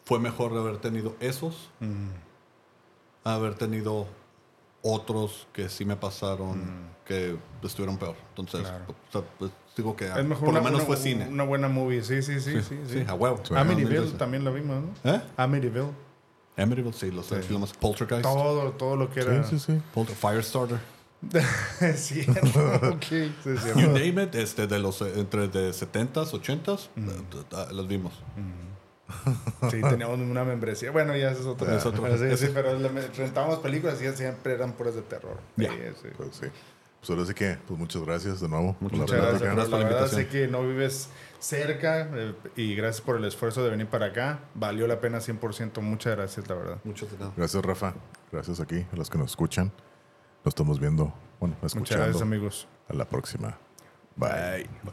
[0.05, 1.71] fue mejor haber tenido esos,
[3.25, 4.07] a haber tenido
[4.83, 6.61] otros que sí me pasaron,
[7.07, 8.17] que estuvieron peor.
[8.31, 8.85] Entonces, Claro.
[8.89, 11.29] o sea, pues, digo que Es mejor por una, lo menos una- fue cine.
[11.29, 12.61] Una buena movie, sí, sí, sí.
[12.63, 13.41] Sí, sí, a huevo.
[13.55, 15.11] Amityville también lo vimos, ¿no?
[15.13, 15.23] ¿Eh?
[15.37, 15.91] Amityville.
[16.57, 17.37] Amityville, sí, los Sí.
[17.37, 19.45] filmes Poltergeist, Todo, todo lo que era.
[19.45, 19.83] Sí, sí, sí.
[19.95, 20.81] Polter- Firestarter.
[21.81, 22.41] es cierto.
[22.95, 23.03] ok.
[23.03, 27.09] Sí, es You name it, este, de los entre de 70s, 80s, Mm.
[27.09, 28.13] eh, los vimos.
[29.71, 30.91] Sí, teníamos una membresía.
[30.91, 31.71] Bueno, ya eso es otro.
[31.71, 32.79] Es otro- Sí, sí, pero
[33.17, 35.39] rentábamos películas y siempre eran puras de terror.
[35.57, 35.71] Ya.
[35.71, 36.09] Sí, sí.
[36.17, 36.47] Pues sí.
[37.01, 38.75] Pues ahora sí que, pues muchas gracias de nuevo.
[38.81, 39.43] por la Muchas gracias.
[39.43, 41.09] gracias por la la verdad sé que no vives
[41.41, 44.41] cerca eh, y gracias por el esfuerzo de venir para acá.
[44.55, 45.81] Valió la pena 100%.
[45.83, 46.79] Muchas gracias, la verdad.
[46.85, 47.33] Muchos de nada.
[47.37, 47.95] Gracias, Rafa.
[48.31, 49.73] Gracias aquí a los que nos escuchan.
[50.45, 52.05] Nos estamos viendo, bueno, Muchas escuchando.
[52.05, 52.69] gracias, amigos.
[52.89, 53.57] A la próxima.
[54.17, 54.65] Bye.
[54.85, 54.93] Bye.